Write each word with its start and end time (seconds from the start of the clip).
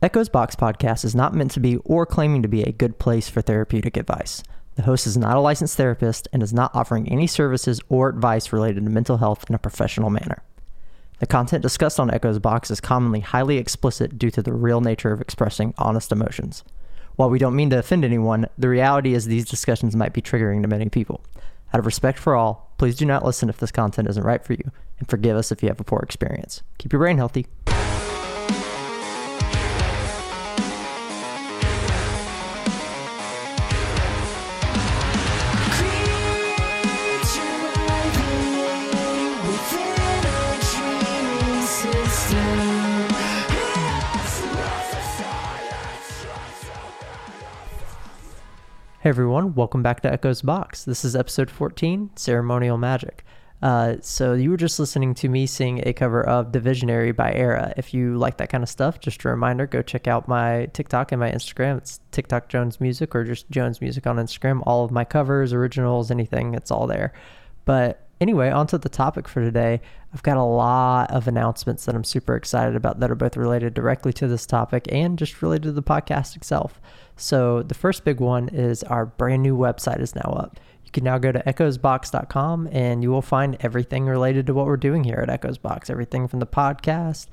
Echos 0.00 0.30
Box 0.30 0.54
podcast 0.54 1.04
is 1.04 1.16
not 1.16 1.34
meant 1.34 1.50
to 1.50 1.58
be 1.58 1.78
or 1.78 2.06
claiming 2.06 2.40
to 2.42 2.48
be 2.48 2.62
a 2.62 2.70
good 2.70 3.00
place 3.00 3.28
for 3.28 3.42
therapeutic 3.42 3.96
advice. 3.96 4.44
The 4.76 4.82
host 4.82 5.08
is 5.08 5.16
not 5.16 5.36
a 5.36 5.40
licensed 5.40 5.76
therapist 5.76 6.28
and 6.32 6.40
is 6.40 6.52
not 6.52 6.72
offering 6.72 7.08
any 7.08 7.26
services 7.26 7.80
or 7.88 8.08
advice 8.08 8.52
related 8.52 8.84
to 8.84 8.90
mental 8.92 9.16
health 9.16 9.44
in 9.48 9.56
a 9.56 9.58
professional 9.58 10.08
manner. 10.08 10.44
The 11.18 11.26
content 11.26 11.62
discussed 11.62 11.98
on 11.98 12.10
Echos 12.10 12.40
Box 12.40 12.70
is 12.70 12.80
commonly 12.80 13.18
highly 13.18 13.58
explicit 13.58 14.20
due 14.20 14.30
to 14.30 14.40
the 14.40 14.52
real 14.52 14.80
nature 14.80 15.10
of 15.10 15.20
expressing 15.20 15.74
honest 15.78 16.12
emotions. 16.12 16.62
While 17.16 17.30
we 17.30 17.40
don't 17.40 17.56
mean 17.56 17.70
to 17.70 17.80
offend 17.80 18.04
anyone, 18.04 18.46
the 18.56 18.68
reality 18.68 19.14
is 19.14 19.24
these 19.24 19.46
discussions 19.46 19.96
might 19.96 20.12
be 20.12 20.22
triggering 20.22 20.62
to 20.62 20.68
many 20.68 20.88
people. 20.88 21.24
Out 21.74 21.80
of 21.80 21.86
respect 21.86 22.20
for 22.20 22.36
all, 22.36 22.72
please 22.78 22.94
do 22.94 23.04
not 23.04 23.24
listen 23.24 23.48
if 23.48 23.58
this 23.58 23.72
content 23.72 24.08
isn't 24.08 24.22
right 24.22 24.44
for 24.44 24.52
you, 24.52 24.70
and 25.00 25.08
forgive 25.08 25.36
us 25.36 25.50
if 25.50 25.60
you 25.60 25.68
have 25.68 25.80
a 25.80 25.84
poor 25.84 26.02
experience. 26.02 26.62
Keep 26.78 26.92
your 26.92 27.00
brain 27.00 27.16
healthy. 27.16 27.48
Hey 49.00 49.10
everyone, 49.10 49.54
welcome 49.54 49.80
back 49.80 50.00
to 50.00 50.10
Echos 50.10 50.44
Box. 50.44 50.82
This 50.82 51.04
is 51.04 51.14
episode 51.14 51.52
14, 51.52 52.10
Ceremonial 52.16 52.76
Magick. 52.76 53.20
Uh, 53.62 53.94
so 54.00 54.32
you 54.34 54.50
were 54.50 54.56
just 54.56 54.80
listening 54.80 55.14
to 55.14 55.28
me 55.28 55.46
sing 55.46 55.80
a 55.86 55.92
cover 55.92 56.20
of 56.26 56.50
Divisionary 56.50 57.14
by 57.14 57.32
Era. 57.32 57.72
If 57.76 57.94
you 57.94 58.18
like 58.18 58.38
that 58.38 58.48
kind 58.48 58.64
of 58.64 58.68
stuff, 58.68 58.98
just 58.98 59.24
a 59.24 59.28
reminder, 59.28 59.68
go 59.68 59.82
check 59.82 60.08
out 60.08 60.26
my 60.26 60.66
TikTok 60.72 61.12
and 61.12 61.20
my 61.20 61.30
Instagram. 61.30 61.78
It's 61.78 62.00
TikTok 62.10 62.48
Jones 62.48 62.80
Music 62.80 63.14
or 63.14 63.22
just 63.22 63.48
Jones 63.50 63.80
Music 63.80 64.04
on 64.04 64.16
Instagram. 64.16 64.64
All 64.66 64.84
of 64.84 64.90
my 64.90 65.04
covers, 65.04 65.52
originals, 65.52 66.10
anything, 66.10 66.54
it's 66.54 66.72
all 66.72 66.88
there. 66.88 67.12
But 67.66 68.04
anyway, 68.20 68.50
on 68.50 68.66
to 68.66 68.78
the 68.78 68.88
topic 68.88 69.28
for 69.28 69.40
today. 69.40 69.80
I've 70.12 70.24
got 70.24 70.38
a 70.38 70.42
lot 70.42 71.12
of 71.12 71.28
announcements 71.28 71.84
that 71.84 71.94
I'm 71.94 72.02
super 72.02 72.34
excited 72.34 72.74
about 72.74 72.98
that 72.98 73.12
are 73.12 73.14
both 73.14 73.36
related 73.36 73.74
directly 73.74 74.12
to 74.14 74.26
this 74.26 74.44
topic 74.46 74.86
and 74.90 75.18
just 75.18 75.40
related 75.40 75.64
to 75.64 75.72
the 75.72 75.82
podcast 75.82 76.34
itself. 76.36 76.80
So, 77.18 77.62
the 77.62 77.74
first 77.74 78.04
big 78.04 78.20
one 78.20 78.48
is 78.48 78.82
our 78.84 79.06
brand 79.06 79.42
new 79.42 79.56
website 79.56 80.00
is 80.00 80.14
now 80.14 80.32
up. 80.36 80.58
You 80.84 80.90
can 80.92 81.04
now 81.04 81.18
go 81.18 81.32
to 81.32 81.42
echosbox.com 81.42 82.68
and 82.72 83.02
you 83.02 83.10
will 83.10 83.22
find 83.22 83.58
everything 83.60 84.06
related 84.06 84.46
to 84.46 84.54
what 84.54 84.64
we're 84.64 84.78
doing 84.78 85.04
here 85.04 85.22
at 85.28 85.40
Echos 85.40 85.60
Box. 85.60 85.90
Everything 85.90 86.28
from 86.28 86.40
the 86.40 86.46
podcast, 86.46 87.26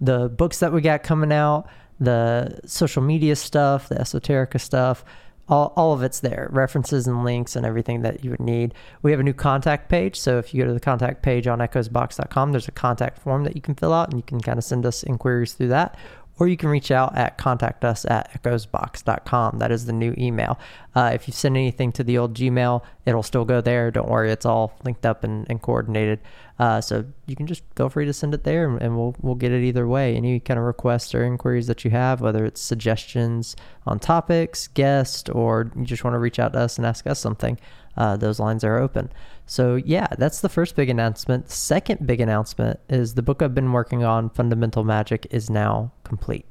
the 0.00 0.30
books 0.30 0.60
that 0.60 0.72
we 0.72 0.80
got 0.80 1.02
coming 1.02 1.32
out, 1.32 1.66
the 2.00 2.60
social 2.64 3.02
media 3.02 3.36
stuff, 3.36 3.90
the 3.90 3.96
esoterica 3.96 4.58
stuff, 4.58 5.04
all, 5.48 5.72
all 5.76 5.92
of 5.92 6.02
it's 6.02 6.20
there 6.20 6.48
references 6.50 7.06
and 7.06 7.24
links 7.24 7.56
and 7.56 7.66
everything 7.66 8.02
that 8.02 8.24
you 8.24 8.30
would 8.30 8.40
need 8.40 8.72
we 9.02 9.10
have 9.10 9.20
a 9.20 9.24
new 9.24 9.34
contact 9.34 9.88
page 9.88 10.18
so 10.18 10.38
if 10.38 10.54
you 10.54 10.62
go 10.62 10.68
to 10.68 10.72
the 10.72 10.80
contact 10.80 11.22
page 11.22 11.46
on 11.46 11.58
echosbox.com 11.58 12.52
there's 12.52 12.68
a 12.68 12.72
contact 12.72 13.18
form 13.18 13.44
that 13.44 13.56
you 13.56 13.60
can 13.60 13.74
fill 13.74 13.92
out 13.92 14.08
and 14.08 14.18
you 14.18 14.22
can 14.22 14.40
kind 14.40 14.58
of 14.58 14.64
send 14.64 14.86
us 14.86 15.02
inquiries 15.02 15.52
through 15.52 15.68
that 15.68 15.96
or 16.42 16.48
you 16.48 16.56
can 16.56 16.70
reach 16.70 16.90
out 16.90 17.16
at 17.16 17.38
contact 17.38 17.84
us 17.84 18.04
at 18.06 18.28
echosbox.com. 18.32 19.58
That 19.58 19.70
is 19.70 19.86
the 19.86 19.92
new 19.92 20.12
email. 20.18 20.58
Uh, 20.92 21.12
if 21.14 21.28
you 21.28 21.32
send 21.32 21.56
anything 21.56 21.92
to 21.92 22.02
the 22.02 22.18
old 22.18 22.34
Gmail, 22.34 22.82
it'll 23.06 23.22
still 23.22 23.44
go 23.44 23.60
there. 23.60 23.92
Don't 23.92 24.08
worry, 24.08 24.32
it's 24.32 24.44
all 24.44 24.76
linked 24.82 25.06
up 25.06 25.22
and, 25.22 25.46
and 25.48 25.62
coordinated. 25.62 26.18
Uh, 26.58 26.80
so 26.80 27.04
you 27.26 27.36
can 27.36 27.46
just 27.46 27.62
feel 27.76 27.88
free 27.88 28.06
to 28.06 28.12
send 28.12 28.34
it 28.34 28.42
there 28.42 28.68
and, 28.68 28.82
and, 28.82 28.96
we'll, 28.96 29.14
we'll 29.20 29.36
get 29.36 29.52
it 29.52 29.62
either 29.62 29.86
way. 29.86 30.16
Any 30.16 30.40
kind 30.40 30.58
of 30.58 30.66
requests 30.66 31.14
or 31.14 31.22
inquiries 31.22 31.68
that 31.68 31.84
you 31.84 31.92
have, 31.92 32.20
whether 32.20 32.44
it's 32.44 32.60
suggestions 32.60 33.54
on 33.86 34.00
topics, 34.00 34.66
guests, 34.66 35.30
or 35.30 35.70
you 35.76 35.84
just 35.84 36.02
want 36.02 36.14
to 36.14 36.18
reach 36.18 36.40
out 36.40 36.54
to 36.54 36.58
us 36.58 36.76
and 36.76 36.84
ask 36.84 37.06
us 37.06 37.20
something, 37.20 37.56
uh, 37.96 38.16
those 38.16 38.40
lines 38.40 38.64
are 38.64 38.78
open. 38.78 39.12
So, 39.52 39.74
yeah, 39.74 40.06
that's 40.16 40.40
the 40.40 40.48
first 40.48 40.76
big 40.76 40.88
announcement. 40.88 41.50
Second 41.50 42.06
big 42.06 42.22
announcement 42.22 42.80
is 42.88 43.16
the 43.16 43.22
book 43.22 43.42
I've 43.42 43.54
been 43.54 43.70
working 43.72 44.02
on, 44.02 44.30
Fundamental 44.30 44.82
Magick, 44.82 45.26
is 45.30 45.50
now 45.50 45.92
complete. 46.04 46.46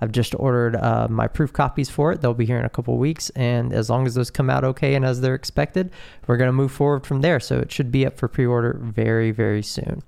I've 0.00 0.10
just 0.10 0.34
ordered 0.38 0.74
uh, 0.74 1.06
my 1.10 1.26
proof 1.26 1.52
copies 1.52 1.90
for 1.90 2.12
it. 2.12 2.22
They'll 2.22 2.32
be 2.32 2.46
here 2.46 2.58
in 2.58 2.64
a 2.64 2.70
couple 2.70 2.96
weeks. 2.96 3.28
And 3.36 3.74
as 3.74 3.90
long 3.90 4.06
as 4.06 4.14
those 4.14 4.30
come 4.30 4.48
out 4.48 4.64
okay 4.64 4.94
and 4.94 5.04
as 5.04 5.20
they're 5.20 5.34
expected, 5.34 5.92
we're 6.26 6.38
going 6.38 6.48
to 6.48 6.52
move 6.52 6.72
forward 6.72 7.06
from 7.06 7.20
there. 7.20 7.40
So 7.40 7.58
it 7.58 7.70
should 7.70 7.92
be 7.92 8.06
up 8.06 8.16
for 8.16 8.26
pre 8.26 8.46
order 8.46 8.80
very, 8.82 9.32
very 9.32 9.62
soon. 9.62 10.02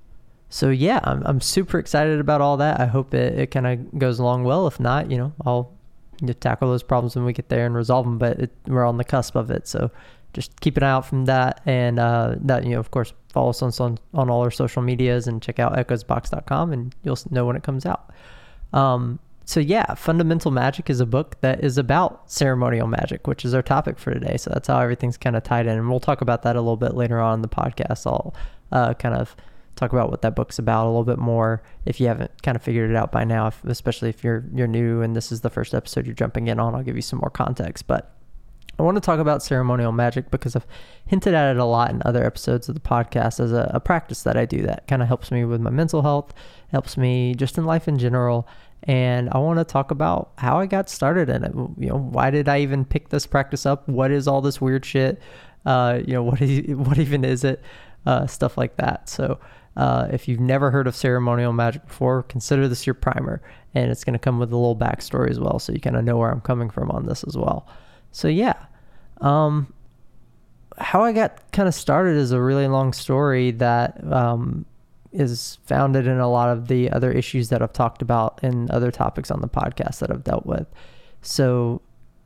So 0.48 0.70
yeah, 0.70 1.00
I'm, 1.04 1.22
I'm 1.26 1.40
super 1.42 1.78
excited 1.78 2.18
about 2.18 2.40
all 2.40 2.56
that. 2.56 2.80
I 2.80 2.86
hope 2.86 3.12
it, 3.12 3.38
it 3.38 3.50
kind 3.50 3.66
of 3.66 3.98
goes 3.98 4.18
along 4.18 4.44
well. 4.44 4.66
If 4.66 4.80
not, 4.80 5.10
you 5.10 5.18
know, 5.18 5.34
I'll 5.44 5.70
you 6.22 6.28
know, 6.28 6.32
tackle 6.32 6.70
those 6.70 6.82
problems 6.82 7.14
when 7.14 7.26
we 7.26 7.34
get 7.34 7.50
there 7.50 7.66
and 7.66 7.74
resolve 7.74 8.06
them. 8.06 8.16
But 8.16 8.38
it, 8.40 8.50
we're 8.66 8.86
on 8.86 8.96
the 8.96 9.04
cusp 9.04 9.36
of 9.36 9.50
it. 9.50 9.68
So 9.68 9.90
just 10.32 10.60
keep 10.60 10.76
an 10.76 10.82
eye 10.82 10.90
out 10.90 11.06
from 11.06 11.26
that. 11.26 11.60
And 11.66 11.98
uh, 11.98 12.36
that, 12.40 12.64
you 12.64 12.70
know, 12.70 12.80
of 12.80 12.90
course, 12.90 13.12
follow 13.28 13.50
us 13.50 13.62
on, 13.62 13.72
on, 13.80 13.98
on 14.14 14.30
all 14.30 14.42
our 14.42 14.50
social 14.50 14.82
medias 14.82 15.26
and 15.26 15.42
check 15.42 15.58
out 15.58 15.74
echosbox.com 15.74 16.72
and 16.72 16.94
you'll 17.02 17.18
know 17.30 17.46
when 17.46 17.56
it 17.56 17.62
comes 17.62 17.86
out. 17.86 18.10
Um, 18.72 19.18
so 19.44 19.60
yeah, 19.60 19.94
Fundamental 19.94 20.50
Magick 20.52 20.88
is 20.88 21.00
a 21.00 21.06
book 21.06 21.40
that 21.40 21.64
is 21.64 21.76
about 21.76 22.30
ceremonial 22.30 22.86
magic, 22.86 23.26
which 23.26 23.44
is 23.44 23.54
our 23.54 23.62
topic 23.62 23.98
for 23.98 24.14
today. 24.14 24.36
So 24.36 24.50
that's 24.50 24.68
how 24.68 24.78
everything's 24.78 25.16
kind 25.16 25.36
of 25.36 25.42
tied 25.42 25.66
in, 25.66 25.76
and 25.76 25.90
we'll 25.90 26.00
talk 26.00 26.20
about 26.20 26.42
that 26.42 26.56
a 26.56 26.60
little 26.60 26.76
bit 26.76 26.94
later 26.94 27.20
on 27.20 27.34
in 27.34 27.42
the 27.42 27.48
podcast. 27.48 28.06
I'll 28.06 28.34
uh, 28.70 28.94
kind 28.94 29.14
of 29.14 29.34
talk 29.74 29.92
about 29.92 30.10
what 30.10 30.22
that 30.22 30.36
book's 30.36 30.58
about 30.58 30.84
a 30.84 30.88
little 30.88 31.04
bit 31.04 31.18
more 31.18 31.62
if 31.86 32.00
you 32.00 32.06
haven't 32.06 32.30
kind 32.42 32.56
of 32.56 32.62
figured 32.62 32.90
it 32.90 32.96
out 32.96 33.10
by 33.10 33.24
now, 33.24 33.48
if, 33.48 33.64
especially 33.64 34.10
if 34.10 34.22
you're 34.22 34.44
you're 34.54 34.66
new 34.66 35.02
and 35.02 35.16
this 35.16 35.32
is 35.32 35.40
the 35.40 35.50
first 35.50 35.74
episode 35.74 36.06
you're 36.06 36.14
jumping 36.14 36.46
in 36.46 36.60
on. 36.60 36.74
I'll 36.74 36.82
give 36.82 36.96
you 36.96 37.02
some 37.02 37.18
more 37.18 37.30
context, 37.30 37.86
but 37.86 38.14
I 38.78 38.82
want 38.82 38.96
to 38.96 39.00
talk 39.00 39.20
about 39.20 39.42
ceremonial 39.42 39.92
magic 39.92 40.30
because 40.30 40.56
I've 40.56 40.66
hinted 41.06 41.34
at 41.34 41.54
it 41.54 41.58
a 41.58 41.64
lot 41.64 41.90
in 41.90 42.02
other 42.04 42.24
episodes 42.24 42.68
of 42.68 42.74
the 42.74 42.80
podcast 42.80 43.38
as 43.38 43.52
a, 43.52 43.70
a 43.74 43.80
practice 43.80 44.22
that 44.22 44.36
I 44.36 44.46
do 44.46 44.62
that 44.62 44.86
kind 44.88 45.02
of 45.02 45.08
helps 45.08 45.30
me 45.30 45.44
with 45.44 45.60
my 45.60 45.70
mental 45.70 46.02
health, 46.02 46.32
helps 46.70 46.96
me 46.96 47.34
just 47.34 47.58
in 47.58 47.64
life 47.64 47.86
in 47.86 47.98
general. 47.98 48.48
And 48.84 49.28
I 49.30 49.38
want 49.38 49.58
to 49.58 49.64
talk 49.64 49.90
about 49.90 50.32
how 50.38 50.58
I 50.58 50.66
got 50.66 50.88
started 50.88 51.28
in 51.28 51.44
it. 51.44 51.52
You 51.78 51.90
know, 51.90 51.98
why 51.98 52.30
did 52.30 52.48
I 52.48 52.60
even 52.60 52.84
pick 52.84 53.10
this 53.10 53.26
practice 53.26 53.66
up? 53.66 53.88
What 53.88 54.10
is 54.10 54.26
all 54.26 54.40
this 54.40 54.60
weird 54.60 54.84
shit? 54.84 55.20
Uh, 55.64 56.00
you 56.04 56.14
know, 56.14 56.22
what 56.22 56.40
is 56.40 56.74
what 56.76 56.98
even 56.98 57.24
is 57.24 57.44
it? 57.44 57.62
Uh, 58.04 58.26
stuff 58.26 58.58
like 58.58 58.76
that. 58.76 59.08
So, 59.08 59.38
uh, 59.76 60.08
if 60.10 60.26
you've 60.26 60.40
never 60.40 60.70
heard 60.70 60.86
of 60.86 60.96
ceremonial 60.96 61.52
magic 61.52 61.86
before, 61.86 62.24
consider 62.24 62.66
this 62.66 62.86
your 62.86 62.94
primer, 62.94 63.40
and 63.74 63.90
it's 63.90 64.02
going 64.02 64.14
to 64.14 64.18
come 64.18 64.38
with 64.38 64.52
a 64.52 64.56
little 64.56 64.76
backstory 64.76 65.30
as 65.30 65.38
well, 65.38 65.58
so 65.58 65.72
you 65.72 65.80
kind 65.80 65.96
of 65.96 66.04
know 66.04 66.16
where 66.16 66.30
I'm 66.30 66.40
coming 66.40 66.68
from 66.68 66.90
on 66.90 67.06
this 67.06 67.24
as 67.24 67.36
well. 67.36 67.68
So 68.12 68.28
yeah, 68.28 68.66
um, 69.20 69.72
how 70.78 71.02
I 71.02 71.12
got 71.12 71.50
kind 71.52 71.68
of 71.68 71.74
started 71.74 72.16
is 72.16 72.32
a 72.32 72.40
really 72.40 72.68
long 72.68 72.92
story 72.92 73.50
that 73.52 74.02
um, 74.12 74.64
is 75.12 75.58
founded 75.66 76.06
in 76.06 76.18
a 76.18 76.30
lot 76.30 76.50
of 76.50 76.68
the 76.68 76.90
other 76.90 77.10
issues 77.10 77.48
that 77.48 77.62
I've 77.62 77.72
talked 77.72 78.02
about 78.02 78.40
in 78.42 78.70
other 78.70 78.90
topics 78.90 79.30
on 79.30 79.40
the 79.40 79.48
podcast 79.48 79.98
that 79.98 80.10
I've 80.10 80.24
dealt 80.24 80.46
with. 80.46 80.66
So 81.22 81.82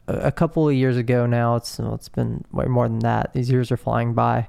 a 0.08 0.32
couple 0.32 0.68
of 0.68 0.74
years 0.74 0.96
ago 0.96 1.26
now, 1.26 1.56
it's 1.56 1.78
well, 1.78 1.94
it's 1.94 2.08
been 2.08 2.44
way 2.52 2.66
more 2.66 2.88
than 2.88 3.00
that. 3.00 3.32
These 3.32 3.50
years 3.50 3.72
are 3.72 3.76
flying 3.76 4.14
by. 4.14 4.48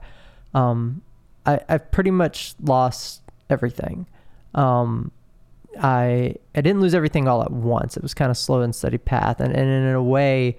Um, 0.54 1.02
I 1.46 1.60
I've 1.68 1.92
pretty 1.92 2.12
much 2.12 2.56
lost 2.62 3.22
everything. 3.50 4.08
Um, 4.54 5.12
I 5.82 6.36
I 6.56 6.62
didn't 6.62 6.82
lose 6.82 6.94
everything 6.94 7.28
all 7.28 7.42
at 7.42 7.52
once. 7.52 7.98
It 7.98 8.04
was 8.04 8.14
kind 8.14 8.32
of 8.32 8.38
slow 8.38 8.62
and 8.62 8.74
steady 8.74 8.98
path, 8.98 9.40
and, 9.40 9.54
and 9.54 9.68
in 9.68 9.94
a 9.94 10.04
way 10.04 10.58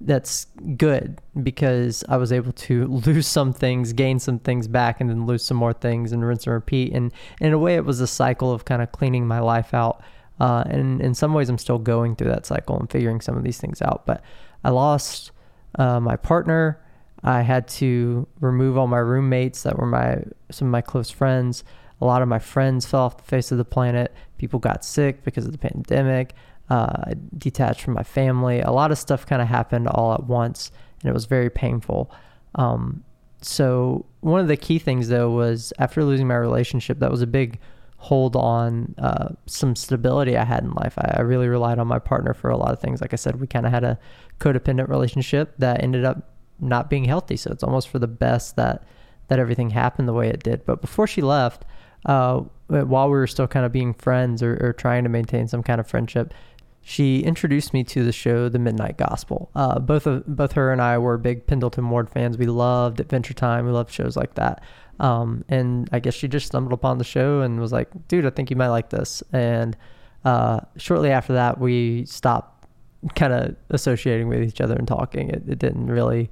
that's 0.00 0.46
good 0.76 1.20
because 1.42 2.04
I 2.08 2.16
was 2.16 2.32
able 2.32 2.52
to 2.52 2.86
lose 3.06 3.26
some 3.26 3.52
things, 3.52 3.92
gain 3.92 4.18
some 4.18 4.38
things 4.38 4.68
back, 4.68 5.00
and 5.00 5.10
then 5.10 5.26
lose 5.26 5.44
some 5.44 5.56
more 5.56 5.72
things 5.72 6.12
and 6.12 6.24
rinse 6.24 6.46
and 6.46 6.54
repeat. 6.54 6.92
And, 6.92 7.12
in 7.40 7.52
a 7.52 7.58
way, 7.58 7.74
it 7.74 7.84
was 7.84 8.00
a 8.00 8.06
cycle 8.06 8.52
of 8.52 8.64
kind 8.64 8.82
of 8.82 8.92
cleaning 8.92 9.26
my 9.26 9.40
life 9.40 9.74
out. 9.74 10.02
Uh, 10.40 10.62
and 10.66 11.00
in 11.00 11.14
some 11.14 11.34
ways, 11.34 11.48
I'm 11.48 11.58
still 11.58 11.78
going 11.78 12.14
through 12.14 12.30
that 12.30 12.46
cycle 12.46 12.78
and 12.78 12.88
figuring 12.90 13.20
some 13.20 13.36
of 13.36 13.42
these 13.42 13.58
things 13.58 13.82
out. 13.82 14.06
But 14.06 14.22
I 14.62 14.70
lost 14.70 15.32
uh, 15.78 15.98
my 15.98 16.16
partner. 16.16 16.80
I 17.24 17.42
had 17.42 17.66
to 17.68 18.28
remove 18.40 18.78
all 18.78 18.86
my 18.86 18.98
roommates 18.98 19.64
that 19.64 19.76
were 19.76 19.86
my 19.86 20.22
some 20.52 20.68
of 20.68 20.72
my 20.72 20.80
close 20.80 21.10
friends. 21.10 21.64
A 22.00 22.04
lot 22.04 22.22
of 22.22 22.28
my 22.28 22.38
friends 22.38 22.86
fell 22.86 23.00
off 23.00 23.16
the 23.16 23.24
face 23.24 23.50
of 23.50 23.58
the 23.58 23.64
planet. 23.64 24.14
People 24.38 24.60
got 24.60 24.84
sick 24.84 25.24
because 25.24 25.44
of 25.44 25.50
the 25.50 25.58
pandemic 25.58 26.34
uh, 26.70 27.14
detached 27.36 27.82
from 27.82 27.94
my 27.94 28.02
family. 28.02 28.60
A 28.60 28.70
lot 28.70 28.90
of 28.90 28.98
stuff 28.98 29.26
kind 29.26 29.40
of 29.40 29.48
happened 29.48 29.88
all 29.88 30.14
at 30.14 30.24
once, 30.24 30.70
and 31.00 31.10
it 31.10 31.14
was 31.14 31.26
very 31.26 31.50
painful. 31.50 32.10
Um, 32.54 33.04
so 33.40 34.04
one 34.20 34.40
of 34.40 34.48
the 34.48 34.56
key 34.56 34.78
things 34.78 35.08
though 35.08 35.30
was 35.30 35.72
after 35.78 36.04
losing 36.04 36.26
my 36.26 36.36
relationship, 36.36 36.98
that 36.98 37.10
was 37.10 37.22
a 37.22 37.26
big 37.26 37.58
hold 37.98 38.36
on 38.36 38.94
uh, 38.98 39.28
some 39.46 39.74
stability 39.74 40.36
I 40.36 40.44
had 40.44 40.62
in 40.62 40.70
life. 40.72 40.94
I, 40.98 41.16
I, 41.18 41.20
really 41.22 41.48
relied 41.48 41.80
on 41.80 41.88
my 41.88 41.98
partner 41.98 42.32
for 42.32 42.48
a 42.48 42.56
lot 42.56 42.72
of 42.72 42.78
things. 42.78 43.00
Like 43.00 43.12
I 43.12 43.16
said, 43.16 43.40
we 43.40 43.48
kind 43.48 43.66
of 43.66 43.72
had 43.72 43.82
a 43.82 43.98
codependent 44.38 44.88
relationship 44.88 45.52
that 45.58 45.82
ended 45.82 46.04
up 46.04 46.32
not 46.60 46.88
being 46.88 47.04
healthy. 47.04 47.36
So 47.36 47.50
it's 47.50 47.64
almost 47.64 47.88
for 47.88 47.98
the 47.98 48.06
best 48.06 48.56
that 48.56 48.84
that 49.26 49.38
everything 49.38 49.70
happened 49.70 50.08
the 50.08 50.12
way 50.12 50.28
it 50.28 50.42
did. 50.42 50.64
But 50.64 50.80
before 50.80 51.06
she 51.06 51.20
left, 51.20 51.64
uh, 52.06 52.40
while 52.68 53.06
we 53.06 53.18
were 53.18 53.26
still 53.26 53.46
kind 53.46 53.66
of 53.66 53.72
being 53.72 53.92
friends 53.94 54.42
or, 54.42 54.58
or 54.60 54.72
trying 54.72 55.02
to 55.02 55.10
maintain 55.10 55.48
some 55.48 55.62
kind 55.62 55.80
of 55.80 55.86
friendship, 55.86 56.32
she 56.88 57.20
introduced 57.20 57.74
me 57.74 57.84
to 57.84 58.02
the 58.02 58.12
show 58.12 58.48
The 58.48 58.58
Midnight 58.58 58.96
Gospel. 58.96 59.50
Uh, 59.54 59.78
both 59.78 60.06
of 60.06 60.24
both 60.26 60.52
her 60.52 60.72
and 60.72 60.80
I 60.80 60.96
were 60.96 61.18
big 61.18 61.46
Pendleton 61.46 61.90
Ward 61.90 62.08
fans. 62.08 62.38
We 62.38 62.46
loved 62.46 62.98
Adventure 62.98 63.34
Time. 63.34 63.66
We 63.66 63.72
loved 63.72 63.92
shows 63.92 64.16
like 64.16 64.36
that. 64.36 64.62
Um, 64.98 65.44
and 65.50 65.90
I 65.92 65.98
guess 66.00 66.14
she 66.14 66.28
just 66.28 66.46
stumbled 66.46 66.72
upon 66.72 66.96
the 66.96 67.04
show 67.04 67.42
and 67.42 67.60
was 67.60 67.72
like, 67.72 67.90
"Dude, 68.08 68.24
I 68.24 68.30
think 68.30 68.48
you 68.48 68.56
might 68.56 68.68
like 68.68 68.88
this." 68.88 69.22
And 69.34 69.76
uh, 70.24 70.60
shortly 70.78 71.10
after 71.10 71.34
that, 71.34 71.60
we 71.60 72.06
stopped 72.06 72.66
kind 73.14 73.34
of 73.34 73.54
associating 73.68 74.28
with 74.28 74.42
each 74.42 74.62
other 74.62 74.74
and 74.74 74.88
talking. 74.88 75.28
It, 75.28 75.42
it 75.46 75.58
didn't 75.58 75.88
really 75.88 76.30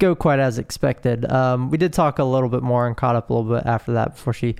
go 0.00 0.16
quite 0.16 0.40
as 0.40 0.58
expected. 0.58 1.30
Um, 1.30 1.70
we 1.70 1.78
did 1.78 1.92
talk 1.92 2.18
a 2.18 2.24
little 2.24 2.48
bit 2.48 2.64
more 2.64 2.88
and 2.88 2.96
caught 2.96 3.14
up 3.14 3.30
a 3.30 3.32
little 3.32 3.54
bit 3.54 3.64
after 3.64 3.92
that 3.92 4.16
before 4.16 4.32
she 4.32 4.56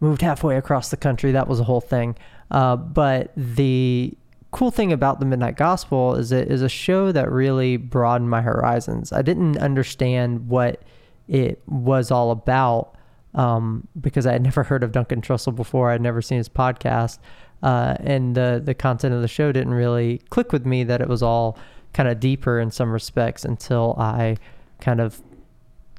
moved 0.00 0.22
halfway 0.22 0.56
across 0.56 0.88
the 0.88 0.96
country. 0.96 1.32
That 1.32 1.46
was 1.46 1.60
a 1.60 1.64
whole 1.64 1.82
thing. 1.82 2.16
Uh, 2.50 2.76
but 2.76 3.32
the 3.36 4.16
cool 4.52 4.70
thing 4.70 4.92
about 4.92 5.18
the 5.18 5.26
Midnight 5.26 5.56
Gospel 5.56 6.14
is 6.14 6.30
it 6.30 6.48
is 6.48 6.62
a 6.62 6.68
show 6.68 7.10
that 7.10 7.30
really 7.30 7.76
broadened 7.76 8.30
my 8.30 8.42
horizons. 8.42 9.12
I 9.12 9.22
didn't 9.22 9.56
understand 9.58 10.48
what 10.48 10.82
it 11.26 11.62
was 11.66 12.10
all 12.10 12.30
about 12.30 12.94
um, 13.34 13.88
because 14.00 14.26
I 14.26 14.32
had 14.32 14.42
never 14.50 14.62
heard 14.62 14.84
of 14.84 14.92
Duncan 14.92 15.22
Trussell 15.22 15.54
before. 15.54 15.90
I'd 15.90 16.02
never 16.02 16.22
seen 16.22 16.38
his 16.38 16.48
podcast. 16.48 17.18
Uh, 17.62 17.96
and 18.00 18.34
the 18.34 18.60
the 18.62 18.74
content 18.74 19.14
of 19.14 19.22
the 19.22 19.28
show 19.28 19.52
didn't 19.52 19.74
really 19.74 20.18
click 20.30 20.52
with 20.52 20.66
me 20.66 20.82
that 20.84 21.00
it 21.00 21.08
was 21.08 21.22
all 21.22 21.56
kind 21.92 22.08
of 22.08 22.18
deeper 22.18 22.58
in 22.58 22.70
some 22.70 22.90
respects 22.90 23.44
until 23.44 23.94
I 23.98 24.36
kind 24.80 25.00
of 25.00 25.22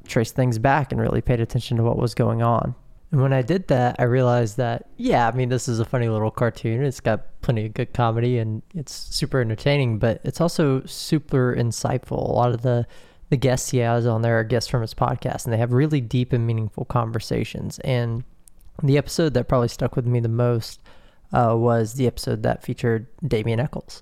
traced 0.06 0.34
things 0.36 0.58
back 0.58 0.92
and 0.92 1.00
really 1.00 1.22
paid 1.22 1.40
attention 1.40 1.78
to 1.78 1.82
what 1.82 1.96
was 1.96 2.14
going 2.14 2.42
on. 2.42 2.74
And 3.14 3.22
when 3.22 3.32
I 3.32 3.42
did 3.42 3.68
that, 3.68 3.94
I 4.00 4.02
realized 4.02 4.56
that, 4.56 4.88
yeah, 4.96 5.28
I 5.28 5.30
mean, 5.30 5.48
this 5.48 5.68
is 5.68 5.78
a 5.78 5.84
funny 5.84 6.08
little 6.08 6.32
cartoon. 6.32 6.82
It's 6.82 6.98
got 6.98 7.40
plenty 7.42 7.66
of 7.66 7.72
good 7.72 7.94
comedy 7.94 8.38
and 8.38 8.60
it's 8.74 8.92
super 8.92 9.40
entertaining, 9.40 10.00
but 10.00 10.20
it's 10.24 10.40
also 10.40 10.84
super 10.84 11.54
insightful. 11.56 12.16
A 12.16 12.32
lot 12.32 12.50
of 12.50 12.62
the, 12.62 12.88
the 13.30 13.36
guests 13.36 13.70
he 13.70 13.78
has 13.78 14.04
on 14.04 14.22
there 14.22 14.40
are 14.40 14.42
guests 14.42 14.68
from 14.68 14.80
his 14.80 14.94
podcast, 14.94 15.44
and 15.44 15.52
they 15.52 15.58
have 15.58 15.72
really 15.72 16.00
deep 16.00 16.32
and 16.32 16.44
meaningful 16.44 16.86
conversations. 16.86 17.78
And 17.84 18.24
the 18.82 18.98
episode 18.98 19.32
that 19.34 19.46
probably 19.46 19.68
stuck 19.68 19.94
with 19.94 20.06
me 20.06 20.18
the 20.18 20.28
most 20.28 20.82
uh, 21.32 21.54
was 21.56 21.94
the 21.94 22.08
episode 22.08 22.42
that 22.42 22.64
featured 22.64 23.06
Damien 23.24 23.60
Echols. 23.60 24.00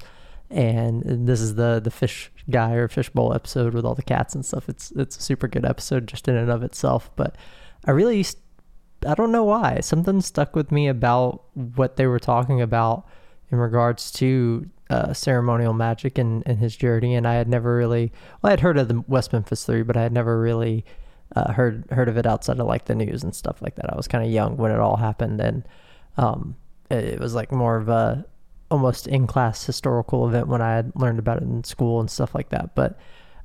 And 0.48 1.28
this 1.28 1.42
is 1.42 1.56
the 1.56 1.82
the 1.84 1.90
fish 1.90 2.32
guy 2.48 2.72
or 2.72 2.88
fishbowl 2.88 3.34
episode 3.34 3.74
with 3.74 3.84
all 3.84 3.94
the 3.94 4.02
cats 4.02 4.34
and 4.34 4.42
stuff. 4.42 4.70
It's 4.70 4.90
it's 4.92 5.18
a 5.18 5.22
super 5.22 5.48
good 5.48 5.66
episode 5.66 6.06
just 6.06 6.28
in 6.28 6.36
and 6.36 6.50
of 6.50 6.62
itself. 6.62 7.10
But 7.14 7.36
I 7.84 7.90
really 7.90 8.24
I 9.06 9.14
don't 9.14 9.32
know 9.32 9.44
why 9.44 9.80
something 9.80 10.20
stuck 10.20 10.54
with 10.54 10.70
me 10.70 10.88
about 10.88 11.44
what 11.54 11.96
they 11.96 12.06
were 12.06 12.18
talking 12.18 12.60
about 12.60 13.06
in 13.50 13.58
regards 13.58 14.10
to 14.12 14.68
uh, 14.90 15.12
ceremonial 15.12 15.72
magic 15.72 16.18
and, 16.18 16.42
and 16.46 16.58
his 16.58 16.76
journey. 16.76 17.14
And 17.14 17.26
I 17.26 17.34
had 17.34 17.48
never 17.48 17.76
really 17.76 18.12
well 18.42 18.48
I 18.48 18.52
had 18.52 18.60
heard 18.60 18.78
of 18.78 18.88
the 18.88 19.04
West 19.06 19.32
Memphis 19.32 19.64
Three, 19.64 19.82
but 19.82 19.96
I 19.96 20.02
had 20.02 20.12
never 20.12 20.40
really 20.40 20.84
uh, 21.34 21.52
heard 21.52 21.84
heard 21.90 22.08
of 22.08 22.16
it 22.16 22.26
outside 22.26 22.60
of 22.60 22.66
like 22.66 22.84
the 22.84 22.94
news 22.94 23.22
and 23.22 23.34
stuff 23.34 23.62
like 23.62 23.76
that. 23.76 23.92
I 23.92 23.96
was 23.96 24.08
kind 24.08 24.24
of 24.24 24.30
young 24.30 24.56
when 24.56 24.70
it 24.70 24.78
all 24.78 24.96
happened, 24.96 25.40
and 25.40 25.66
um, 26.16 26.56
it 26.90 27.20
was 27.20 27.34
like 27.34 27.50
more 27.52 27.76
of 27.76 27.88
a 27.88 28.26
almost 28.70 29.06
in 29.06 29.26
class 29.26 29.64
historical 29.64 30.26
event 30.26 30.48
when 30.48 30.62
I 30.62 30.74
had 30.74 30.92
learned 30.94 31.18
about 31.18 31.38
it 31.38 31.42
in 31.42 31.64
school 31.64 32.00
and 32.00 32.10
stuff 32.10 32.34
like 32.34 32.48
that. 32.50 32.74
But 32.74 32.98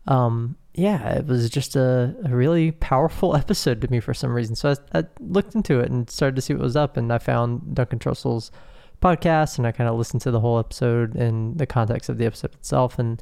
um, 0.07 0.55
yeah, 0.77 1.15
it 1.15 1.25
was 1.25 1.49
just 1.49 1.75
a, 1.75 2.15
a, 2.23 2.29
really 2.29 2.71
powerful 2.71 3.35
episode 3.35 3.81
to 3.81 3.89
me 3.89 3.99
for 3.99 4.13
some 4.13 4.31
reason. 4.31 4.55
So 4.55 4.75
I, 4.93 4.99
I, 4.99 5.03
looked 5.19 5.55
into 5.55 5.79
it 5.79 5.89
and 5.89 6.07
started 6.07 6.35
to 6.35 6.41
see 6.41 6.53
what 6.53 6.61
was 6.61 6.75
up, 6.75 6.97
and 6.97 7.11
I 7.11 7.17
found 7.17 7.73
Duncan 7.73 7.97
Trussell's 7.97 8.51
podcast, 9.01 9.57
and 9.57 9.65
I 9.65 9.71
kind 9.71 9.89
of 9.89 9.97
listened 9.97 10.21
to 10.21 10.31
the 10.31 10.39
whole 10.39 10.59
episode 10.59 11.15
in 11.15 11.57
the 11.57 11.65
context 11.65 12.09
of 12.09 12.19
the 12.19 12.27
episode 12.27 12.53
itself, 12.53 12.99
and 12.99 13.19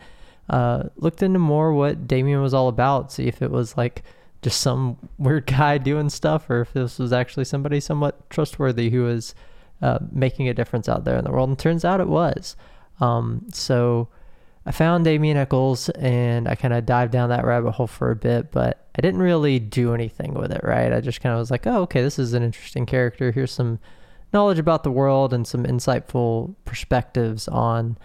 uh, 0.50 0.84
looked 0.98 1.24
into 1.24 1.40
more 1.40 1.74
what 1.74 2.07
Damien 2.07 2.42
was 2.42 2.54
all 2.54 2.68
about, 2.68 3.13
see 3.13 3.28
if 3.28 3.42
it 3.42 3.52
was 3.52 3.78
like 3.78 4.04
just 4.42 4.60
some 4.60 4.98
weird 5.18 5.46
guy 5.46 5.78
doing 5.78 6.10
stuff, 6.10 6.50
or 6.50 6.60
if 6.60 6.74
this 6.74 7.00
was 7.00 7.13
actually 7.13 7.46
somebody 7.46 7.80
somewhat 7.80 8.30
trustworthy 8.30 8.90
who 8.90 9.04
was 9.04 9.34
uh, 9.81 10.00
making 10.12 10.50
a 10.50 10.54
difference 10.54 10.90
out 10.90 11.06
there 11.06 11.18
in 11.18 11.24
the 11.24 11.31
world. 11.31 11.48
And 11.48 11.57
turns 11.57 11.86
out 11.86 12.02
it 12.02 12.10
was. 12.10 12.57
Um, 13.00 13.46
so 13.54 14.10
I 14.66 14.72
found 14.72 15.06
Damien 15.06 15.38
Echols 15.38 15.90
and 15.90 16.48
I 16.48 16.56
kind 16.56 16.74
of 16.74 16.86
dived 16.86 17.12
down 17.12 17.30
that 17.30 17.46
rabbit 17.46 17.72
hole 17.72 17.88
for 17.88 18.10
a 18.10 18.16
bit, 18.16 18.52
but 18.52 18.88
I 18.98 19.02
didn't 19.02 19.20
really 19.20 19.60
do 19.60 19.94
anything 19.94 20.34
with 20.34 20.52
it, 20.52 20.62
right? 20.64 20.92
I 20.92 21.02
just 21.02 21.22
kind 21.22 21.34
of 21.34 21.40
was 21.40 21.52
like, 21.52 21.68
oh, 21.68 21.84
okay, 21.84 22.02
this 22.02 22.18
is 22.18 22.34
an 22.34 22.42
interesting 22.42 22.86
character. 22.86 23.32
Here's 23.32 23.52
some 23.52 23.80
knowledge 24.34 24.58
about 24.58 24.84
the 24.84 24.92
world 24.92 25.34
and 25.34 25.48
some 25.48 25.66
insightful 25.66 26.56
perspectives 26.66 27.48
on 27.48 27.98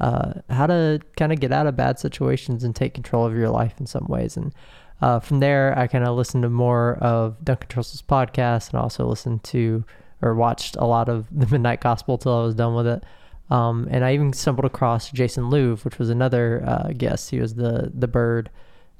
uh, 0.00 0.34
how 0.50 0.66
to 0.66 1.00
kind 1.16 1.32
of 1.32 1.40
get 1.40 1.52
out 1.52 1.66
of 1.66 1.76
bad 1.76 1.98
situations 2.00 2.64
and 2.64 2.74
take 2.74 2.94
control 2.94 3.24
of 3.24 3.36
your 3.36 3.50
life 3.50 3.74
in 3.78 3.86
some 3.86 4.06
ways. 4.08 4.36
And 4.36 4.52
uh, 5.00 5.20
from 5.20 5.38
there, 5.38 5.76
I 5.78 5.86
kind 5.86 6.04
of 6.04 6.16
listened 6.16 6.42
to 6.42 6.48
more 6.48 6.96
of 6.96 7.44
Duncan 7.44 7.68
Trussell's 7.68 8.02
podcast 8.02 8.70
and 8.70 8.80
also 8.80 9.06
listened 9.06 9.44
to 9.44 9.84
or 10.20 10.34
watched 10.34 10.76
a 10.76 10.84
lot 10.84 11.08
of 11.08 11.26
the 11.32 11.46
Midnight 11.46 11.80
Gospel 11.80 12.18
till 12.18 12.36
I 12.36 12.42
was 12.42 12.54
done 12.54 12.74
with 12.74 12.86
it. 12.86 13.04
Um, 13.50 13.88
and 13.90 14.04
I 14.04 14.14
even 14.14 14.32
stumbled 14.32 14.66
across 14.66 15.10
Jason 15.10 15.44
Louv, 15.44 15.84
which 15.84 15.98
was 15.98 16.10
another 16.10 16.62
uh, 16.66 16.92
guest. 16.96 17.30
He 17.30 17.40
was 17.40 17.54
the 17.54 17.90
the 17.94 18.08
bird 18.08 18.50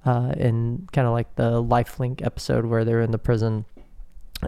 uh, 0.06 0.32
in 0.36 0.88
kind 0.92 1.06
of 1.06 1.12
like 1.12 1.34
the 1.36 1.62
Lifelink 1.62 2.24
episode 2.24 2.64
where 2.64 2.84
they're 2.84 3.02
in 3.02 3.10
the 3.10 3.18
prison, 3.18 3.66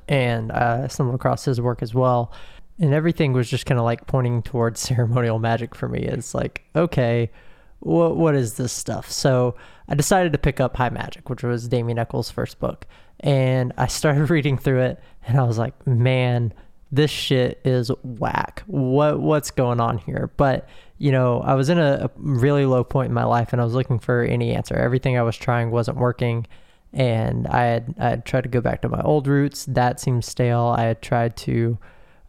and 0.08 0.52
I 0.52 0.86
stumbled 0.86 1.16
across 1.16 1.44
his 1.44 1.60
work 1.60 1.82
as 1.82 1.94
well. 1.94 2.32
And 2.78 2.94
everything 2.94 3.34
was 3.34 3.50
just 3.50 3.66
kind 3.66 3.78
of 3.78 3.84
like 3.84 4.06
pointing 4.06 4.42
towards 4.42 4.80
ceremonial 4.88 5.38
magic 5.38 5.74
for 5.74 5.86
me. 5.86 6.00
It's 6.00 6.34
like, 6.34 6.64
okay, 6.74 7.30
what 7.80 8.16
what 8.16 8.34
is 8.34 8.54
this 8.54 8.72
stuff? 8.72 9.10
So 9.10 9.54
I 9.88 9.94
decided 9.94 10.32
to 10.32 10.38
pick 10.38 10.60
up 10.60 10.76
High 10.76 10.90
Magic, 10.90 11.28
which 11.28 11.42
was 11.42 11.68
Damien 11.68 11.98
Echols' 11.98 12.30
first 12.30 12.58
book, 12.58 12.86
and 13.18 13.72
I 13.76 13.86
started 13.86 14.30
reading 14.30 14.56
through 14.56 14.80
it, 14.80 15.00
and 15.26 15.38
I 15.38 15.42
was 15.42 15.58
like, 15.58 15.86
man, 15.86 16.54
this 16.92 17.10
shit 17.10 17.60
is 17.64 17.90
whack. 18.02 18.62
What 18.66 19.20
what's 19.20 19.50
going 19.50 19.80
on 19.80 19.98
here? 19.98 20.30
But 20.36 20.68
you 20.98 21.12
know, 21.12 21.40
I 21.40 21.54
was 21.54 21.70
in 21.70 21.78
a, 21.78 22.04
a, 22.04 22.10
really 22.16 22.66
low 22.66 22.84
point 22.84 23.08
in 23.08 23.14
my 23.14 23.24
life, 23.24 23.52
and 23.52 23.60
I 23.60 23.64
was 23.64 23.74
looking 23.74 23.98
for 23.98 24.22
any 24.22 24.54
answer. 24.54 24.74
Everything 24.76 25.16
I 25.16 25.22
was 25.22 25.36
trying 25.36 25.70
wasn't 25.70 25.98
working, 25.98 26.46
and 26.92 27.46
I 27.46 27.64
had 27.64 27.94
I 27.98 28.08
had 28.10 28.24
tried 28.24 28.42
to 28.42 28.48
go 28.48 28.60
back 28.60 28.82
to 28.82 28.88
my 28.88 29.00
old 29.02 29.26
roots. 29.26 29.64
That 29.66 30.00
seemed 30.00 30.24
stale. 30.24 30.74
I 30.76 30.82
had 30.82 31.00
tried 31.00 31.36
to 31.38 31.78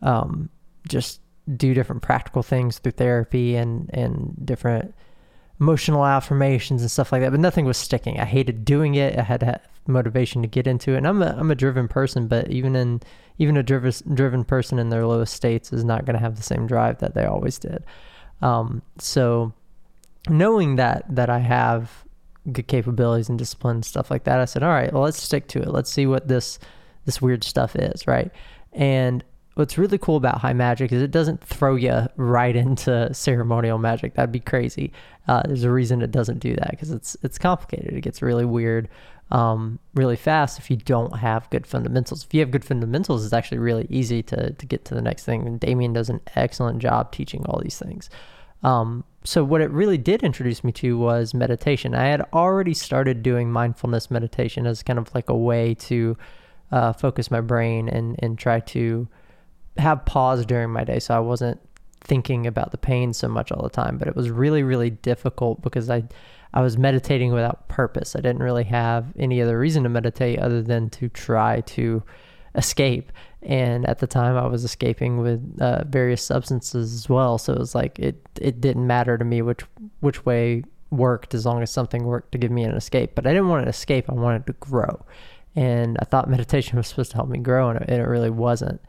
um, 0.02 0.50
just 0.88 1.22
do 1.58 1.74
different 1.74 2.02
practical 2.02 2.44
things 2.44 2.78
through 2.78 2.94
therapy 2.94 3.56
and 3.56 3.90
and 3.94 4.36
different 4.46 4.94
emotional 5.60 6.06
affirmations 6.06 6.82
and 6.82 6.90
stuff 6.90 7.12
like 7.12 7.22
that, 7.22 7.32
but 7.32 7.40
nothing 7.40 7.66
was 7.66 7.78
sticking. 7.78 8.20
I 8.20 8.26
hated 8.26 8.66
doing 8.66 8.96
it. 8.96 9.18
I 9.18 9.24
had 9.24 9.62
motivation 9.88 10.42
to 10.42 10.48
get 10.48 10.68
into 10.68 10.94
it. 10.94 10.98
And 10.98 11.08
I'm 11.08 11.22
a, 11.22 11.36
I'm 11.38 11.52
a 11.52 11.56
driven 11.56 11.88
person, 11.88 12.28
but 12.28 12.50
even 12.50 12.76
in 12.76 13.02
even 13.38 13.58
a 13.58 13.64
driven 13.64 13.94
driven 14.14 14.44
person 14.44 14.80
in 14.80 14.90
their 14.90 15.06
lowest 15.06 15.34
states 15.34 15.74
is 15.74 15.84
not 15.84 16.06
going 16.06 16.16
to 16.16 16.22
have 16.22 16.36
the 16.36 16.44
same 16.44 16.68
drive 16.68 17.00
that 17.00 17.14
they 17.14 17.26
always 17.26 17.58
did. 17.58 17.84
Um, 18.42 18.82
so 19.00 19.54
knowing 20.30 20.76
that 20.76 21.04
that 21.10 21.30
I 21.30 21.40
have 21.40 22.06
good 22.52 22.68
capabilities 22.68 23.30
and 23.30 23.38
discipline 23.38 23.78
and 23.78 23.86
stuff 23.86 24.10
like 24.10 24.24
that, 24.26 24.40
I 24.40 24.46
said, 24.46 24.64
all 24.64 24.70
right, 24.70 24.92
well, 24.92 25.04
let's 25.04 25.22
stick 25.22 25.48
to 25.50 25.62
it. 25.62 25.70
Let's 25.70 25.92
see 25.92 26.06
what 26.06 26.28
this 26.28 26.60
this 27.06 27.22
weird 27.22 27.44
stuff 27.44 27.76
is, 27.76 28.08
right? 28.08 28.32
And 28.74 29.24
what's 29.56 29.78
really 29.78 29.98
cool 29.98 30.16
about 30.16 30.40
high 30.40 30.54
magic 30.54 30.92
is 30.92 31.02
it 31.02 31.12
doesn't 31.12 31.44
throw 31.44 31.76
you 31.76 32.08
right 32.16 32.56
into 32.56 33.14
ceremonial 33.14 33.78
magic. 33.78 34.14
That'd 34.14 34.32
be 34.32 34.40
crazy. 34.40 34.94
Uh, 35.28 35.44
there's 35.46 35.64
a 35.64 35.72
reason 35.72 36.02
it 36.02 36.12
doesn't 36.12 36.40
do 36.40 36.56
that 36.56 36.72
because 36.72 36.92
it's 36.92 37.18
it's 37.24 37.38
complicated. 37.38 37.94
It 37.94 38.02
gets 38.02 38.22
really 38.22 38.46
weird, 38.46 38.90
um, 39.32 39.80
really 39.94 40.18
fast 40.18 40.60
if 40.60 40.70
you 40.70 40.78
don't 40.78 41.18
have 41.18 41.50
good 41.50 41.66
fundamentals. 41.66 42.26
If 42.26 42.34
you 42.34 42.42
have 42.42 42.52
good 42.52 42.66
fundamentals, 42.66 43.24
it's 43.24 43.34
actually 43.34 43.60
really 43.60 43.88
easy 43.90 44.22
to 44.24 44.52
to 44.52 44.66
get 44.66 44.86
to 44.86 44.96
the 44.96 45.02
next 45.02 45.24
thing. 45.24 45.48
And 45.48 45.60
Damien 45.60 45.94
does 45.94 46.10
an 46.10 46.20
excellent 46.36 46.80
job 46.80 47.12
teaching 47.12 47.46
all 47.46 47.60
these 47.62 47.80
things. 47.80 48.10
Um, 48.64 49.06
so 49.24 49.44
what 49.44 49.62
it 49.62 49.72
really 49.72 49.98
did 49.98 50.24
introduce 50.24 50.64
me 50.64 50.72
to 50.74 50.98
was 50.98 51.34
meditation. 51.34 51.96
I 51.96 52.08
had 52.08 52.22
already 52.34 52.74
started 52.74 53.24
doing 53.24 53.52
mindfulness 53.52 54.12
meditation 54.12 54.68
as 54.68 54.84
kind 54.84 55.00
of 55.00 55.14
like 55.16 55.30
a 55.30 55.36
way 55.36 55.76
to 55.76 56.18
uh, 56.72 56.94
focus 56.94 57.32
my 57.32 57.42
brain 57.42 57.88
and 57.88 58.18
and 58.20 58.38
try 58.38 58.60
to 58.60 59.08
have 59.78 60.06
pause 60.06 60.46
during 60.46 60.70
my 60.70 60.84
day 60.84 61.00
so 61.00 61.16
I 61.16 61.20
wasn't 61.20 61.60
thinking 62.02 62.46
about 62.46 62.72
the 62.72 62.78
pain 62.78 63.14
so 63.14 63.30
much 63.30 63.52
all 63.52 63.64
the 63.64 63.70
time. 63.70 63.98
But 63.98 64.10
it 64.10 64.16
was 64.16 64.30
really, 64.30 64.64
really 64.64 64.90
difficult 64.90 65.62
because 65.62 65.90
I 65.90 66.04
I 66.54 66.62
was 66.62 66.78
meditating 66.78 67.34
without 67.34 67.68
purpose. 67.68 68.16
I 68.16 68.20
didn't 68.20 68.44
really 68.44 68.66
have 68.66 69.14
any 69.18 69.42
other 69.42 69.58
reason 69.58 69.84
to 69.84 69.90
meditate 69.90 70.40
other 70.40 70.62
than 70.62 70.90
to 70.92 71.10
try 71.10 71.62
to 71.62 72.04
escape. 72.56 73.12
And 73.42 73.88
at 73.88 74.00
the 74.00 74.08
time, 74.08 74.38
I 74.38 74.46
was 74.48 74.64
escaping 74.64 75.20
with 75.20 75.60
uh, 75.62 75.84
various 75.86 76.24
substances 76.24 76.94
as 76.94 77.10
well. 77.10 77.38
So 77.38 77.54
it 77.54 77.60
was 77.60 77.74
like 77.74 77.98
it 77.98 78.28
it 78.40 78.62
didn't 78.62 78.86
matter 78.86 79.18
to 79.18 79.26
me 79.26 79.42
which 79.42 79.62
which 80.02 80.26
way 80.26 80.64
worked 80.92 81.34
as 81.34 81.46
long 81.46 81.62
as 81.64 81.72
something 81.72 82.04
worked 82.04 82.34
to 82.34 82.38
give 82.38 82.52
me 82.52 82.64
an 82.64 82.76
escape. 82.76 83.16
But 83.16 83.26
I 83.26 83.32
didn't 83.32 83.48
want 83.48 83.66
to 83.66 83.70
escape. 83.70 84.10
I 84.10 84.14
wanted 84.14 84.46
to 84.48 84.54
grow. 84.54 85.04
And 85.56 85.98
I 86.00 86.06
thought 86.06 86.30
meditation 86.38 86.78
was 86.78 86.88
supposed 86.88 87.12
to 87.12 87.18
help 87.18 87.30
me 87.30 87.40
grow, 87.40 87.70
and 87.70 87.82
it, 87.82 87.90
and 87.90 88.02
it 88.02 88.06
really 88.06 88.30
wasn't. 88.30 88.82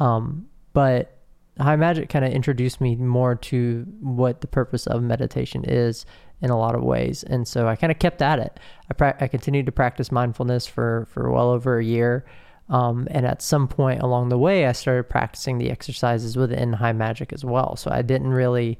Um, 0.00 0.46
but 0.72 1.18
high 1.60 1.76
magic 1.76 2.08
kind 2.08 2.24
of 2.24 2.32
introduced 2.32 2.80
me 2.80 2.96
more 2.96 3.34
to 3.34 3.86
what 4.00 4.40
the 4.40 4.46
purpose 4.46 4.86
of 4.86 5.02
meditation 5.02 5.64
is 5.64 6.06
in 6.42 6.50
a 6.50 6.58
lot 6.58 6.74
of 6.74 6.82
ways. 6.82 7.22
And 7.22 7.46
so 7.46 7.68
I 7.68 7.76
kind 7.76 7.90
of 7.90 7.98
kept 7.98 8.20
at 8.20 8.38
it. 8.38 8.58
I, 8.90 8.94
pra- 8.94 9.16
I 9.20 9.28
continued 9.28 9.66
to 9.66 9.72
practice 9.72 10.12
mindfulness 10.12 10.66
for, 10.66 11.06
for 11.10 11.30
well 11.30 11.50
over 11.50 11.78
a 11.78 11.84
year. 11.84 12.24
Um, 12.68 13.06
and 13.10 13.24
at 13.24 13.42
some 13.42 13.68
point 13.68 14.02
along 14.02 14.28
the 14.28 14.38
way, 14.38 14.66
I 14.66 14.72
started 14.72 15.04
practicing 15.04 15.58
the 15.58 15.70
exercises 15.70 16.36
within 16.36 16.74
high 16.74 16.92
magic 16.92 17.32
as 17.32 17.44
well. 17.44 17.76
So 17.76 17.90
I 17.90 18.02
didn't 18.02 18.32
really 18.32 18.78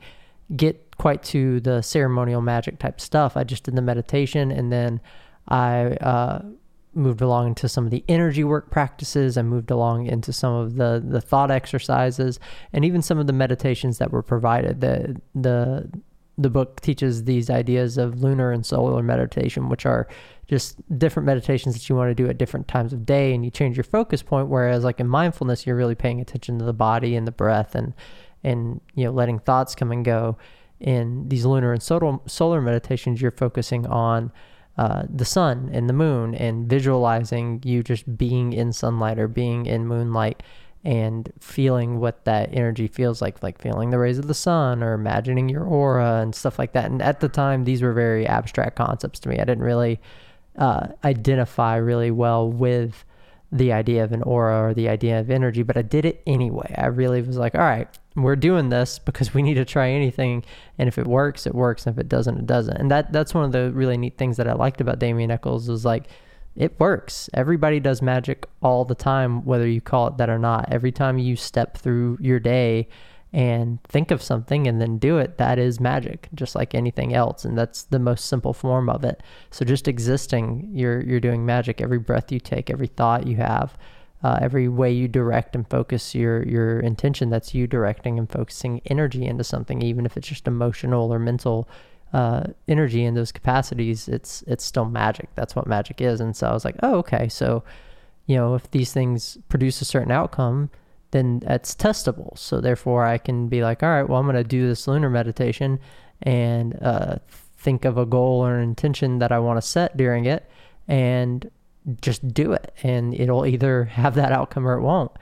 get 0.57 0.97
quite 0.99 1.23
to 1.23 1.61
the 1.61 1.83
ceremonial 1.83 2.41
magic 2.41 2.79
type 2.79 3.01
stuff. 3.01 3.37
I 3.37 3.45
just 3.45 3.65
did 3.65 3.77
the 3.77 3.83
meditation 3.83 4.51
and 4.51 4.73
then 4.73 5.01
I 5.49 5.93
uh, 6.01 6.43
moved 6.95 7.21
along 7.21 7.49
into 7.49 7.69
some 7.69 7.85
of 7.85 7.91
the 7.91 8.05
energy 8.09 8.45
work 8.45 8.71
practices. 8.71 9.37
I 9.37 9.43
moved 9.43 9.71
along 9.71 10.07
into 10.07 10.33
some 10.33 10.55
of 10.55 10.77
the 10.77 11.03
the 11.05 11.21
thought 11.21 11.51
exercises 11.51 12.39
and 12.73 12.85
even 12.85 13.03
some 13.03 13.19
of 13.19 13.27
the 13.27 13.33
meditations 13.33 13.99
that 13.99 14.13
were 14.13 14.23
provided. 14.23 14.81
The 14.81 15.21
the 15.35 15.91
the 16.43 16.51
book 16.51 16.81
teaches 16.81 17.25
these 17.25 17.51
ideas 17.51 17.99
of 17.99 18.23
lunar 18.23 18.53
and 18.53 18.65
solar 18.65 19.03
meditation, 19.03 19.69
which 19.69 19.87
are 19.87 20.09
just 20.47 20.77
different 20.99 21.27
meditations 21.27 21.75
that 21.75 21.89
you 21.89 21.97
want 21.97 22.11
to 22.11 22.15
do 22.15 22.29
at 22.29 22.39
different 22.39 22.69
times 22.69 22.93
of 22.93 23.07
day, 23.07 23.35
and 23.35 23.45
you 23.45 23.51
change 23.51 23.77
your 23.77 23.85
focus 23.85 24.23
point. 24.23 24.49
Whereas, 24.49 24.85
like 24.85 25.01
in 25.01 25.09
mindfulness, 25.09 25.67
you're 25.67 25.77
really 25.77 25.95
paying 25.95 26.21
attention 26.21 26.59
to 26.59 26.65
the 26.65 26.73
body 26.73 27.17
and 27.17 27.27
the 27.27 27.33
breath, 27.33 27.75
and 27.75 27.95
and 28.45 28.81
you 28.95 29.05
know 29.05 29.13
letting 29.13 29.39
thoughts 29.39 29.75
come 29.75 29.93
and 29.93 30.05
go. 30.05 30.37
In 30.81 31.29
these 31.29 31.45
lunar 31.45 31.73
and 31.73 31.83
solar 31.83 32.19
solar 32.27 32.61
meditations, 32.61 33.23
you're 33.23 33.31
focusing 33.31 33.87
on 33.87 34.33
uh, 34.79 35.05
the 35.09 35.25
sun 35.25 35.69
and 35.73 35.89
the 35.89 35.93
moon 35.93 36.35
and 36.35 36.69
visualizing 36.69 37.61
you 37.65 37.83
just 37.83 38.17
being 38.17 38.53
in 38.53 38.73
sunlight 38.73 39.19
or 39.19 39.29
being 39.29 39.67
in 39.67 39.87
moonlight 39.87 40.43
and 40.85 41.33
feeling 41.39 42.01
what 42.01 42.25
that 42.25 42.51
energy 42.53 42.89
feels 42.89 43.23
like, 43.23 43.43
like 43.43 43.61
feeling 43.61 43.91
the 43.91 43.99
rays 43.99 44.19
of 44.19 44.27
the 44.27 44.35
sun 44.35 44.83
or 44.83 44.95
imagining 44.95 45.49
your 45.49 45.65
aura 45.65 46.21
and 46.21 46.35
stuff 46.35 46.59
like 46.59 46.73
that. 46.73 46.91
And 46.91 47.01
at 47.01 47.21
the 47.21 47.29
time, 47.29 47.65
these 47.65 47.83
were 47.83 47.93
very 47.93 48.27
abstract 48.27 48.77
concepts 48.77 49.21
to 49.21 49.29
me. 49.29 49.37
I 49.37 49.45
didn't 49.45 49.63
really 49.63 50.01
uh, 50.59 50.89
identify 51.05 51.77
really 51.77 52.11
well 52.11 52.51
with 52.51 53.05
the 53.53 53.73
idea 53.73 54.03
of 54.03 54.13
an 54.13 54.23
aura 54.23 54.71
or 54.71 54.75
the 54.75 54.89
idea 54.89 55.21
of 55.21 55.31
energy, 55.31 55.63
but 55.63 55.77
I 55.77 55.83
did 55.83 56.05
it 56.05 56.23
anyway. 56.27 56.75
I 56.77 56.87
really 56.87 57.21
was 57.21 57.37
like, 57.37 57.55
all 57.55 57.61
right, 57.61 57.87
we're 58.17 58.37
doing 58.37 58.71
this 58.71 58.99
because 58.99 59.35
we 59.35 59.43
need 59.43 59.55
to 59.55 59.65
try 59.65 59.91
anything. 59.91 60.43
And 60.79 60.89
if 60.89 60.99
it 60.99 61.07
works, 61.07 61.47
it 61.47 61.55
works. 61.55 61.87
And 61.87 61.95
if 61.95 62.01
it 62.01 62.09
doesn't, 62.09 62.39
it 62.39 62.47
doesn't. 62.47 62.77
And 62.77 62.91
that 62.91 63.13
that's 63.13 63.35
one 63.35 63.45
of 63.45 63.53
the 63.53 63.71
really 63.73 63.99
neat 63.99 64.17
things 64.17 64.39
that 64.39 64.49
I 64.49 64.55
liked 64.55 64.81
about 64.81 64.99
Damien 64.99 65.31
Echols 65.31 65.69
was 65.69 65.85
like, 65.85 66.09
it 66.55 66.79
works. 66.79 67.31
Everybody 67.33 67.81
does 67.81 68.03
magic 68.03 68.47
all 68.63 68.85
the 68.85 68.95
time, 68.95 69.45
whether 69.45 69.67
you 69.67 69.81
call 69.81 70.09
it 70.09 70.19
that 70.19 70.29
or 70.29 70.39
not. 70.39 70.71
Every 70.71 70.93
time 70.93 71.19
you 71.19 71.37
step 71.37 71.79
through 71.79 72.19
your 72.21 72.41
day 72.41 72.89
and 73.33 73.83
think 73.85 74.11
of 74.11 74.23
something 74.23 74.67
and 74.67 74.79
then 74.81 74.99
do 74.99 75.17
it, 75.17 75.39
that 75.39 75.59
is 75.59 75.81
magic, 75.81 76.29
just 76.35 76.55
like 76.55 76.75
anything 76.75 77.15
else. 77.15 77.47
And 77.47 77.57
that's 77.57 77.85
the 77.85 77.99
most 77.99 78.27
simple 78.27 78.53
form 78.53 78.91
of 78.91 79.05
it. 79.05 79.23
So 79.51 79.65
just 79.65 79.89
existing, 79.89 80.69
you're 80.75 81.03
you're 81.03 81.21
doing 81.21 81.47
magic. 81.47 81.81
Every 81.81 81.99
breath 81.99 82.31
you 82.31 82.41
take, 82.41 82.69
every 82.69 82.89
thought 82.89 83.27
you 83.27 83.37
have, 83.37 83.79
uh, 84.23 84.39
every 84.43 84.69
way 84.69 84.93
you 84.93 85.09
direct 85.09 85.57
and 85.57 85.69
focus 85.69 86.15
your 86.15 86.47
your 86.47 86.81
intention, 86.81 87.31
that's 87.31 87.55
you 87.55 87.67
directing 87.67 88.19
and 88.19 88.31
focusing 88.31 88.83
energy 88.87 89.25
into 89.25 89.45
something, 89.45 89.81
even 89.81 90.05
if 90.05 90.19
it's 90.19 90.29
just 90.29 90.47
emotional 90.47 91.13
or 91.13 91.19
mental 91.19 91.67
uh, 92.13 92.45
energy 92.69 93.05
in 93.05 93.15
those 93.15 93.33
capacities. 93.33 94.09
It's 94.09 94.43
it's 94.47 94.65
still 94.65 94.85
magic. 94.85 95.29
That's 95.35 95.57
what 95.57 95.67
magic 95.67 96.01
is. 96.01 96.21
And 96.21 96.37
so 96.37 96.47
I 96.47 96.53
was 96.53 96.65
like, 96.65 96.77
oh, 96.83 96.97
okay. 96.97 97.29
So, 97.29 97.65
you 98.27 98.37
know, 98.37 98.55
if 98.55 98.71
these 98.71 98.93
things 98.93 99.39
produce 99.49 99.81
a 99.81 99.85
certain 99.85 100.13
outcome 100.13 100.71
then 101.13 101.39
that's 101.41 101.75
testable. 101.75 102.37
So 102.37 102.61
therefore, 102.61 103.05
I 103.05 103.19
can 103.19 103.47
be 103.47 103.63
like, 103.63 103.83
all 103.83 103.89
right, 103.89 104.09
well, 104.09 104.19
I'm 104.19 104.27
going 104.27 104.35
to 104.35 104.45
do 104.45 104.67
this 104.67 104.89
lunar 104.89 105.09
meditation 105.09 105.79
and 106.23 106.77
uh, 106.83 107.17
think 107.59 107.85
of 107.85 107.97
a 107.97 108.07
goal 108.07 108.45
or 108.45 108.57
an 108.57 108.63
intention 108.63 109.19
that 109.21 109.31
I 109.31 109.39
want 109.39 109.59
to 109.59 109.67
set 109.67 109.97
during 109.97 110.25
it, 110.25 110.49
and 110.89 111.49
just 112.01 112.27
do 112.33 112.53
it, 112.53 112.75
and 112.83 113.15
it'll 113.15 113.47
either 113.47 113.85
have 113.85 114.15
that 114.15 114.33
outcome 114.33 114.67
or 114.67 114.75
it 114.75 114.83
won't. 114.83 115.13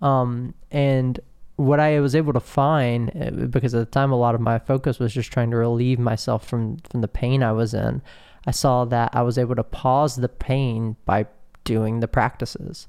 Um, 0.00 0.54
and 0.70 1.20
what 1.56 1.80
I 1.80 2.00
was 2.00 2.14
able 2.14 2.32
to 2.32 2.40
find, 2.40 3.10
uh, 3.14 3.46
because 3.46 3.74
at 3.74 3.78
the 3.78 3.90
time 3.90 4.12
a 4.12 4.16
lot 4.16 4.34
of 4.34 4.40
my 4.40 4.58
focus 4.58 4.98
was 4.98 5.12
just 5.14 5.32
trying 5.32 5.50
to 5.50 5.56
relieve 5.56 5.98
myself 5.98 6.46
from 6.46 6.78
from 6.90 7.00
the 7.00 7.08
pain 7.08 7.42
I 7.42 7.52
was 7.52 7.74
in, 7.74 8.02
I 8.46 8.50
saw 8.50 8.84
that 8.86 9.10
I 9.14 9.22
was 9.22 9.38
able 9.38 9.54
to 9.56 9.64
pause 9.64 10.16
the 10.16 10.28
pain 10.28 10.96
by 11.04 11.26
doing 11.64 12.00
the 12.00 12.08
practices. 12.08 12.86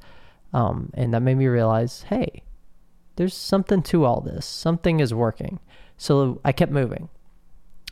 Um, 0.53 0.91
and 0.93 1.13
that 1.13 1.21
made 1.21 1.37
me 1.37 1.47
realize, 1.47 2.03
hey, 2.03 2.43
there's 3.15 3.33
something 3.33 3.81
to 3.83 4.05
all 4.05 4.21
this. 4.21 4.45
Something 4.45 4.99
is 4.99 5.13
working. 5.13 5.59
So 5.97 6.41
I 6.43 6.51
kept 6.51 6.71
moving. 6.71 7.09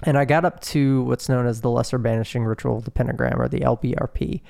And 0.04 0.18
I 0.18 0.26
got 0.26 0.44
up 0.44 0.60
to 0.62 1.04
what's 1.04 1.30
known 1.30 1.46
as 1.46 1.62
the 1.62 1.70
Lesser 1.70 1.98
Banishing 1.98 2.44
Ritual 2.44 2.78
of 2.78 2.86
the 2.86 2.92
Pentagram 2.92 3.42
or 3.42 3.48
the 3.48 3.62
LBRP. 3.62 4.42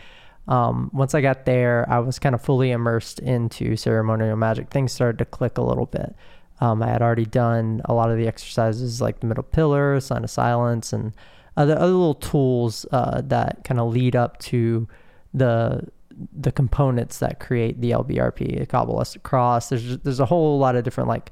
Um, 0.47 0.89
once 0.93 1.15
I 1.15 1.21
got 1.21 1.45
there, 1.45 1.89
I 1.89 1.99
was 1.99 2.19
kind 2.19 2.35
of 2.35 2.41
fully 2.41 2.71
immersed 2.71 3.19
into 3.19 3.75
ceremonial 3.75 4.35
magic. 4.35 4.69
Things 4.69 4.91
started 4.91 5.17
to 5.19 5.25
click 5.25 5.57
a 5.57 5.61
little 5.61 5.85
bit. 5.85 6.15
Um, 6.59 6.83
I 6.83 6.89
had 6.89 7.01
already 7.01 7.25
done 7.25 7.81
a 7.85 7.93
lot 7.93 8.11
of 8.11 8.17
the 8.17 8.27
exercises 8.27 9.01
like 9.01 9.19
the 9.19 9.27
middle 9.27 9.43
pillar, 9.43 9.99
sign 9.99 10.23
of 10.23 10.29
silence, 10.29 10.93
and 10.93 11.13
other, 11.57 11.75
other 11.75 11.93
little 11.93 12.15
tools 12.15 12.85
uh, 12.91 13.21
that 13.25 13.63
kind 13.63 13.79
of 13.79 13.91
lead 13.91 14.15
up 14.15 14.39
to 14.39 14.87
the 15.33 15.87
the 16.31 16.51
components 16.51 17.17
that 17.19 17.39
create 17.39 17.81
the 17.81 17.89
LBRP, 17.89 18.59
the 18.59 18.67
Kabbalistic 18.67 19.23
cross. 19.23 19.69
There's 19.69 19.97
there's 19.99 20.19
a 20.19 20.25
whole 20.25 20.59
lot 20.59 20.75
of 20.75 20.83
different 20.83 21.09
like 21.09 21.31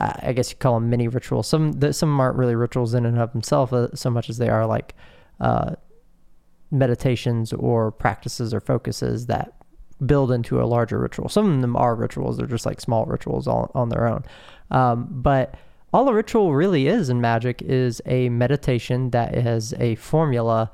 I 0.00 0.32
guess 0.32 0.50
you 0.50 0.56
call 0.56 0.74
them 0.74 0.90
mini 0.90 1.08
rituals. 1.08 1.48
Some 1.48 1.92
some 1.92 2.20
aren't 2.20 2.36
really 2.36 2.54
rituals 2.54 2.94
in 2.94 3.04
and 3.06 3.18
of 3.18 3.32
themselves 3.32 4.00
so 4.00 4.10
much 4.10 4.30
as 4.30 4.38
they 4.38 4.48
are 4.48 4.66
like 4.66 4.94
uh, 5.40 5.74
meditations 6.70 7.52
or 7.52 7.90
practices 7.90 8.52
or 8.52 8.60
focuses 8.60 9.26
that 9.26 9.54
build 10.06 10.30
into 10.30 10.62
a 10.62 10.64
larger 10.64 10.98
ritual. 10.98 11.28
Some 11.28 11.52
of 11.52 11.60
them 11.60 11.76
are 11.76 11.94
rituals; 11.94 12.36
they're 12.36 12.46
just 12.46 12.66
like 12.66 12.80
small 12.80 13.04
rituals 13.06 13.46
all 13.46 13.70
on 13.74 13.88
their 13.88 14.06
own. 14.06 14.24
Um, 14.70 15.08
but 15.10 15.54
all 15.92 16.08
a 16.08 16.14
ritual 16.14 16.54
really 16.54 16.86
is 16.86 17.08
in 17.08 17.20
magic 17.20 17.62
is 17.62 18.02
a 18.06 18.28
meditation 18.28 19.10
that 19.10 19.34
has 19.34 19.72
a 19.78 19.94
formula 19.96 20.70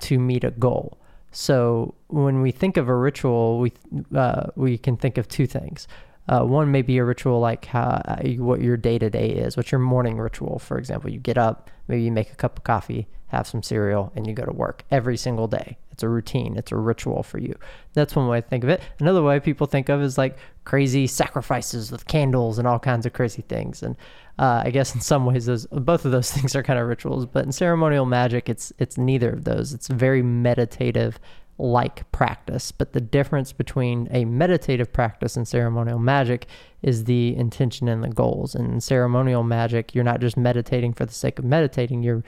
to 0.00 0.18
meet 0.18 0.44
a 0.44 0.50
goal. 0.50 0.98
So 1.32 1.94
when 2.08 2.42
we 2.42 2.50
think 2.50 2.76
of 2.76 2.88
a 2.88 2.94
ritual, 2.94 3.60
we 3.60 3.72
uh, 4.14 4.46
we 4.56 4.76
can 4.78 4.96
think 4.96 5.18
of 5.18 5.28
two 5.28 5.46
things. 5.46 5.86
Uh, 6.28 6.44
one 6.44 6.70
may 6.70 6.82
be 6.82 6.98
a 6.98 7.04
ritual 7.04 7.40
like 7.40 7.64
how, 7.64 8.02
uh, 8.04 8.22
what 8.38 8.60
your 8.60 8.76
day 8.76 8.98
to 8.98 9.10
day 9.10 9.30
is. 9.30 9.56
What's 9.56 9.72
your 9.72 9.80
morning 9.80 10.18
ritual? 10.18 10.58
For 10.58 10.78
example, 10.78 11.10
you 11.10 11.18
get 11.18 11.38
up, 11.38 11.70
maybe 11.88 12.02
you 12.02 12.12
make 12.12 12.32
a 12.32 12.36
cup 12.36 12.58
of 12.58 12.64
coffee, 12.64 13.08
have 13.30 13.46
some 13.46 13.62
cereal, 13.62 14.12
and 14.14 14.26
you 14.26 14.32
go 14.32 14.44
to 14.44 14.52
work 14.52 14.84
every 14.90 15.16
single 15.16 15.46
day. 15.46 15.78
It's 15.92 16.02
a 16.02 16.08
routine. 16.08 16.56
It's 16.56 16.72
a 16.72 16.76
ritual 16.76 17.22
for 17.22 17.38
you. 17.38 17.54
That's 17.92 18.16
one 18.16 18.26
way 18.26 18.40
to 18.40 18.46
think 18.46 18.64
of 18.64 18.70
it. 18.70 18.80
Another 18.98 19.22
way 19.22 19.38
people 19.38 19.66
think 19.66 19.88
of 19.88 20.02
is 20.02 20.18
like 20.18 20.36
crazy 20.64 21.06
sacrifices 21.06 21.92
with 21.92 22.06
candles 22.06 22.58
and 22.58 22.66
all 22.66 22.78
kinds 22.78 23.06
of 23.06 23.12
crazy 23.12 23.42
things. 23.42 23.82
And 23.82 23.96
uh, 24.38 24.62
I 24.64 24.70
guess 24.70 24.94
in 24.94 25.00
some 25.00 25.26
ways, 25.26 25.46
those 25.46 25.66
both 25.66 26.04
of 26.04 26.12
those 26.12 26.30
things 26.32 26.56
are 26.56 26.62
kind 26.62 26.78
of 26.78 26.88
rituals. 26.88 27.26
But 27.26 27.44
in 27.44 27.52
ceremonial 27.52 28.06
magic, 28.06 28.48
it's 28.48 28.72
it's 28.78 28.98
neither 28.98 29.30
of 29.30 29.44
those. 29.44 29.72
It's 29.72 29.88
very 29.88 30.22
meditative 30.22 31.20
like 31.60 32.10
practice. 32.10 32.72
But 32.72 32.94
the 32.94 33.00
difference 33.00 33.52
between 33.52 34.08
a 34.10 34.24
meditative 34.24 34.92
practice 34.92 35.36
and 35.36 35.46
ceremonial 35.46 35.98
magic 35.98 36.46
is 36.82 37.04
the 37.04 37.36
intention 37.36 37.86
and 37.86 38.02
the 38.02 38.08
goals. 38.08 38.54
And 38.54 38.72
in 38.72 38.80
ceremonial 38.80 39.42
magic, 39.42 39.94
you're 39.94 40.02
not 40.02 40.20
just 40.20 40.36
meditating 40.36 40.94
for 40.94 41.04
the 41.04 41.12
sake 41.12 41.38
of 41.38 41.44
meditating, 41.44 42.02
you're 42.02 42.24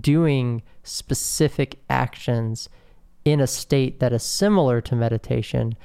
doing 0.00 0.62
specific 0.82 1.78
actions 1.90 2.68
in 3.24 3.40
a 3.40 3.46
state 3.46 4.00
that 4.00 4.12
is 4.12 4.22
similar 4.22 4.80
to 4.80 4.96
meditation 4.96 5.76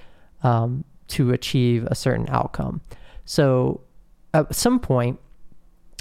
um, 0.44 0.84
to 1.08 1.32
achieve 1.32 1.86
a 1.86 1.96
certain 1.96 2.28
outcome. 2.30 2.82
So 3.26 3.82
at 4.34 4.54
some 4.56 4.80
point, 4.80 5.20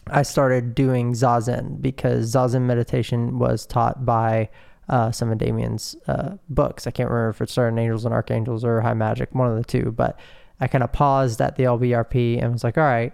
I 0.09 0.23
started 0.23 0.75
doing 0.75 1.13
Zazen 1.13 1.83
because 1.83 2.33
Zazen 2.33 2.63
meditation 2.63 3.39
was 3.39 3.67
taught 3.67 4.05
by 4.05 4.49
uh, 4.89 5.11
some 5.11 5.33
of 5.33 5.39
Damien's 5.39 5.97
uh, 6.07 6.37
books. 6.49 6.87
I 6.87 6.93
can't 6.93 7.11
remember 7.11 7.31
if 7.31 7.41
it's 7.41 7.53
started 7.53 7.79
Angels 7.79 8.05
and 8.05 8.15
Archangels 8.15 8.65
or 8.65 8.81
High 8.81 8.95
Magic, 8.95 9.35
one 9.35 9.51
of 9.51 9.57
the 9.57 9.65
two. 9.65 9.91
But 9.91 10.19
I 10.61 10.69
kind 10.69 10.85
of 10.85 10.93
paused 10.93 11.41
at 11.41 11.57
the 11.57 11.65
LBRP 11.65 12.41
and 12.41 12.53
was 12.53 12.63
like, 12.63 12.79
all 12.79 12.85
right, 12.85 13.13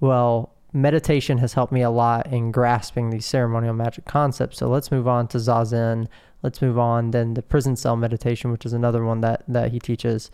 well, 0.00 0.54
meditation 0.72 1.38
has 1.38 1.54
helped 1.54 1.72
me 1.72 1.82
a 1.82 1.90
lot 1.90 2.26
in 2.32 2.52
grasping 2.52 3.10
these 3.10 3.26
ceremonial 3.26 3.74
magic 3.74 4.04
concepts. 4.04 4.58
So 4.58 4.68
let's 4.68 4.90
move 4.90 5.08
on 5.08 5.28
to 5.28 5.38
Zazen. 5.38 6.08
Let's 6.42 6.62
move 6.62 6.78
on 6.78 7.10
then 7.10 7.34
the 7.34 7.42
prison 7.42 7.76
cell 7.76 7.96
meditation, 7.96 8.52
which 8.52 8.66
is 8.66 8.72
another 8.72 9.04
one 9.04 9.20
that 9.22 9.44
that 9.48 9.72
he 9.72 9.78
teaches. 9.78 10.30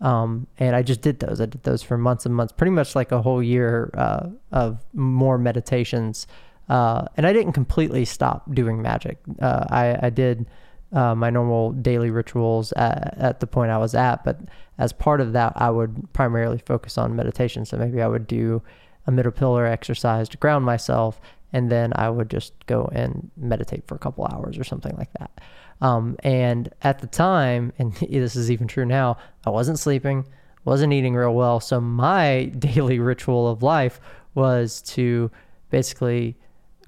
Um, 0.00 0.46
and 0.58 0.76
I 0.76 0.82
just 0.82 1.00
did 1.00 1.18
those. 1.18 1.40
I 1.40 1.46
did 1.46 1.64
those 1.64 1.82
for 1.82 1.98
months 1.98 2.24
and 2.24 2.34
months, 2.34 2.52
pretty 2.52 2.70
much 2.70 2.94
like 2.94 3.10
a 3.10 3.20
whole 3.20 3.42
year 3.42 3.90
uh, 3.94 4.28
of 4.52 4.84
more 4.92 5.38
meditations 5.38 6.28
uh, 6.68 7.06
and 7.16 7.26
I 7.26 7.32
didn't 7.32 7.52
completely 7.52 8.04
stop 8.04 8.52
doing 8.54 8.82
magic. 8.82 9.18
Uh, 9.40 9.64
I, 9.70 10.06
I 10.06 10.10
did 10.10 10.46
uh, 10.92 11.14
my 11.14 11.30
normal 11.30 11.72
daily 11.72 12.10
rituals 12.10 12.72
at, 12.72 13.16
at, 13.18 13.40
the 13.40 13.46
point 13.46 13.70
I 13.70 13.78
was 13.78 13.94
at, 13.94 14.24
but 14.24 14.40
as 14.78 14.92
part 14.92 15.20
of 15.20 15.32
that, 15.32 15.54
I 15.56 15.70
would 15.70 16.12
primarily 16.12 16.58
focus 16.58 16.98
on 16.98 17.16
meditation. 17.16 17.64
So 17.64 17.76
maybe 17.76 18.02
I 18.02 18.08
would 18.08 18.26
do 18.26 18.62
a 19.08 19.10
middle 19.10 19.32
pillar 19.32 19.66
exercise 19.66 20.28
to 20.28 20.36
ground 20.36 20.64
myself, 20.66 21.18
and 21.52 21.72
then 21.72 21.92
I 21.96 22.10
would 22.10 22.28
just 22.28 22.52
go 22.66 22.90
and 22.92 23.30
meditate 23.38 23.86
for 23.86 23.94
a 23.94 23.98
couple 23.98 24.26
hours 24.26 24.58
or 24.58 24.64
something 24.64 24.94
like 24.98 25.10
that. 25.18 25.40
Um, 25.80 26.16
and 26.22 26.72
at 26.82 26.98
the 26.98 27.06
time, 27.06 27.72
and 27.78 27.94
this 27.94 28.36
is 28.36 28.50
even 28.50 28.68
true 28.68 28.84
now, 28.84 29.16
I 29.46 29.50
wasn't 29.50 29.78
sleeping, 29.78 30.28
wasn't 30.66 30.92
eating 30.92 31.14
real 31.14 31.34
well. 31.34 31.58
So 31.58 31.80
my 31.80 32.44
daily 32.58 32.98
ritual 32.98 33.48
of 33.48 33.62
life 33.62 33.98
was 34.34 34.82
to 34.82 35.30
basically 35.70 36.36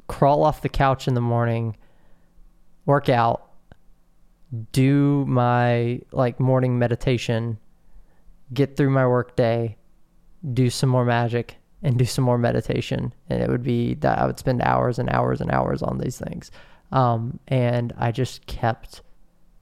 crawl 0.07 0.45
off 0.45 0.61
the 0.61 0.69
couch 0.69 1.09
in 1.09 1.15
the 1.15 1.21
morning, 1.23 1.75
work 2.85 3.09
out, 3.09 3.51
do 4.73 5.25
my 5.27 6.03
like 6.13 6.39
morning 6.39 6.79
meditation, 6.79 7.57
get 8.53 8.77
through 8.77 8.91
my 8.91 9.07
work 9.07 9.37
day, 9.37 9.79
do 10.53 10.69
some 10.69 10.91
more 10.91 11.05
magic, 11.07 11.57
and 11.83 11.99
do 11.99 12.05
some 12.05 12.25
more 12.25 12.39
meditation. 12.39 13.13
And 13.29 13.43
it 13.43 13.49
would 13.49 13.63
be 13.63 13.95
that 13.95 14.19
I 14.19 14.27
would 14.27 14.39
spend 14.39 14.63
hours 14.63 14.99
and 14.99 15.09
hours 15.11 15.41
and 15.41 15.51
hours 15.51 15.83
on 15.83 15.99
these 15.99 16.19
things. 16.19 16.51
Um, 16.93 17.39
and 17.49 17.93
I 17.97 18.13
just 18.13 18.47
kept 18.47 19.03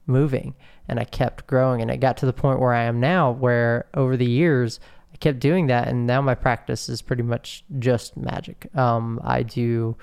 moving 0.07 0.55
and 0.87 0.99
I 0.99 1.05
kept 1.05 1.47
growing. 1.47 1.81
And 1.81 1.89
it 1.91 1.97
got 1.97 2.17
to 2.17 2.25
the 2.25 2.33
point 2.33 2.59
where 2.59 2.73
I 2.73 2.83
am 2.83 2.99
now, 2.99 3.31
where 3.31 3.87
over 3.93 4.17
the 4.17 4.29
years, 4.29 4.79
I 5.13 5.17
kept 5.17 5.39
doing 5.39 5.67
that. 5.67 5.87
And 5.87 6.05
now 6.07 6.21
my 6.21 6.35
practice 6.35 6.89
is 6.89 7.01
pretty 7.01 7.23
much 7.23 7.63
just 7.77 8.17
magic. 8.17 8.67
Um, 8.75 9.21
I 9.23 9.43
do. 9.43 9.95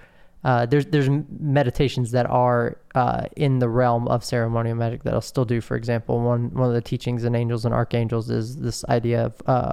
Uh, 0.44 0.64
there's 0.64 0.86
there's 0.86 1.08
meditations 1.40 2.12
that 2.12 2.24
are 2.26 2.78
uh, 2.94 3.24
in 3.36 3.58
the 3.58 3.68
realm 3.68 4.06
of 4.06 4.24
ceremonial 4.24 4.76
magic 4.76 5.02
that 5.02 5.12
I'll 5.12 5.20
still 5.20 5.44
do. 5.44 5.60
For 5.60 5.76
example, 5.76 6.20
one 6.20 6.54
one 6.54 6.68
of 6.68 6.74
the 6.74 6.80
teachings 6.80 7.24
in 7.24 7.34
Angels 7.34 7.64
and 7.64 7.74
Archangels 7.74 8.30
is 8.30 8.56
this 8.56 8.84
idea 8.84 9.26
of 9.26 9.42
uh, 9.46 9.72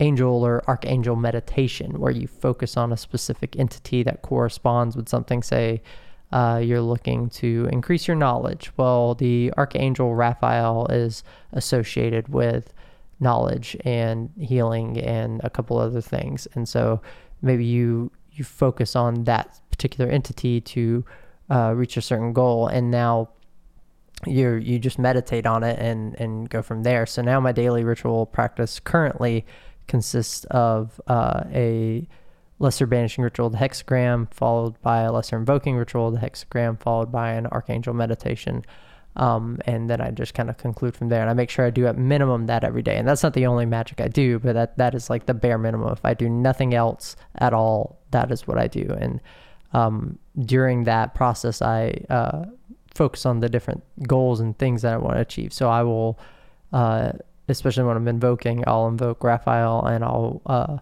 angel 0.00 0.44
or 0.44 0.62
archangel 0.68 1.16
meditation, 1.16 1.98
where 1.98 2.12
you 2.12 2.26
focus 2.26 2.76
on 2.76 2.92
a 2.92 2.96
specific 2.96 3.56
entity 3.58 4.02
that 4.02 4.22
corresponds 4.22 4.96
with 4.96 5.08
something. 5.08 5.42
Say, 5.42 5.82
uh, 6.30 6.60
you're 6.62 6.80
looking 6.80 7.30
to 7.30 7.68
increase 7.72 8.06
your 8.06 8.16
knowledge. 8.16 8.70
Well, 8.76 9.14
the 9.14 9.52
Archangel 9.56 10.14
Raphael 10.14 10.86
is 10.86 11.22
associated 11.52 12.28
with 12.28 12.72
knowledge 13.20 13.76
and 13.84 14.30
healing 14.38 14.98
and 14.98 15.40
a 15.42 15.50
couple 15.50 15.78
other 15.78 16.00
things. 16.00 16.46
And 16.54 16.68
so 16.68 17.00
maybe 17.42 17.64
you 17.64 18.10
you 18.32 18.44
focus 18.44 18.94
on 18.94 19.24
that 19.24 19.60
particular 19.70 20.08
entity 20.08 20.60
to 20.60 21.04
uh, 21.50 21.72
reach 21.74 21.96
a 21.96 22.02
certain 22.02 22.32
goal, 22.32 22.68
and 22.68 22.90
now 22.90 23.30
you 24.26 24.54
you 24.54 24.78
just 24.78 24.98
meditate 24.98 25.46
on 25.46 25.64
it 25.64 25.78
and 25.78 26.14
and 26.20 26.50
go 26.50 26.62
from 26.62 26.82
there. 26.82 27.06
So 27.06 27.22
now 27.22 27.40
my 27.40 27.52
daily 27.52 27.84
ritual 27.84 28.26
practice 28.26 28.78
currently 28.80 29.44
consists 29.88 30.44
of 30.50 31.00
uh, 31.08 31.44
a 31.52 32.06
lesser 32.58 32.86
banishing 32.86 33.24
ritual, 33.24 33.50
the 33.50 33.58
hexagram, 33.58 34.32
followed 34.32 34.80
by 34.82 35.02
a 35.02 35.12
lesser 35.12 35.36
invoking 35.36 35.76
ritual, 35.76 36.10
the 36.10 36.18
hexagram, 36.18 36.80
followed 36.80 37.10
by 37.10 37.32
an 37.32 37.46
archangel 37.46 37.94
meditation. 37.94 38.64
Um, 39.16 39.58
and 39.66 39.90
then 39.90 40.00
I 40.00 40.10
just 40.10 40.34
kind 40.34 40.48
of 40.48 40.58
conclude 40.58 40.96
from 40.96 41.08
there. 41.08 41.20
And 41.20 41.30
I 41.30 41.34
make 41.34 41.50
sure 41.50 41.64
I 41.64 41.70
do 41.70 41.86
at 41.86 41.98
minimum 41.98 42.46
that 42.46 42.62
every 42.62 42.82
day. 42.82 42.96
And 42.96 43.08
that's 43.08 43.22
not 43.22 43.34
the 43.34 43.46
only 43.46 43.66
magic 43.66 44.00
I 44.00 44.08
do, 44.08 44.38
but 44.38 44.52
that, 44.52 44.78
that 44.78 44.94
is 44.94 45.10
like 45.10 45.26
the 45.26 45.34
bare 45.34 45.58
minimum. 45.58 45.92
If 45.92 46.04
I 46.04 46.14
do 46.14 46.28
nothing 46.28 46.74
else 46.74 47.16
at 47.36 47.52
all, 47.52 47.98
that 48.12 48.30
is 48.30 48.46
what 48.46 48.58
I 48.58 48.68
do. 48.68 48.96
And 49.00 49.20
um, 49.72 50.18
during 50.38 50.84
that 50.84 51.14
process, 51.14 51.60
I 51.60 52.04
uh, 52.08 52.44
focus 52.94 53.26
on 53.26 53.40
the 53.40 53.48
different 53.48 53.82
goals 54.06 54.40
and 54.40 54.56
things 54.58 54.82
that 54.82 54.94
I 54.94 54.98
want 54.98 55.16
to 55.16 55.20
achieve. 55.20 55.52
So 55.52 55.68
I 55.68 55.82
will, 55.82 56.18
uh, 56.72 57.12
especially 57.48 57.84
when 57.84 57.96
I'm 57.96 58.08
invoking, 58.08 58.64
I'll 58.66 58.88
invoke 58.88 59.24
Raphael 59.24 59.86
and 59.86 60.04
I'll 60.04 60.42
uh, 60.46 60.78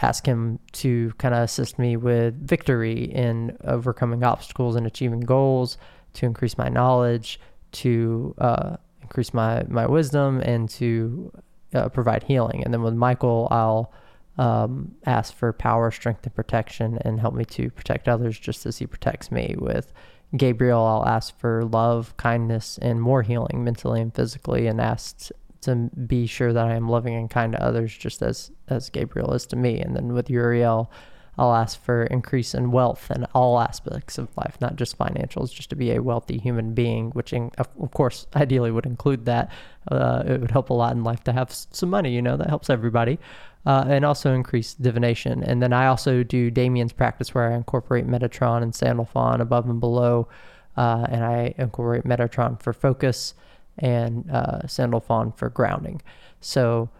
ask 0.00 0.26
him 0.26 0.58
to 0.72 1.12
kind 1.18 1.34
of 1.34 1.42
assist 1.42 1.78
me 1.78 1.96
with 1.96 2.34
victory 2.46 3.04
in 3.04 3.56
overcoming 3.64 4.22
obstacles 4.22 4.76
and 4.76 4.86
achieving 4.86 5.20
goals, 5.20 5.78
to 6.14 6.26
increase 6.26 6.56
my 6.58 6.68
knowledge, 6.68 7.40
to 7.72 8.34
uh, 8.38 8.76
increase 9.02 9.34
my 9.34 9.64
my 9.68 9.86
wisdom, 9.86 10.40
and 10.40 10.68
to 10.70 11.32
uh, 11.74 11.88
provide 11.88 12.22
healing. 12.22 12.62
And 12.64 12.72
then 12.72 12.82
with 12.82 12.94
Michael, 12.94 13.48
I'll 13.50 13.92
um, 14.38 14.94
ask 15.04 15.34
for 15.34 15.52
power, 15.52 15.90
strength, 15.90 16.24
and 16.24 16.34
protection, 16.34 16.98
and 17.02 17.20
help 17.20 17.34
me 17.34 17.44
to 17.46 17.70
protect 17.70 18.08
others 18.08 18.38
just 18.38 18.66
as 18.66 18.78
he 18.78 18.86
protects 18.86 19.30
me. 19.30 19.54
With 19.58 19.92
Gabriel, 20.36 20.84
I'll 20.84 21.06
ask 21.06 21.36
for 21.38 21.64
love, 21.64 22.16
kindness, 22.16 22.78
and 22.80 23.02
more 23.02 23.22
healing 23.22 23.64
mentally 23.64 24.00
and 24.00 24.14
physically, 24.14 24.66
and 24.66 24.80
ask 24.80 25.30
to 25.62 25.90
be 26.06 26.26
sure 26.26 26.52
that 26.52 26.66
I 26.66 26.74
am 26.74 26.88
loving 26.88 27.14
and 27.14 27.30
kind 27.30 27.52
to 27.52 27.62
others 27.62 27.96
just 27.96 28.22
as 28.22 28.50
as 28.68 28.90
Gabriel 28.90 29.32
is 29.32 29.46
to 29.46 29.56
me. 29.56 29.80
And 29.80 29.96
then 29.96 30.12
with 30.12 30.30
Uriel, 30.30 30.90
I'll 31.38 31.54
ask 31.54 31.80
for 31.80 32.02
increase 32.04 32.52
in 32.52 32.72
wealth 32.72 33.10
in 33.12 33.24
all 33.26 33.60
aspects 33.60 34.18
of 34.18 34.36
life, 34.36 34.56
not 34.60 34.74
just 34.74 34.98
financials, 34.98 35.52
just 35.52 35.70
to 35.70 35.76
be 35.76 35.92
a 35.92 36.02
wealthy 36.02 36.36
human 36.36 36.74
being, 36.74 37.10
which 37.10 37.32
in, 37.32 37.52
of 37.58 37.92
course 37.92 38.26
ideally 38.34 38.72
would 38.72 38.86
include 38.86 39.24
that. 39.26 39.50
Uh, 39.90 40.24
it 40.26 40.40
would 40.40 40.50
help 40.50 40.70
a 40.70 40.74
lot 40.74 40.92
in 40.92 41.04
life 41.04 41.22
to 41.24 41.32
have 41.32 41.52
some 41.52 41.90
money, 41.90 42.12
you 42.12 42.20
know, 42.20 42.36
that 42.36 42.48
helps 42.48 42.68
everybody. 42.68 43.18
Uh, 43.66 43.84
and 43.88 44.04
also 44.04 44.34
increase 44.34 44.74
divination. 44.74 45.42
And 45.44 45.62
then 45.62 45.72
I 45.72 45.86
also 45.86 46.22
do 46.22 46.50
Damien's 46.50 46.92
practice 46.92 47.34
where 47.34 47.52
I 47.52 47.54
incorporate 47.54 48.06
Metatron 48.06 48.62
and 48.62 48.74
Sandalphon 48.74 49.40
above 49.40 49.68
and 49.68 49.78
below. 49.78 50.28
Uh, 50.76 51.06
and 51.10 51.24
I 51.24 51.54
incorporate 51.58 52.04
Metatron 52.04 52.60
for 52.62 52.72
focus 52.72 53.34
and 53.78 54.30
uh, 54.30 54.66
Sandalphon 54.66 55.32
for 55.32 55.50
grounding. 55.50 56.02
So 56.40 56.90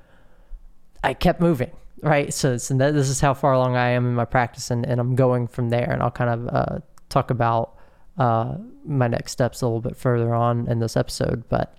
I 1.02 1.14
kept 1.14 1.40
moving, 1.40 1.70
right? 2.02 2.32
So, 2.32 2.56
so 2.56 2.76
that, 2.78 2.94
this 2.94 3.08
is 3.08 3.20
how 3.20 3.34
far 3.34 3.52
along 3.52 3.76
I 3.76 3.90
am 3.90 4.06
in 4.06 4.14
my 4.14 4.24
practice, 4.24 4.70
and, 4.70 4.84
and 4.86 5.00
I'm 5.00 5.14
going 5.14 5.46
from 5.46 5.70
there. 5.70 5.90
And 5.90 6.02
I'll 6.02 6.10
kind 6.10 6.30
of 6.30 6.54
uh, 6.54 6.78
talk 7.08 7.30
about 7.30 7.76
uh, 8.18 8.56
my 8.84 9.08
next 9.08 9.32
steps 9.32 9.62
a 9.62 9.66
little 9.66 9.80
bit 9.80 9.96
further 9.96 10.34
on 10.34 10.68
in 10.68 10.80
this 10.80 10.96
episode. 10.96 11.48
But 11.48 11.76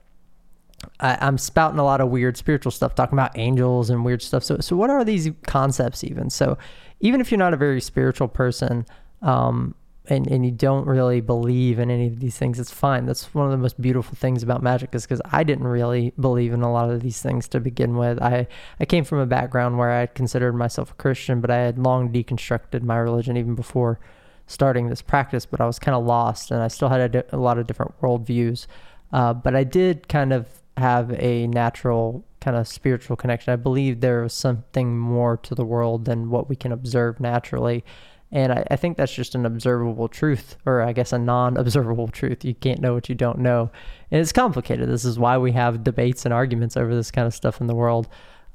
I, 1.00 1.28
am 1.28 1.38
spouting 1.38 1.80
a 1.80 1.84
lot 1.84 2.02
of 2.02 2.10
weird 2.10 2.38
spiritual 2.38 2.72
stuff, 2.72 2.96
talking 2.96 3.18
about 3.18 3.38
angels 3.38 3.90
and 3.90 4.06
weird 4.06 4.22
stuff. 4.22 4.44
So, 4.44 4.60
so 4.60 4.76
what 4.76 4.90
are 4.90 5.04
these 5.04 5.30
concepts 5.44 6.04
even? 6.04 6.30
So, 6.30 6.58
even 7.02 7.22
if 7.22 7.32
you're 7.32 7.38
not 7.40 7.54
a 7.54 7.58
very 7.58 7.82
spiritual 7.82 8.28
person, 8.28 8.86
um, 9.22 9.76
and, 10.10 10.28
and 10.28 10.44
you 10.44 10.52
don't 10.52 10.88
really 10.88 11.22
believe 11.22 11.78
in 11.78 11.92
any 11.92 12.08
of 12.08 12.20
these 12.20 12.38
things, 12.38 12.60
it's 12.60 12.72
fine. 12.72 13.06
That's 13.06 13.34
one 13.34 13.46
of 13.46 13.52
the 13.52 13.58
most 13.58 13.80
beautiful 13.80 14.16
things 14.16 14.42
about 14.42 14.64
magic 14.64 14.96
is 14.96 15.04
because 15.04 15.22
I 15.26 15.44
didn't 15.44 15.68
really 15.68 16.14
believe 16.20 16.52
in 16.52 16.64
a 16.64 16.72
lot 16.72 16.90
of 16.90 17.02
these 17.02 17.22
things 17.22 17.48
to 17.50 17.60
begin 17.60 17.96
with. 17.96 18.20
I, 18.22 18.48
I 18.80 18.86
came 18.86 19.04
from 19.04 19.20
a 19.20 19.28
background 19.28 19.78
where 19.78 19.92
I 19.92 20.08
considered 20.08 20.54
myself 20.54 20.92
a 20.92 20.96
Christian, 20.96 21.42
but 21.42 21.52
I 21.52 21.58
had 21.58 21.78
long 21.78 22.12
deconstructed 22.12 22.82
my 22.82 22.98
religion 22.98 23.38
even 23.38 23.54
before 23.54 24.00
starting 24.48 24.90
this 24.90 25.04
practice, 25.04 25.46
but 25.46 25.62
I 25.62 25.68
was 25.68 25.78
kind 25.78 25.96
of 25.96 26.04
lost 26.04 26.50
and 26.50 26.62
I 26.62 26.70
still 26.70 26.90
had 26.90 27.16
a, 27.16 27.36
a 27.36 27.38
lot 27.38 27.60
of 27.60 27.68
different 27.68 27.94
worldviews. 28.02 28.66
Uh, 29.14 29.34
but 29.34 29.56
I 29.56 29.64
did 29.64 30.08
kind 30.08 30.34
of 30.34 30.48
have 30.76 31.12
a 31.22 31.46
natural 31.48 32.26
kind 32.42 32.58
of 32.58 32.68
spiritual 32.68 33.16
connection. 33.16 33.54
I 33.54 33.58
believe 33.58 34.00
there 34.00 34.24
was 34.24 34.34
something 34.34 34.98
more 34.98 35.38
to 35.38 35.54
the 35.54 35.66
world 35.66 36.06
than 36.06 36.30
what 36.30 36.50
we 36.50 36.56
can 36.56 36.72
observe 36.72 37.20
naturally. 37.20 37.84
And 38.32 38.54
I, 38.54 38.66
I, 38.70 38.76
think 38.76 38.96
that's 38.96 39.14
just 39.14 39.34
an 39.34 39.46
observable 39.46 40.08
truth, 40.08 40.56
or 40.66 40.82
I 40.82 40.94
guess 40.94 41.14
a 41.14 41.18
non 41.18 41.58
observable 41.58 42.08
truth. 42.20 42.46
You 42.46 42.54
can't 42.54 42.80
know 42.80 42.94
what 42.94 43.10
you 43.10 43.16
don't 43.16 43.40
know. 43.40 43.72
And 44.12 44.22
it's 44.22 44.32
complicated. 44.32 44.88
This 44.88 45.06
is 45.06 45.18
why 45.18 45.38
we 45.38 45.52
have 45.54 45.84
debates 45.84 46.26
and 46.26 46.34
arguments 46.34 46.78
over 46.78 46.94
this 46.94 47.10
kind 47.10 47.26
of 47.26 47.34
stuff 47.34 47.60
in 47.60 47.68
the 47.68 47.76
world. 47.76 48.08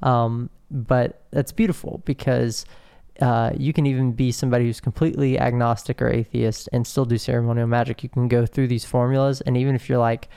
Um, 0.02 0.50
but 0.70 1.24
that's 1.30 1.50
beautiful 1.52 2.02
because 2.04 2.66
uh, 3.20 3.50
you 3.56 3.72
can 3.72 3.86
even 3.86 4.12
be 4.12 4.30
somebody 4.32 4.66
who's 4.66 4.80
completely 4.80 5.38
agnostic 5.38 6.00
or 6.00 6.08
atheist 6.08 6.68
and 6.72 6.86
still 6.86 7.04
do 7.04 7.18
ceremonial 7.18 7.66
magic. 7.66 8.02
You 8.02 8.08
can 8.08 8.28
go 8.28 8.46
through 8.46 8.68
these 8.68 8.84
formulas, 8.84 9.40
and 9.40 9.56
even 9.56 9.74
if 9.74 9.88
you're 9.88 9.98
like, 9.98 10.28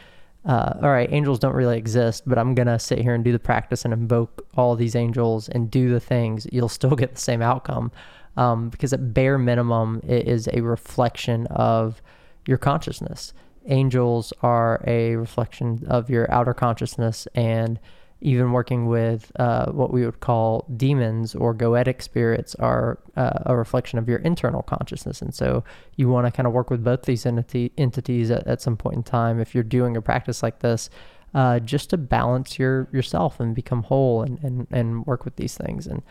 uh, 0.46 0.74
all 0.82 0.90
right, 0.90 1.12
angels 1.12 1.40
don't 1.40 1.56
really 1.56 1.78
exist, 1.78 2.24
but 2.26 2.38
I'm 2.38 2.56
going 2.56 2.68
to 2.68 2.80
sit 2.80 3.00
here 3.00 3.14
and 3.14 3.24
do 3.24 3.32
the 3.32 3.40
practice 3.40 3.84
and 3.84 3.94
invoke 3.94 4.48
all 4.56 4.76
these 4.76 4.96
angels 4.96 5.50
and 5.50 5.70
do 5.70 5.90
the 5.90 6.00
things, 6.00 6.48
you'll 6.52 6.70
still 6.70 6.96
get 6.96 7.16
the 7.16 7.22
same 7.22 7.42
outcome 7.42 7.92
um, 8.38 8.70
because 8.70 8.94
at 8.94 9.14
bare 9.14 9.38
minimum, 9.38 10.02
it 10.08 10.28
is 10.28 10.48
a 10.54 10.62
reflection 10.62 11.48
of 11.48 12.02
your 12.46 12.58
consciousness. 12.58 13.34
Angels 13.66 14.32
are 14.42 14.82
a 14.88 15.16
reflection 15.18 15.86
of 15.88 16.10
your 16.10 16.32
outer 16.32 16.54
consciousness, 16.54 17.28
and 17.36 17.80
even 18.22 18.52
working 18.52 18.88
with 18.88 19.32
uh, 19.38 19.72
what 19.72 19.92
we 19.92 20.06
would 20.06 20.20
call 20.22 20.66
demons 20.76 21.36
or 21.36 21.54
goetic 21.54 22.02
spirits 22.02 22.56
are 22.56 23.00
uh, 23.16 23.44
a 23.46 23.56
reflection 23.56 24.00
of 24.00 24.10
your 24.10 24.20
internal 24.20 24.64
consciousness. 24.64 25.22
And 25.22 25.36
so 25.36 25.64
you 25.98 26.10
want 26.10 26.26
to 26.26 26.32
kind 26.32 26.48
of 26.48 26.54
work 26.54 26.72
with 26.72 26.84
both 26.84 27.04
these 27.04 27.26
entity, 27.26 27.72
entities 27.78 28.32
at, 28.32 28.48
at, 28.48 28.62
some 28.62 28.76
point 28.76 28.96
in 28.96 29.04
time 29.04 29.40
if 29.40 29.54
you're 29.54 29.64
doing 29.64 29.96
a 29.96 30.02
practice 30.02 30.42
like 30.42 30.60
this, 30.60 30.90
uh, 31.36 31.60
just 31.60 31.92
to 31.92 31.98
balance 31.98 32.58
your 32.58 32.88
yourself 32.92 33.40
and 33.40 33.54
become 33.54 33.84
whole 33.84 34.24
and, 34.24 34.40
and, 34.42 34.68
and 34.72 35.06
work 35.06 35.24
with 35.24 35.36
these 35.36 35.56
things. 35.56 35.86
And 35.86 36.02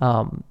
um, 0.00 0.42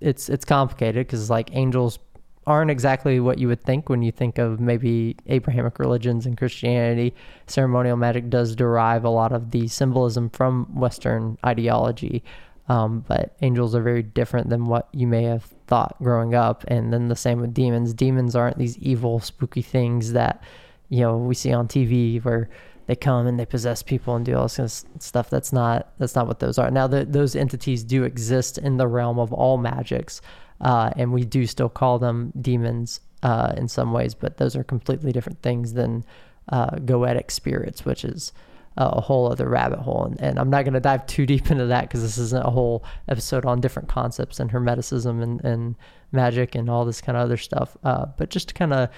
it's 0.00 0.28
it's 0.28 0.44
complicated 0.44 1.06
because 1.06 1.30
like 1.30 1.50
angels 1.52 1.98
aren't 2.46 2.70
exactly 2.70 3.20
what 3.20 3.38
you 3.38 3.48
would 3.48 3.62
think 3.62 3.88
when 3.88 4.02
you 4.02 4.12
think 4.12 4.38
of 4.38 4.60
maybe 4.60 5.16
Abrahamic 5.26 5.78
religions 5.78 6.26
and 6.26 6.36
Christianity. 6.36 7.14
Ceremonial 7.46 7.96
magic 7.96 8.28
does 8.28 8.54
derive 8.54 9.04
a 9.04 9.10
lot 9.10 9.32
of 9.32 9.50
the 9.50 9.66
symbolism 9.68 10.28
from 10.30 10.66
Western 10.74 11.38
ideology. 11.44 12.22
Um, 12.68 13.04
but 13.06 13.36
angels 13.42 13.74
are 13.74 13.82
very 13.82 14.02
different 14.02 14.48
than 14.48 14.66
what 14.66 14.88
you 14.92 15.06
may 15.06 15.24
have 15.24 15.44
thought 15.66 15.96
growing 16.02 16.34
up. 16.34 16.64
And 16.68 16.92
then 16.92 17.08
the 17.08 17.16
same 17.16 17.40
with 17.40 17.52
demons. 17.52 17.92
Demons 17.92 18.34
aren't 18.34 18.58
these 18.58 18.78
evil, 18.78 19.20
spooky 19.20 19.62
things 19.62 20.12
that, 20.12 20.42
you 20.88 21.00
know, 21.00 21.16
we 21.16 21.34
see 21.34 21.52
on 21.52 21.68
TV 21.68 22.22
where 22.24 22.48
they 22.86 22.96
come 22.96 23.26
and 23.26 23.38
they 23.38 23.46
possess 23.46 23.82
people 23.82 24.14
and 24.14 24.24
do 24.24 24.36
all 24.36 24.44
this 24.44 24.56
kind 24.56 24.66
of 24.66 25.02
stuff. 25.02 25.30
That's 25.30 25.52
not 25.52 25.92
that's 25.98 26.14
not 26.14 26.26
what 26.26 26.40
those 26.40 26.58
are. 26.58 26.70
Now, 26.70 26.86
the, 26.86 27.04
those 27.04 27.34
entities 27.34 27.82
do 27.84 28.04
exist 28.04 28.58
in 28.58 28.76
the 28.76 28.86
realm 28.86 29.18
of 29.18 29.32
all 29.32 29.56
magics, 29.56 30.20
uh, 30.60 30.90
and 30.96 31.12
we 31.12 31.24
do 31.24 31.46
still 31.46 31.68
call 31.68 31.98
them 31.98 32.32
demons 32.40 33.00
uh, 33.22 33.54
in 33.56 33.68
some 33.68 33.92
ways, 33.92 34.14
but 34.14 34.36
those 34.36 34.54
are 34.54 34.64
completely 34.64 35.12
different 35.12 35.40
things 35.42 35.72
than 35.72 36.04
uh, 36.50 36.70
goetic 36.76 37.30
spirits, 37.30 37.84
which 37.84 38.04
is 38.04 38.32
a 38.76 39.00
whole 39.00 39.30
other 39.30 39.48
rabbit 39.48 39.78
hole. 39.78 40.04
And, 40.04 40.20
and 40.20 40.38
I'm 40.38 40.50
not 40.50 40.64
going 40.64 40.74
to 40.74 40.80
dive 40.80 41.06
too 41.06 41.26
deep 41.26 41.50
into 41.50 41.66
that 41.66 41.82
because 41.82 42.02
this 42.02 42.18
isn't 42.18 42.44
a 42.44 42.50
whole 42.50 42.84
episode 43.08 43.46
on 43.46 43.60
different 43.60 43.88
concepts 43.88 44.40
and 44.40 44.50
hermeticism 44.50 45.22
and, 45.22 45.44
and 45.44 45.76
magic 46.12 46.54
and 46.54 46.68
all 46.68 46.84
this 46.84 47.00
kind 47.00 47.16
of 47.16 47.22
other 47.22 47.36
stuff. 47.36 47.76
Uh, 47.84 48.06
but 48.18 48.30
just 48.30 48.48
to 48.48 48.54
kind 48.54 48.72
of 48.72 48.88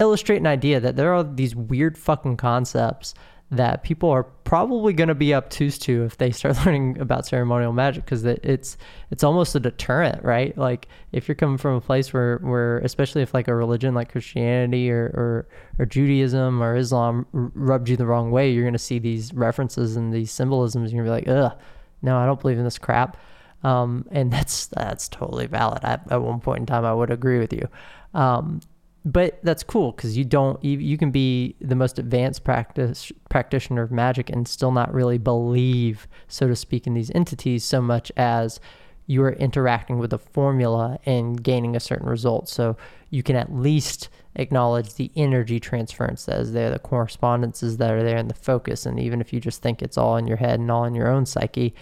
illustrate 0.00 0.38
an 0.38 0.46
idea 0.46 0.80
that 0.80 0.96
there 0.96 1.14
are 1.14 1.22
these 1.22 1.54
weird 1.54 1.96
fucking 1.98 2.36
concepts 2.36 3.14
that 3.50 3.84
people 3.84 4.10
are 4.10 4.24
probably 4.24 4.92
going 4.92 5.08
to 5.08 5.14
be 5.14 5.32
obtuse 5.32 5.78
to 5.78 6.02
if 6.02 6.16
they 6.16 6.32
start 6.32 6.56
learning 6.66 6.98
about 6.98 7.26
ceremonial 7.26 7.72
magic 7.72 8.04
because 8.04 8.24
it's 8.24 8.76
it's 9.10 9.22
almost 9.22 9.54
a 9.54 9.60
deterrent 9.60 10.22
right? 10.24 10.56
Like 10.58 10.88
if 11.12 11.28
you're 11.28 11.36
coming 11.36 11.58
from 11.58 11.74
a 11.74 11.80
place 11.80 12.12
where 12.12 12.38
where 12.38 12.78
especially 12.78 13.22
if 13.22 13.34
like 13.34 13.46
a 13.46 13.54
religion 13.54 13.94
like 13.94 14.10
christianity 14.10 14.90
or 14.90 15.04
or, 15.14 15.48
or 15.78 15.86
judaism 15.86 16.62
or 16.62 16.76
islam 16.76 17.26
rubbed 17.32 17.88
you 17.88 17.96
the 17.96 18.06
wrong 18.06 18.30
way 18.30 18.50
you're 18.50 18.64
going 18.64 18.72
to 18.72 18.78
see 18.78 18.98
these 18.98 19.32
references 19.32 19.96
and 19.96 20.12
these 20.12 20.32
symbolisms 20.32 20.90
and 20.90 20.96
you're 20.96 21.06
going 21.06 21.22
to 21.22 21.30
be 21.30 21.32
like 21.32 21.44
ugh 21.44 21.58
no 22.02 22.18
i 22.18 22.26
don't 22.26 22.40
believe 22.40 22.58
in 22.58 22.64
this 22.64 22.78
crap. 22.78 23.16
Um, 23.62 24.06
and 24.10 24.32
that's 24.32 24.66
that's 24.66 25.08
totally 25.08 25.46
valid. 25.46 25.84
I, 25.84 25.98
at 26.10 26.22
one 26.22 26.40
point 26.40 26.60
in 26.60 26.66
time 26.66 26.84
i 26.84 26.92
would 26.92 27.10
agree 27.10 27.38
with 27.38 27.52
you. 27.52 27.68
Um, 28.14 28.60
but 29.06 29.38
that's 29.44 29.62
cool 29.62 29.92
because 29.92 30.18
you 30.18 30.24
don't 30.24 30.62
you, 30.64 30.78
you 30.78 30.98
can 30.98 31.12
be 31.12 31.54
the 31.60 31.76
most 31.76 31.96
advanced 31.98 32.42
practice 32.42 33.12
practitioner 33.30 33.82
of 33.82 33.92
magic 33.92 34.28
and 34.28 34.48
still 34.48 34.72
not 34.72 34.92
really 34.92 35.16
believe 35.16 36.08
so 36.26 36.48
to 36.48 36.56
speak 36.56 36.88
in 36.88 36.94
these 36.94 37.12
entities 37.14 37.64
so 37.64 37.80
much 37.80 38.10
as 38.16 38.58
you 39.06 39.22
are 39.22 39.32
interacting 39.34 40.00
with 40.00 40.12
a 40.12 40.18
formula 40.18 40.98
and 41.06 41.40
gaining 41.40 41.76
a 41.76 41.80
certain 41.80 42.08
result. 42.08 42.48
So 42.48 42.76
you 43.10 43.22
can 43.22 43.36
at 43.36 43.54
least 43.54 44.08
acknowledge 44.34 44.94
the 44.94 45.12
energy 45.14 45.60
transference 45.60 46.24
that 46.24 46.40
is 46.40 46.52
there 46.52 46.72
the 46.72 46.80
correspondences 46.80 47.76
that 47.76 47.92
are 47.92 48.02
there 48.02 48.16
and 48.16 48.28
the 48.28 48.34
focus. 48.34 48.84
And 48.84 48.98
even 48.98 49.20
if 49.20 49.32
you 49.32 49.38
just 49.38 49.62
think 49.62 49.80
it's 49.80 49.96
all 49.96 50.16
in 50.16 50.26
your 50.26 50.38
head 50.38 50.58
and 50.58 50.68
all 50.68 50.84
in 50.84 50.96
your 50.96 51.06
own 51.06 51.24
psyche 51.26 51.72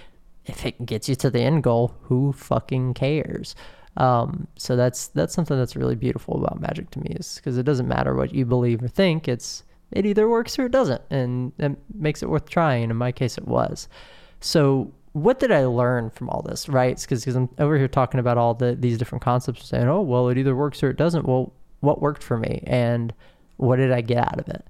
if 0.44 0.66
it 0.66 0.84
gets 0.84 1.08
you 1.08 1.14
to 1.14 1.30
the 1.30 1.40
end 1.40 1.62
goal 1.62 1.94
who 2.02 2.30
fucking 2.34 2.92
cares 2.92 3.54
um, 3.96 4.48
so 4.56 4.76
that's 4.76 5.08
that's 5.08 5.34
something 5.34 5.56
that's 5.56 5.76
really 5.76 5.94
beautiful 5.94 6.36
about 6.36 6.60
magic 6.60 6.90
to 6.90 7.00
me 7.00 7.16
is 7.18 7.36
because 7.36 7.56
it 7.58 7.62
doesn't 7.62 7.88
matter 7.88 8.14
what 8.14 8.34
you 8.34 8.44
believe 8.44 8.82
or 8.82 8.88
think. 8.88 9.28
It's 9.28 9.62
it 9.92 10.04
either 10.06 10.28
works 10.28 10.58
or 10.58 10.66
it 10.66 10.72
doesn't, 10.72 11.02
and 11.10 11.52
it 11.58 11.76
makes 11.94 12.22
it 12.22 12.28
worth 12.28 12.48
trying. 12.48 12.90
In 12.90 12.96
my 12.96 13.12
case, 13.12 13.38
it 13.38 13.46
was. 13.46 13.88
So 14.40 14.92
what 15.12 15.38
did 15.38 15.52
I 15.52 15.64
learn 15.66 16.10
from 16.10 16.28
all 16.28 16.42
this? 16.42 16.68
Right? 16.68 17.00
Because 17.00 17.24
I'm 17.26 17.48
over 17.58 17.78
here 17.78 17.88
talking 17.88 18.18
about 18.18 18.36
all 18.36 18.54
the 18.54 18.74
these 18.74 18.98
different 18.98 19.22
concepts, 19.22 19.68
saying, 19.68 19.88
oh 19.88 20.00
well, 20.00 20.28
it 20.28 20.38
either 20.38 20.56
works 20.56 20.82
or 20.82 20.90
it 20.90 20.96
doesn't. 20.96 21.26
Well, 21.26 21.52
what 21.80 22.00
worked 22.00 22.22
for 22.22 22.36
me, 22.36 22.64
and 22.66 23.14
what 23.58 23.76
did 23.76 23.92
I 23.92 24.00
get 24.00 24.18
out 24.18 24.40
of 24.40 24.48
it? 24.48 24.66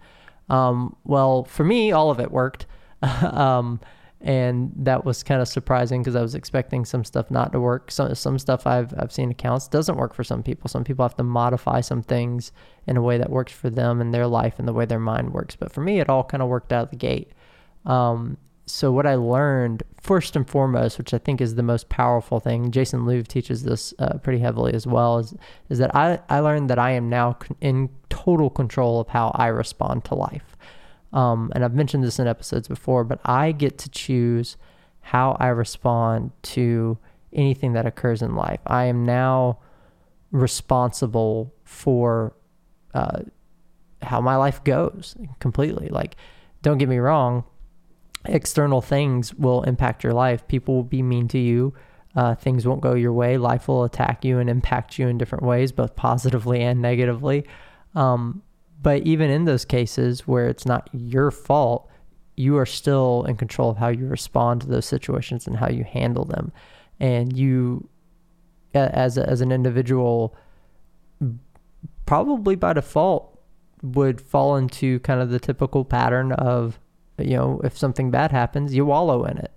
Um, 0.50 0.96
well, 1.04 1.44
for 1.44 1.64
me, 1.64 1.92
all 1.92 2.10
of 2.10 2.20
it 2.20 2.30
worked. 2.30 2.66
um, 3.22 3.80
and 4.24 4.72
that 4.74 5.04
was 5.04 5.22
kind 5.22 5.42
of 5.42 5.48
surprising 5.48 6.00
because 6.02 6.16
I 6.16 6.22
was 6.22 6.34
expecting 6.34 6.87
some 6.87 7.04
stuff 7.04 7.30
not 7.30 7.52
to 7.52 7.60
work. 7.60 7.90
Some 7.90 8.14
some 8.14 8.38
stuff 8.38 8.66
I've 8.66 8.94
I've 8.98 9.12
seen 9.12 9.30
accounts 9.30 9.68
doesn't 9.68 9.96
work 9.96 10.14
for 10.14 10.24
some 10.24 10.42
people. 10.42 10.68
Some 10.68 10.82
people 10.82 11.04
have 11.04 11.16
to 11.16 11.22
modify 11.22 11.82
some 11.82 12.02
things 12.02 12.50
in 12.87 12.96
a 12.96 13.02
way 13.02 13.18
that 13.18 13.28
works 13.28 13.52
for 13.52 13.68
them 13.68 14.00
and 14.00 14.14
their 14.14 14.26
life 14.26 14.58
and 14.58 14.66
the 14.66 14.72
way 14.72 14.87
their 14.87 14.98
mind 14.98 15.34
works. 15.34 15.56
But 15.56 15.72
for 15.72 15.82
me, 15.82 16.00
it 16.00 16.08
all 16.08 16.24
kind 16.24 16.42
of 16.42 16.48
worked 16.48 16.72
out 16.72 16.84
of 16.84 16.90
the 16.90 16.96
gate. 16.96 17.32
Um, 17.84 18.38
so 18.64 18.90
what 18.90 19.06
I 19.06 19.14
learned 19.16 19.82
first 20.00 20.37
and 20.37 20.48
foremost, 20.48 20.96
which 20.96 21.12
I 21.12 21.18
think 21.18 21.42
is 21.42 21.54
the 21.54 21.62
most 21.62 21.90
powerful 21.90 22.40
thing, 22.40 22.70
Jason 22.70 23.00
Louv 23.00 23.28
teaches 23.28 23.64
this 23.64 23.92
uh, 23.98 24.16
pretty 24.18 24.38
heavily 24.38 24.72
as 24.72 24.87
well, 24.87 25.18
is 25.18 25.34
is 25.68 25.78
that 25.80 25.94
I 25.94 26.18
I 26.30 26.40
learned 26.40 26.70
that 26.70 26.78
I 26.78 26.92
am 26.92 27.10
now 27.10 27.37
in 27.60 27.90
total 28.08 28.48
control 28.48 29.00
of 29.00 29.08
how 29.08 29.32
I 29.34 29.48
respond 29.48 30.06
to 30.06 30.14
life. 30.14 30.54
Um, 31.14 31.50
and 31.55 31.64
I've 31.64 31.74
mentioned 31.74 32.05
this 32.05 32.18
in 32.18 32.27
episodes 32.27 32.68
before, 32.68 33.05
but 33.05 33.20
I 33.24 33.53
get 33.53 33.79
to 33.79 33.88
choose 33.88 34.57
how 35.00 35.37
I 35.38 35.46
respond 35.48 36.33
to 36.42 36.98
anything 37.33 37.72
that 37.74 37.87
occurs 37.87 38.20
in 38.20 38.35
life. 38.35 38.61
I 38.66 38.85
am 38.87 39.05
now 39.05 39.61
responsible 40.33 41.55
for 41.62 42.35
uh, 42.94 43.22
how 44.03 44.20
my 44.20 44.37
life 44.37 44.62
goes 44.64 45.14
completely. 45.38 45.88
Like, 45.88 46.16
don't 46.62 46.79
get 46.79 46.88
me 46.88 46.98
wrong, 46.98 47.44
external 48.24 48.81
things 48.81 49.33
will 49.35 49.62
impact 49.62 50.03
your 50.03 50.14
life. 50.14 50.46
People 50.48 50.74
will 50.74 50.83
be 50.83 51.03
mean 51.03 51.29
to 51.29 51.38
you. 51.38 51.74
Uh, 52.16 52.35
things 52.35 52.66
won't 52.66 52.81
go 52.81 52.94
your 52.94 53.12
way. 53.12 53.38
Life 53.38 53.68
will 53.68 53.85
attack 53.85 54.24
you 54.24 54.38
and 54.38 54.50
impact 54.50 54.98
you 54.98 55.09
in 55.09 55.18
different 55.18 55.44
ways, 55.44 55.70
both 55.70 55.94
positively 55.94 56.62
and 56.62 56.81
negatively. 56.81 57.44
Um, 57.94 58.42
but 58.85 59.03
even 59.03 59.31
in 59.31 59.47
those 59.47 59.64
cases 59.64 60.29
where 60.29 60.47
it's 60.47 60.66
not 60.66 60.90
your 60.92 61.31
fault, 61.31 61.90
you 62.37 62.59
are 62.59 62.66
still 62.66 63.25
in 63.27 63.35
control 63.35 63.70
of 63.70 63.79
how 63.79 63.88
you 63.88 64.07
respond 64.07 64.61
to 64.61 64.66
those 64.66 64.85
situations 64.85 65.47
and 65.47 65.57
how 65.57 65.70
you 65.70 65.85
handle 65.85 66.27
them. 66.27 66.53
And 67.01 67.35
you, 67.35 67.88
as, 68.75 69.16
a, 69.16 69.27
as 69.27 69.40
an 69.40 69.53
individual, 69.53 70.37
probably 72.05 72.57
by 72.57 72.75
default 72.75 73.40
would 73.83 74.20
fall 74.20 74.57
into 74.57 75.01
kind 75.01 75.23
of 75.23 75.31
the 75.31 75.40
typical 75.40 75.87
pattern 75.87 76.33
of, 76.33 76.79
you 77.18 77.37
know, 77.37 77.62
if 77.64 77.79
something 77.79 78.11
bad 78.11 78.33
happens, 78.33 78.75
you 78.75 78.85
wallow 78.85 79.25
in 79.25 79.38
it 79.38 79.53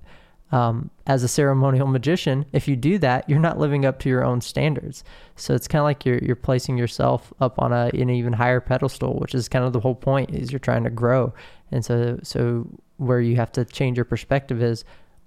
um, 0.51 0.89
as 1.05 1.23
a 1.23 1.27
ceremonial 1.27 1.87
magician, 1.87 2.45
if 2.53 2.67
you 2.67 2.75
do 2.75 2.97
that, 2.99 3.29
you're 3.29 3.39
not 3.39 3.59
living 3.59 3.85
up 3.85 3.99
to 3.99 4.09
your 4.09 4.23
own 4.23 4.39
standards. 4.39 5.03
So 5.35 5.53
it's 5.53 5.67
kind 5.67 5.81
of 5.81 5.83
like 5.83 6.05
you're 6.05 6.19
you're 6.19 6.35
placing 6.35 6.77
yourself 6.77 7.33
up 7.41 7.59
on 7.59 7.73
a 7.73 7.89
an 7.93 8.09
even 8.09 8.33
higher 8.33 8.61
pedestal, 8.61 9.19
which 9.19 9.35
is 9.35 9.49
kind 9.49 9.65
of 9.65 9.73
the 9.73 9.81
whole 9.81 9.95
point. 9.95 10.33
Is 10.33 10.51
you're 10.51 10.59
trying 10.59 10.85
to 10.85 10.89
grow, 10.89 11.33
and 11.71 11.83
so 11.83 12.19
so 12.23 12.67
where 12.97 13.19
you 13.19 13.35
have 13.35 13.51
to 13.51 13.65
change 13.65 13.97
your 13.97 14.05
perspective 14.05 14.63
is, 14.63 14.83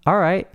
all 0.07 0.19
right, 0.19 0.49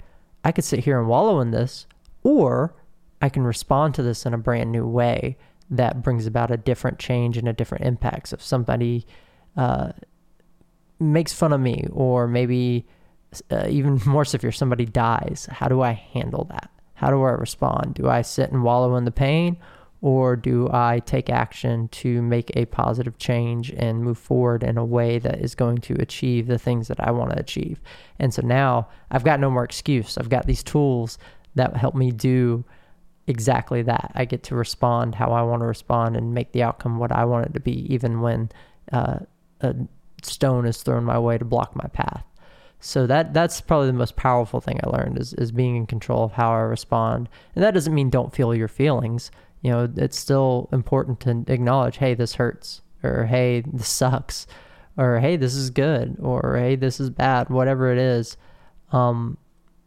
I 0.44 0.52
could 0.52 0.66
sit 0.66 0.80
here 0.80 1.00
and 1.00 1.08
wallow 1.08 1.40
in 1.40 1.52
this, 1.52 1.88
or 2.24 2.76
I 3.22 3.30
can 3.30 3.44
respond 3.44 3.94
to 3.96 4.04
this 4.04 4.26
in 4.26 4.34
a 4.34 4.38
brand 4.38 4.72
new 4.72 4.88
way 4.88 5.38
that 5.70 6.04
brings 6.04 6.28
about 6.28 6.52
a 6.52 6.58
different 6.58 7.00
change 7.00 7.38
and 7.38 7.48
a 7.48 7.54
different 7.54 7.86
impact. 7.86 8.30
So 8.30 8.36
if 8.36 8.42
somebody 8.44 9.06
uh, 9.56 9.94
makes 11.00 11.34
fun 11.34 11.54
of 11.54 11.62
me, 11.62 11.88
or 11.92 12.28
maybe 12.28 12.86
uh, 13.52 13.68
even 13.70 14.02
more 14.06 14.26
severe, 14.26 14.52
somebody 14.52 14.86
dies, 14.86 15.48
how 15.52 15.68
do 15.68 15.82
I 15.82 15.92
handle 15.92 16.46
that? 16.46 16.70
How 16.96 17.10
do 17.10 17.22
I 17.24 17.32
respond? 17.32 17.96
Do 17.96 18.10
I 18.10 18.22
sit 18.22 18.52
and 18.52 18.64
wallow 18.64 18.96
in 18.96 19.06
the 19.06 19.12
pain 19.12 19.58
or 20.02 20.36
do 20.36 20.70
I 20.72 21.00
take 21.00 21.30
action 21.30 21.88
to 21.90 22.22
make 22.22 22.56
a 22.56 22.66
positive 22.66 23.18
change 23.18 23.72
and 23.72 24.04
move 24.04 24.18
forward 24.18 24.64
in 24.64 24.78
a 24.78 24.86
way 24.86 25.20
that 25.20 25.40
is 25.40 25.56
going 25.56 25.80
to 25.80 25.96
achieve 26.00 26.48
the 26.48 26.60
things 26.60 26.88
that 26.90 27.00
I 27.00 27.12
want 27.12 27.32
to 27.32 27.40
achieve? 27.40 27.82
And 28.20 28.34
so 28.34 28.42
now 28.42 28.88
I've 29.12 29.24
got 29.24 29.40
no 29.40 29.50
more 29.50 29.64
excuse. 29.64 30.18
I've 30.18 30.30
got 30.30 30.46
these 30.46 30.64
tools 30.64 31.18
that 31.56 31.76
help 31.76 31.96
me 31.96 32.12
do 32.12 32.64
exactly 33.28 33.82
that. 33.82 34.12
I 34.14 34.26
get 34.26 34.44
to 34.44 34.56
respond 34.56 35.16
how 35.16 35.32
I 35.32 35.42
want 35.42 35.62
to 35.62 35.66
respond 35.66 36.16
and 36.16 36.34
make 36.34 36.52
the 36.52 36.64
outcome 36.64 37.00
what 37.00 37.12
I 37.12 37.26
want 37.26 37.48
it 37.48 37.54
to 37.56 37.60
be, 37.60 37.92
even 37.94 38.22
when 38.22 38.52
uh, 38.92 39.20
a 39.62 39.76
stone 40.22 40.66
is 40.66 40.84
thrown 40.84 41.04
my 41.04 41.18
way 41.18 41.38
to 41.38 41.46
block 41.46 41.76
my 41.76 41.88
path. 41.88 42.24
So 42.80 43.08
that 43.08 43.34
that's 43.34 43.62
probably 43.62 43.88
the 43.88 43.94
most 43.94 44.16
powerful 44.16 44.62
thing 44.62 44.80
I 44.84 44.90
learned 44.90 45.18
is 45.18 45.34
is 45.34 45.52
being 45.52 45.76
in 45.76 45.86
control 45.86 46.24
of 46.24 46.34
how 46.34 46.52
I 46.52 46.60
respond. 46.60 47.30
And 47.56 47.64
that 47.64 47.74
doesn't 47.74 47.94
mean 47.94 48.10
don't 48.10 48.34
feel 48.34 48.54
your 48.54 48.68
feelings. 48.68 49.32
You 49.62 49.72
know, 49.72 49.90
it's 49.96 50.20
still 50.20 50.70
important 50.72 51.20
to 51.22 51.44
acknowledge, 51.52 51.98
hey, 51.98 52.14
this 52.14 52.36
hurts, 52.36 52.82
or 53.04 53.26
hey, 53.26 53.62
this 53.62 53.88
sucks, 53.88 54.46
or 54.98 55.20
hey, 55.20 55.38
this 55.38 55.56
is 55.56 55.72
good, 55.72 56.18
or 56.22 56.56
hey, 56.58 56.76
this 56.76 57.00
is 57.00 57.10
bad, 57.10 57.50
whatever 57.50 57.92
it 57.92 57.98
is. 57.98 58.38
Um, 58.92 59.38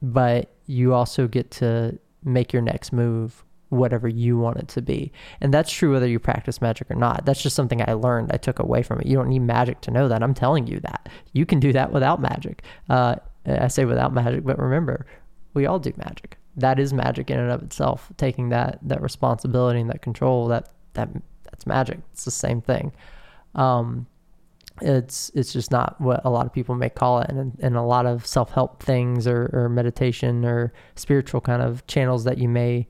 but 0.03 0.51
you 0.67 0.95
also 0.95 1.29
get 1.29 1.51
to 1.53 1.99
make 2.25 2.53
your 2.53 2.63
next 2.63 2.93
move 2.93 3.45
whatever 3.71 4.09
you 4.09 4.39
want 4.39 4.59
it 4.59 4.69
to 4.69 4.83
be. 4.83 5.13
And 5.41 5.53
that's 5.53 5.71
true 5.71 5.93
whether 5.93 6.07
you 6.07 6.19
practice 6.19 6.61
magic 6.61 6.91
or 6.91 6.95
not. 6.95 7.25
That's 7.25 7.43
just 7.43 7.57
something 7.57 7.83
I 7.83 7.93
learned, 7.93 8.31
I 8.33 8.37
took 8.37 8.59
away 8.59 8.83
from 8.83 9.01
it. 9.01 9.07
You 9.07 9.17
don't 9.17 9.29
need 9.29 9.41
magic 9.41 9.81
to 9.83 9.91
know 9.91 10.09
that. 10.09 10.23
I'm 10.23 10.35
telling 10.35 10.67
you 10.67 10.81
that. 10.81 11.09
You 11.33 11.45
can 11.47 11.61
do 11.61 11.73
that 11.73 11.93
without 11.93 12.21
magic. 12.21 12.63
Uh, 12.89 13.17
I 13.47 13.69
say 13.69 13.85
without 13.85 14.13
magic, 14.13 14.45
but 14.45 14.59
remember, 14.59 15.07
we 15.55 15.67
all 15.67 15.79
do 15.79 15.93
magic. 15.97 16.37
That 16.57 16.79
is 16.79 16.93
magic 16.93 17.31
in 17.31 17.39
and 17.39 17.51
of 17.51 17.63
itself. 17.63 18.11
Taking 18.17 18.49
that 18.51 18.79
that 18.83 19.01
responsibility 19.01 19.81
and 19.81 19.91
that 19.91 20.03
control, 20.03 20.49
that 20.49 20.71
that 20.95 21.09
that's 21.45 21.67
magic. 21.67 22.01
It's 22.13 22.25
the 22.25 22.31
same 22.31 22.61
thing. 22.61 22.93
Um, 23.55 24.07
it's 24.81 25.31
it's 25.35 25.53
just 25.53 25.71
not 25.71 26.01
what 26.01 26.21
a 26.25 26.31
lot 26.31 26.47
of 26.47 26.53
people 26.53 26.75
may 26.75 26.89
call 26.89 27.21
it 27.21 27.31
and, 27.31 27.57
and 27.61 27.77
a 27.77 27.83
lot 27.83 28.07
of 28.07 28.27
self-help 28.27 28.83
things 28.83 29.27
or, 29.27 29.51
or 29.53 29.69
meditation 29.69 30.45
or 30.45 30.73
spiritual 30.95 31.41
kind 31.41 31.63
of 31.63 31.87
channels 31.87 32.25
that 32.25 32.39
you 32.39 32.49
may 32.49 32.87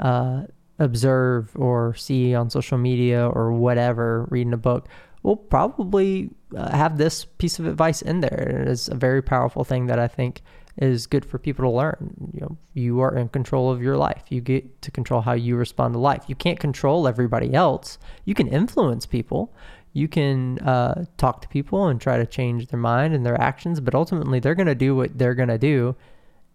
uh, 0.00 0.42
observe 0.78 1.50
or 1.56 1.94
see 1.94 2.34
on 2.34 2.50
social 2.50 2.78
media 2.78 3.28
or 3.28 3.52
whatever 3.52 4.26
reading 4.30 4.52
a 4.52 4.58
book 4.58 4.88
will 5.22 5.36
probably 5.36 6.30
uh, 6.56 6.74
have 6.74 6.96
this 6.96 7.26
piece 7.26 7.58
of 7.58 7.66
advice 7.66 8.00
in 8.02 8.20
there. 8.20 8.62
It 8.62 8.68
is 8.68 8.88
a 8.88 8.94
very 8.94 9.22
powerful 9.22 9.64
thing 9.64 9.86
that 9.86 9.98
i 9.98 10.08
think 10.08 10.40
is 10.78 11.06
good 11.06 11.24
for 11.24 11.38
people 11.38 11.64
to 11.64 11.76
learn. 11.76 12.30
You 12.32 12.40
know 12.40 12.56
you 12.72 13.00
are 13.00 13.14
in 13.14 13.28
control 13.28 13.70
of 13.70 13.82
your 13.82 13.96
life. 13.96 14.24
You 14.30 14.40
get 14.40 14.82
to 14.82 14.90
control 14.90 15.20
how 15.20 15.32
you 15.32 15.56
respond 15.56 15.94
to 15.94 15.98
life. 16.00 16.24
You 16.26 16.34
can't 16.34 16.58
control 16.58 17.06
everybody 17.06 17.52
else. 17.52 17.98
You 18.24 18.34
can 18.34 18.48
influence 18.48 19.04
people. 19.04 19.52
You 19.92 20.08
can 20.08 20.58
uh, 20.60 21.04
talk 21.16 21.42
to 21.42 21.48
people 21.48 21.88
and 21.88 22.00
try 22.00 22.16
to 22.16 22.24
change 22.24 22.68
their 22.68 22.78
mind 22.78 23.12
and 23.12 23.26
their 23.26 23.38
actions, 23.40 23.80
but 23.80 23.94
ultimately 23.94 24.38
they're 24.38 24.54
going 24.54 24.68
to 24.68 24.74
do 24.74 24.94
what 24.94 25.18
they're 25.18 25.34
going 25.34 25.48
to 25.48 25.58
do, 25.58 25.96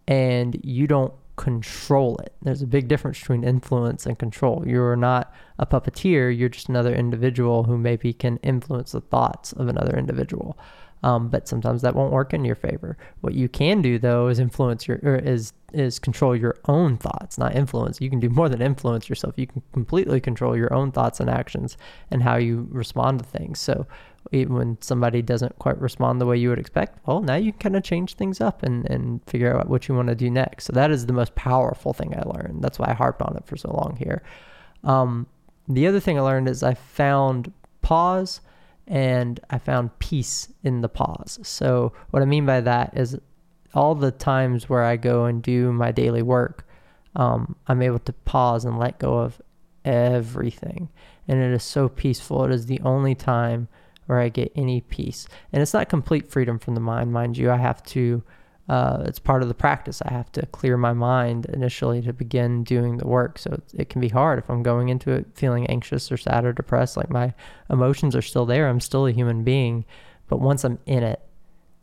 and 0.07 0.59
you 0.63 0.87
don't 0.87 1.13
control 1.35 2.17
it. 2.17 2.33
There's 2.41 2.61
a 2.61 2.67
big 2.67 2.87
difference 2.87 3.19
between 3.19 3.43
influence 3.43 4.05
and 4.05 4.17
control. 4.17 4.63
You're 4.65 4.95
not 4.95 5.33
a 5.59 5.65
puppeteer, 5.65 6.35
you're 6.37 6.49
just 6.49 6.69
another 6.69 6.93
individual 6.93 7.63
who 7.63 7.77
maybe 7.77 8.13
can 8.13 8.37
influence 8.37 8.93
the 8.93 9.01
thoughts 9.01 9.53
of 9.53 9.67
another 9.67 9.97
individual. 9.97 10.57
Um, 11.03 11.29
but 11.29 11.47
sometimes 11.47 11.83
that 11.83 11.93
won't 11.93 12.13
work 12.13 12.33
in 12.33 12.45
your 12.45 12.55
favor. 12.55 12.97
What 13.21 13.35
you 13.35 13.47
can 13.47 13.81
do 13.81 13.99
though 13.99 14.27
is 14.27 14.39
influence 14.39 14.87
your 14.87 14.97
is 14.97 15.53
is 15.71 15.99
control 15.99 16.35
your 16.35 16.55
own 16.65 16.97
thoughts, 16.97 17.37
not 17.37 17.55
influence. 17.55 17.99
You 17.99 18.09
can 18.09 18.19
do 18.19 18.29
more 18.29 18.49
than 18.49 18.61
influence 18.61 19.09
yourself. 19.09 19.35
You 19.37 19.45
can 19.45 19.61
completely 19.73 20.19
control 20.19 20.57
your 20.57 20.73
own 20.73 20.91
thoughts 20.91 21.19
and 21.19 21.29
actions 21.29 21.77
and 22.09 22.23
how 22.23 22.37
you 22.37 22.67
respond 22.71 23.19
to 23.19 23.25
things. 23.25 23.59
So 23.59 23.85
even 24.31 24.55
when 24.55 24.77
somebody 24.81 25.21
doesn't 25.21 25.57
quite 25.59 25.79
respond 25.79 26.19
the 26.19 26.25
way 26.25 26.37
you 26.37 26.49
would 26.49 26.59
expect, 26.59 26.99
well, 27.05 27.21
now 27.21 27.35
you 27.35 27.51
can 27.51 27.59
kind 27.59 27.75
of 27.75 27.83
change 27.83 28.15
things 28.15 28.41
up 28.41 28.63
and, 28.63 28.89
and 28.89 29.21
figure 29.25 29.55
out 29.55 29.69
what 29.69 29.87
you 29.87 29.95
want 29.95 30.07
to 30.07 30.15
do 30.15 30.29
next. 30.29 30.65
So 30.65 30.73
that 30.73 30.91
is 30.91 31.05
the 31.05 31.13
most 31.13 31.35
powerful 31.35 31.93
thing 31.93 32.15
I 32.15 32.21
learned. 32.21 32.63
That's 32.63 32.79
why 32.79 32.89
I 32.89 32.93
harped 32.93 33.21
on 33.21 33.35
it 33.37 33.45
for 33.45 33.57
so 33.57 33.71
long 33.71 33.95
here. 33.97 34.23
Um, 34.83 35.27
the 35.67 35.87
other 35.87 35.99
thing 35.99 36.17
I 36.17 36.21
learned 36.21 36.47
is 36.47 36.63
I 36.63 36.73
found 36.73 37.51
pause 37.81 38.41
and 38.87 39.39
I 39.49 39.57
found 39.57 39.97
peace 39.99 40.49
in 40.63 40.81
the 40.81 40.89
pause. 40.89 41.39
So, 41.43 41.93
what 42.11 42.21
I 42.21 42.25
mean 42.25 42.45
by 42.45 42.61
that 42.61 42.95
is 42.95 43.17
all 43.73 43.95
the 43.95 44.11
times 44.11 44.69
where 44.69 44.83
I 44.83 44.95
go 44.95 45.25
and 45.25 45.41
do 45.41 45.71
my 45.71 45.91
daily 45.91 46.21
work, 46.21 46.67
um, 47.15 47.55
I'm 47.67 47.81
able 47.81 47.99
to 47.99 48.13
pause 48.13 48.63
and 48.65 48.77
let 48.77 48.99
go 48.99 49.17
of 49.17 49.41
everything. 49.83 50.89
And 51.27 51.41
it 51.41 51.51
is 51.51 51.63
so 51.63 51.89
peaceful. 51.89 52.45
It 52.45 52.51
is 52.51 52.67
the 52.67 52.81
only 52.81 53.15
time 53.15 53.67
where 54.05 54.19
I 54.19 54.29
get 54.29 54.51
any 54.55 54.81
peace. 54.81 55.27
And 55.51 55.61
it's 55.61 55.73
not 55.73 55.89
complete 55.89 56.29
freedom 56.29 56.59
from 56.59 56.75
the 56.75 56.81
mind, 56.81 57.11
mind 57.11 57.37
you. 57.37 57.51
I 57.51 57.57
have 57.57 57.83
to 57.85 58.23
uh, 58.67 59.03
it's 59.05 59.19
part 59.19 59.43
of 59.43 59.47
the 59.47 59.53
practice. 59.53 60.01
I 60.01 60.11
have 60.11 60.31
to 60.31 60.45
clear 60.47 60.75
my 60.75 60.93
mind 60.93 61.45
initially 61.47 62.01
to 62.01 62.13
begin 62.13 62.63
doing 62.63 62.97
the 62.97 63.07
work. 63.07 63.37
So 63.37 63.51
it, 63.51 63.81
it, 63.81 63.89
can 63.89 64.01
be 64.01 64.09
hard 64.09 64.39
if 64.39 64.49
I'm 64.49 64.63
going 64.63 64.89
into 64.89 65.11
it 65.11 65.27
feeling 65.35 65.67
anxious 65.67 66.11
or 66.11 66.17
sad 66.17 66.45
or 66.45 66.53
depressed. 66.53 66.97
Like 66.97 67.11
my 67.11 67.33
emotions 67.69 68.15
are 68.15 68.23
still 68.23 68.45
there. 68.45 68.67
I'm 68.67 68.79
still 68.79 69.05
a 69.05 69.11
human 69.11 69.43
being. 69.43 69.85
But 70.27 70.41
once 70.41 70.63
I'm 70.63 70.79
in 70.87 71.03
it, 71.03 71.21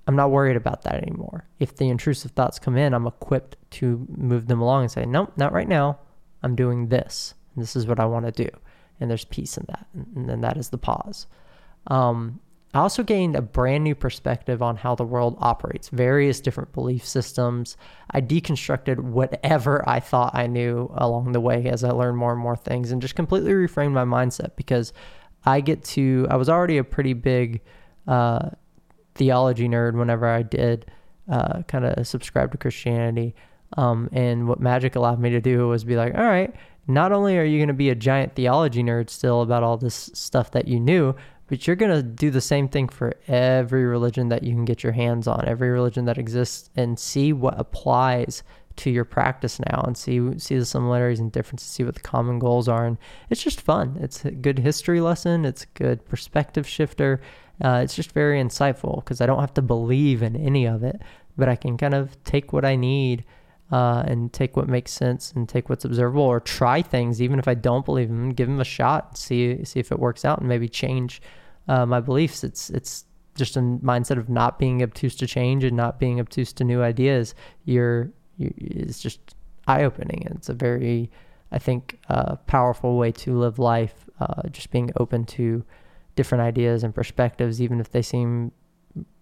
I'm 0.08 0.16
not 0.16 0.32
worried 0.32 0.56
about 0.56 0.82
that 0.82 0.96
anymore. 0.96 1.46
If 1.60 1.76
the 1.76 1.88
intrusive 1.88 2.32
thoughts 2.32 2.58
come 2.58 2.76
in, 2.76 2.92
I'm 2.92 3.06
equipped 3.06 3.56
to 3.72 4.04
move 4.10 4.48
them 4.48 4.60
along 4.60 4.82
and 4.82 4.90
say, 4.90 5.06
nope, 5.06 5.32
not 5.36 5.52
right 5.52 5.68
now. 5.68 6.00
I'm 6.42 6.56
doing 6.56 6.88
this. 6.88 7.34
This 7.56 7.76
is 7.76 7.86
what 7.86 8.00
I 8.00 8.06
want 8.06 8.26
to 8.26 8.32
do. 8.32 8.48
And 8.98 9.08
there's 9.08 9.24
peace 9.24 9.56
in 9.56 9.66
that. 9.68 9.86
And 10.16 10.28
then 10.28 10.40
that 10.40 10.56
is 10.56 10.70
the 10.70 10.78
pause. 10.78 11.28
Um, 11.86 12.40
I 12.74 12.78
also 12.78 13.02
gained 13.02 13.36
a 13.36 13.42
brand 13.42 13.84
new 13.84 13.94
perspective 13.94 14.62
on 14.62 14.76
how 14.76 14.94
the 14.94 15.04
world 15.04 15.36
operates, 15.40 15.90
various 15.90 16.40
different 16.40 16.72
belief 16.72 17.06
systems. 17.06 17.76
I 18.10 18.22
deconstructed 18.22 18.98
whatever 18.98 19.86
I 19.86 20.00
thought 20.00 20.34
I 20.34 20.46
knew 20.46 20.90
along 20.94 21.32
the 21.32 21.40
way 21.40 21.66
as 21.66 21.84
I 21.84 21.90
learned 21.90 22.16
more 22.16 22.32
and 22.32 22.40
more 22.40 22.56
things 22.56 22.90
and 22.90 23.02
just 23.02 23.14
completely 23.14 23.52
reframed 23.52 23.92
my 23.92 24.04
mindset 24.04 24.56
because 24.56 24.94
I 25.44 25.60
get 25.60 25.84
to, 25.84 26.26
I 26.30 26.36
was 26.36 26.48
already 26.48 26.78
a 26.78 26.84
pretty 26.84 27.12
big 27.12 27.60
uh, 28.08 28.50
theology 29.16 29.68
nerd 29.68 29.94
whenever 29.94 30.26
I 30.26 30.42
did 30.42 30.86
uh, 31.30 31.62
kind 31.64 31.84
of 31.84 32.06
subscribe 32.06 32.52
to 32.52 32.58
Christianity. 32.58 33.34
Um, 33.76 34.08
and 34.12 34.48
what 34.48 34.60
magic 34.60 34.96
allowed 34.96 35.20
me 35.20 35.30
to 35.30 35.40
do 35.40 35.68
was 35.68 35.84
be 35.84 35.96
like, 35.96 36.14
all 36.14 36.24
right, 36.24 36.54
not 36.86 37.12
only 37.12 37.38
are 37.38 37.44
you 37.44 37.58
going 37.58 37.68
to 37.68 37.74
be 37.74 37.90
a 37.90 37.94
giant 37.94 38.34
theology 38.34 38.82
nerd 38.82 39.10
still 39.10 39.42
about 39.42 39.62
all 39.62 39.76
this 39.76 40.10
stuff 40.14 40.50
that 40.52 40.68
you 40.68 40.80
knew, 40.80 41.14
but 41.52 41.66
you're 41.66 41.76
going 41.76 41.94
to 41.94 42.02
do 42.02 42.30
the 42.30 42.40
same 42.40 42.66
thing 42.66 42.88
for 42.88 43.12
every 43.28 43.84
religion 43.84 44.30
that 44.30 44.42
you 44.42 44.54
can 44.54 44.64
get 44.64 44.82
your 44.82 44.92
hands 44.92 45.28
on, 45.28 45.44
every 45.46 45.68
religion 45.68 46.06
that 46.06 46.16
exists, 46.16 46.70
and 46.76 46.98
see 46.98 47.30
what 47.34 47.60
applies 47.60 48.42
to 48.76 48.90
your 48.90 49.04
practice 49.04 49.60
now 49.60 49.82
and 49.82 49.94
see 49.94 50.38
see 50.38 50.56
the 50.56 50.64
similarities 50.64 51.20
and 51.20 51.30
differences, 51.30 51.68
see 51.68 51.84
what 51.84 51.94
the 51.94 52.00
common 52.00 52.38
goals 52.38 52.68
are. 52.68 52.86
And 52.86 52.96
it's 53.28 53.42
just 53.42 53.60
fun. 53.60 53.98
It's 54.00 54.24
a 54.24 54.30
good 54.30 54.60
history 54.60 55.02
lesson. 55.02 55.44
It's 55.44 55.64
a 55.64 55.78
good 55.78 56.06
perspective 56.06 56.66
shifter. 56.66 57.20
Uh, 57.62 57.82
it's 57.84 57.94
just 57.94 58.12
very 58.12 58.42
insightful 58.42 59.04
because 59.04 59.20
I 59.20 59.26
don't 59.26 59.40
have 59.40 59.52
to 59.52 59.60
believe 59.60 60.22
in 60.22 60.36
any 60.36 60.64
of 60.64 60.82
it, 60.82 61.02
but 61.36 61.50
I 61.50 61.56
can 61.56 61.76
kind 61.76 61.92
of 61.92 62.16
take 62.24 62.54
what 62.54 62.64
I 62.64 62.76
need 62.76 63.26
uh, 63.70 64.04
and 64.06 64.32
take 64.32 64.56
what 64.56 64.68
makes 64.70 64.92
sense 64.92 65.32
and 65.32 65.46
take 65.46 65.68
what's 65.68 65.84
observable 65.84 66.22
or 66.22 66.40
try 66.40 66.80
things 66.80 67.20
even 67.20 67.38
if 67.38 67.46
I 67.46 67.52
don't 67.52 67.84
believe 67.84 68.08
them, 68.08 68.30
give 68.30 68.48
them 68.48 68.58
a 68.58 68.64
shot, 68.64 69.18
see 69.18 69.62
see 69.66 69.80
if 69.80 69.92
it 69.92 69.98
works 69.98 70.24
out, 70.24 70.38
and 70.38 70.48
maybe 70.48 70.66
change 70.66 71.20
uh, 71.68 71.86
my 71.86 72.00
beliefs. 72.00 72.44
It's 72.44 72.70
it's 72.70 73.04
just 73.34 73.56
a 73.56 73.60
mindset 73.60 74.18
of 74.18 74.28
not 74.28 74.58
being 74.58 74.82
obtuse 74.82 75.16
to 75.16 75.26
change 75.26 75.64
and 75.64 75.76
not 75.76 75.98
being 75.98 76.20
obtuse 76.20 76.52
to 76.54 76.64
new 76.64 76.82
ideas. 76.82 77.34
You're 77.64 78.10
you, 78.36 78.52
it's 78.56 79.00
just 79.00 79.20
eye 79.66 79.84
opening. 79.84 80.26
It's 80.30 80.48
a 80.48 80.54
very 80.54 81.10
I 81.50 81.58
think 81.58 81.98
uh, 82.08 82.36
powerful 82.46 82.96
way 82.96 83.12
to 83.12 83.38
live 83.38 83.58
life. 83.58 84.08
Uh, 84.20 84.48
just 84.50 84.70
being 84.70 84.90
open 84.98 85.24
to 85.24 85.64
different 86.14 86.42
ideas 86.42 86.84
and 86.84 86.94
perspectives, 86.94 87.60
even 87.60 87.80
if 87.80 87.90
they 87.90 88.02
seem 88.02 88.52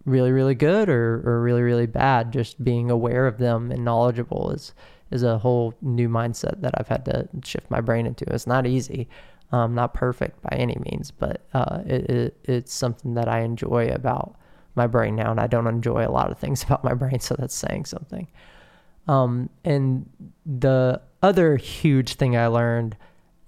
really 0.06 0.32
really 0.32 0.54
good 0.54 0.88
or, 0.88 1.22
or 1.24 1.42
really 1.42 1.62
really 1.62 1.86
bad. 1.86 2.32
Just 2.32 2.62
being 2.62 2.90
aware 2.90 3.26
of 3.26 3.38
them 3.38 3.70
and 3.70 3.84
knowledgeable 3.84 4.50
is 4.50 4.74
is 5.10 5.22
a 5.22 5.38
whole 5.38 5.74
new 5.82 6.08
mindset 6.08 6.60
that 6.60 6.74
I've 6.76 6.88
had 6.88 7.04
to 7.06 7.28
shift 7.44 7.70
my 7.70 7.80
brain 7.80 8.06
into. 8.06 8.24
It's 8.32 8.46
not 8.46 8.66
easy. 8.66 9.08
Um, 9.52 9.74
not 9.74 9.94
perfect 9.94 10.40
by 10.42 10.56
any 10.56 10.76
means, 10.90 11.10
but 11.10 11.44
uh, 11.54 11.80
it, 11.84 12.08
it, 12.08 12.36
it's 12.44 12.72
something 12.72 13.14
that 13.14 13.28
I 13.28 13.40
enjoy 13.40 13.88
about 13.88 14.36
my 14.76 14.86
brain 14.86 15.16
now, 15.16 15.32
and 15.32 15.40
I 15.40 15.48
don't 15.48 15.66
enjoy 15.66 16.06
a 16.06 16.10
lot 16.10 16.30
of 16.30 16.38
things 16.38 16.62
about 16.64 16.84
my 16.84 16.94
brain, 16.94 17.20
so 17.20 17.34
that's 17.38 17.54
saying 17.54 17.86
something. 17.86 18.28
Um, 19.08 19.50
and 19.64 20.08
the 20.46 21.00
other 21.22 21.56
huge 21.56 22.14
thing 22.14 22.36
I 22.36 22.46
learned 22.46 22.96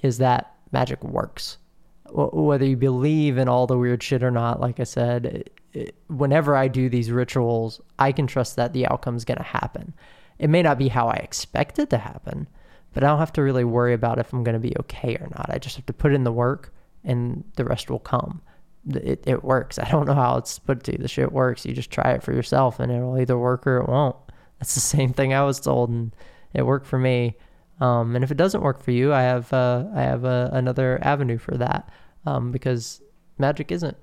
is 0.01 0.19
that 0.19 0.55
magic 0.73 1.03
works. 1.05 1.59
W- 2.07 2.31
whether 2.47 2.65
you 2.65 2.77
believe 2.77 3.39
in 3.39 3.49
all 3.49 3.67
the 3.67 3.79
weird 3.79 4.03
shit 4.03 4.23
or 4.23 4.31
not, 4.31 4.61
like 4.61 4.81
I 4.81 4.85
said, 4.85 5.27
it, 5.27 5.61
it, 5.73 5.95
whenever 6.09 6.57
I 6.57 6.69
do 6.69 6.89
these 6.89 7.11
rituals, 7.11 7.81
I 7.99 8.13
can 8.13 8.27
trust 8.27 8.57
that 8.57 8.73
the 8.73 8.87
outcome 8.87 9.17
is 9.17 9.25
going 9.25 9.39
to 9.39 9.45
happen. 9.45 9.95
It 10.39 10.51
may 10.51 10.63
not 10.63 10.79
be 10.79 10.89
how 10.89 11.09
I 11.09 11.17
expect 11.17 11.79
it 11.79 11.91
to 11.91 11.99
happen, 11.99 12.49
but 12.93 13.03
I 13.05 13.09
don't 13.09 13.19
have 13.19 13.33
to 13.35 13.43
really 13.43 13.65
worry 13.65 13.95
about 13.95 14.19
if 14.19 14.33
I'm 14.33 14.45
going 14.45 14.55
to 14.55 14.61
be 14.61 14.77
okay 14.81 15.17
or 15.17 15.29
not. 15.31 15.47
I 15.49 15.59
just 15.59 15.77
have 15.77 15.87
to 15.87 15.93
put 15.93 16.13
in 16.13 16.25
the 16.25 16.33
work 16.33 16.73
and 17.05 17.45
the 17.57 17.65
rest 17.65 17.91
will 17.91 17.99
come. 17.99 18.43
It, 18.89 19.23
it 19.27 19.45
works. 19.45 19.79
I 19.79 19.89
don't 19.91 20.07
know 20.07 20.15
how 20.15 20.37
it's 20.37 20.59
put 20.59 20.83
to 20.85 20.93
you. 20.93 20.99
The 20.99 21.09
shit 21.09 21.33
works. 21.33 21.65
You 21.65 21.73
just 21.73 21.91
try 21.91 22.13
it 22.13 22.23
for 22.23 22.33
yourself 22.33 22.81
and 22.81 22.93
it'll 22.93 23.19
either 23.19 23.39
work 23.39 23.67
or 23.67 23.79
it 23.79 23.89
won't. 23.89 24.17
That's 24.59 24.75
the 24.75 24.81
same 24.97 25.13
thing 25.13 25.33
I 25.33 25.43
was 25.43 25.61
told 25.61 25.91
and 25.91 26.15
it 26.53 26.67
worked 26.67 26.87
for 26.87 26.99
me. 26.99 27.37
Um, 27.81 28.15
and 28.15 28.23
if 28.23 28.31
it 28.31 28.37
doesn't 28.37 28.61
work 28.61 28.81
for 28.83 28.93
you, 28.93 29.13
I 29.13 29.23
have, 29.23 29.53
uh, 29.53 29.87
I 29.95 30.03
have 30.03 30.25
uh, 30.25 30.51
another 30.53 30.99
avenue 31.03 31.39
for 31.39 31.57
that 31.57 31.89
um, 32.27 32.53
because 32.53 33.01
magic 33.39 33.73
isn't 33.73 33.97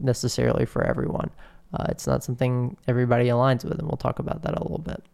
necessarily 0.00 0.66
for 0.66 0.82
everyone. 0.82 1.30
Uh, 1.72 1.86
it's 1.88 2.06
not 2.06 2.24
something 2.24 2.76
everybody 2.88 3.26
aligns 3.26 3.64
with, 3.64 3.78
and 3.78 3.86
we'll 3.86 3.96
talk 3.96 4.18
about 4.18 4.42
that 4.42 4.58
a 4.58 4.62
little 4.62 4.78
bit. 4.78 5.04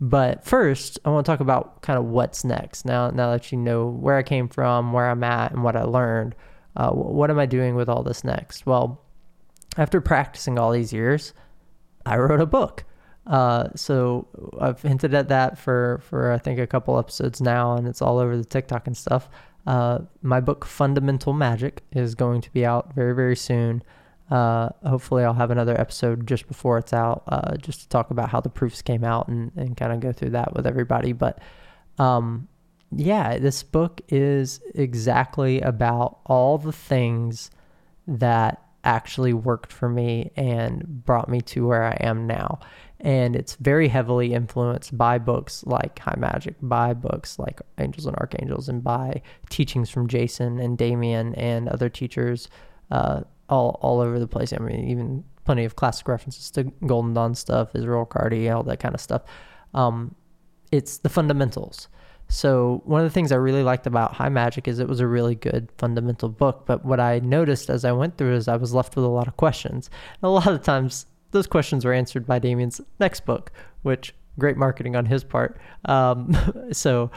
But 0.00 0.44
first, 0.44 0.98
I 1.04 1.10
want 1.10 1.24
to 1.24 1.32
talk 1.32 1.40
about 1.40 1.80
kind 1.82 1.98
of 1.98 2.04
what's 2.04 2.44
next. 2.44 2.84
Now, 2.84 3.10
now 3.10 3.30
that 3.30 3.50
you 3.50 3.58
know 3.58 3.86
where 3.86 4.16
I 4.16 4.22
came 4.22 4.48
from, 4.48 4.92
where 4.92 5.08
I'm 5.08 5.24
at, 5.24 5.52
and 5.52 5.64
what 5.64 5.76
I 5.76 5.82
learned, 5.82 6.34
uh, 6.76 6.90
what 6.90 7.30
am 7.30 7.38
I 7.38 7.46
doing 7.46 7.74
with 7.74 7.88
all 7.88 8.02
this 8.02 8.22
next? 8.22 8.66
Well, 8.66 9.00
after 9.78 10.00
practicing 10.00 10.58
all 10.58 10.70
these 10.70 10.92
years, 10.92 11.32
I 12.04 12.18
wrote 12.18 12.40
a 12.40 12.46
book. 12.46 12.84
Uh, 13.26 13.68
so 13.74 14.28
I've 14.60 14.80
hinted 14.82 15.14
at 15.14 15.28
that 15.28 15.58
for 15.58 16.00
for 16.04 16.30
I 16.30 16.38
think 16.38 16.60
a 16.60 16.66
couple 16.66 16.98
episodes 16.98 17.40
now, 17.40 17.74
and 17.74 17.88
it's 17.88 18.00
all 18.00 18.18
over 18.18 18.36
the 18.36 18.44
TikTok 18.44 18.86
and 18.86 18.96
stuff. 18.96 19.28
Uh, 19.66 20.00
my 20.22 20.40
book 20.40 20.64
Fundamental 20.64 21.34
Magick 21.34 21.78
is 21.92 22.14
going 22.14 22.40
to 22.42 22.52
be 22.52 22.64
out 22.64 22.94
very 22.94 23.14
very 23.14 23.34
soon. 23.34 23.82
Uh, 24.30 24.70
hopefully, 24.84 25.24
I'll 25.24 25.34
have 25.34 25.50
another 25.50 25.78
episode 25.80 26.26
just 26.26 26.48
before 26.48 26.78
it's 26.78 26.92
out, 26.92 27.22
uh, 27.28 27.56
just 27.56 27.82
to 27.82 27.88
talk 27.88 28.10
about 28.10 28.30
how 28.30 28.40
the 28.40 28.48
proofs 28.48 28.82
came 28.82 29.04
out 29.04 29.28
and, 29.28 29.52
and 29.56 29.76
kind 29.76 29.92
of 29.92 30.00
go 30.00 30.12
through 30.12 30.30
that 30.30 30.54
with 30.54 30.66
everybody. 30.66 31.12
But 31.12 31.40
um, 31.98 32.48
yeah, 32.94 33.38
this 33.38 33.62
book 33.62 34.00
is 34.08 34.60
exactly 34.74 35.60
about 35.60 36.18
all 36.26 36.58
the 36.58 36.72
things 36.72 37.50
that 38.06 38.62
actually 38.84 39.32
worked 39.32 39.72
for 39.72 39.88
me 39.88 40.30
and 40.36 41.04
brought 41.04 41.28
me 41.28 41.40
to 41.40 41.66
where 41.66 41.84
I 41.84 41.96
am 42.00 42.26
now. 42.26 42.60
And 43.00 43.36
it's 43.36 43.56
very 43.56 43.88
heavily 43.88 44.32
influenced 44.32 44.96
by 44.96 45.18
books 45.18 45.64
like 45.66 45.98
High 45.98 46.16
Magic, 46.16 46.54
by 46.62 46.94
books 46.94 47.38
like 47.38 47.60
Angels 47.78 48.06
and 48.06 48.16
Archangels, 48.16 48.68
and 48.68 48.82
by 48.82 49.22
teachings 49.50 49.90
from 49.90 50.08
Jason 50.08 50.58
and 50.58 50.78
Damien 50.78 51.34
and 51.34 51.68
other 51.68 51.88
teachers 51.88 52.48
uh, 52.90 53.22
all 53.48 53.78
all 53.82 54.00
over 54.00 54.18
the 54.18 54.26
place. 54.26 54.52
I 54.52 54.58
mean, 54.58 54.88
even 54.88 55.24
plenty 55.44 55.64
of 55.64 55.76
classic 55.76 56.08
references 56.08 56.50
to 56.52 56.64
Golden 56.86 57.14
Dawn 57.14 57.34
stuff, 57.34 57.74
Israel 57.74 58.06
Regardie, 58.06 58.54
all 58.54 58.62
that 58.64 58.80
kind 58.80 58.94
of 58.94 59.00
stuff. 59.00 59.22
Um, 59.74 60.14
it's 60.72 60.98
the 60.98 61.08
fundamentals. 61.08 61.88
So 62.28 62.82
one 62.84 63.00
of 63.00 63.06
the 63.06 63.14
things 63.14 63.30
I 63.30 63.36
really 63.36 63.62
liked 63.62 63.86
about 63.86 64.14
High 64.14 64.28
Magick 64.28 64.66
is 64.66 64.80
it 64.80 64.88
was 64.88 64.98
a 64.98 65.06
really 65.06 65.36
good 65.36 65.70
fundamental 65.78 66.28
book. 66.28 66.64
But 66.66 66.84
what 66.84 66.98
I 66.98 67.20
noticed 67.20 67.70
as 67.70 67.84
I 67.84 67.92
went 67.92 68.18
through 68.18 68.34
is 68.34 68.48
I 68.48 68.56
was 68.56 68.74
left 68.74 68.96
with 68.96 69.04
a 69.04 69.08
lot 69.08 69.28
of 69.28 69.36
questions. 69.36 69.90
And 70.20 70.28
a 70.28 70.30
lot 70.30 70.48
of 70.48 70.62
times 70.62 71.06
those 71.30 71.46
questions 71.46 71.84
were 71.84 71.92
answered 71.92 72.26
by 72.26 72.40
Damien's 72.40 72.80
next 72.98 73.24
book, 73.24 73.52
which 73.82 74.12
great 74.38 74.56
marketing 74.56 74.96
on 74.96 75.06
his 75.06 75.22
part. 75.22 75.58
Um, 75.84 76.36
so 76.72 77.10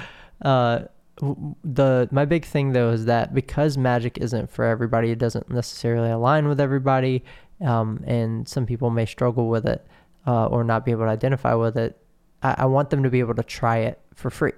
uh, 0.44 0.82
the 1.20 2.08
my 2.12 2.26
big 2.26 2.46
thing 2.46 2.72
though 2.72 2.92
is 2.92 3.06
that 3.06 3.34
because 3.34 3.78
magic 3.78 4.18
isn't 4.18 4.50
for 4.50 4.66
everybody, 4.66 5.12
it 5.12 5.20
doesn't 5.20 5.50
necessarily 5.50 6.10
align 6.10 6.48
with 6.48 6.60
everybody, 6.60 7.24
um, 7.62 8.04
and 8.06 8.48
some 8.48 8.66
people 8.66 8.90
may 8.90 9.06
struggle 9.06 9.50
with 9.50 9.66
it 9.66 9.86
uh, 10.26 10.46
or 10.48 10.64
not 10.64 10.86
be 10.86 10.92
able 10.92 11.06
to 11.06 11.12
identify 11.12 11.54
with 11.54 11.78
it. 11.78 11.98
I, 12.42 12.56
I 12.60 12.66
want 12.66 12.90
them 12.90 13.04
to 13.04 13.10
be 13.10 13.20
able 13.20 13.36
to 13.36 13.44
try 13.44 13.80
it 13.80 14.00
for 14.14 14.30
free, 14.30 14.54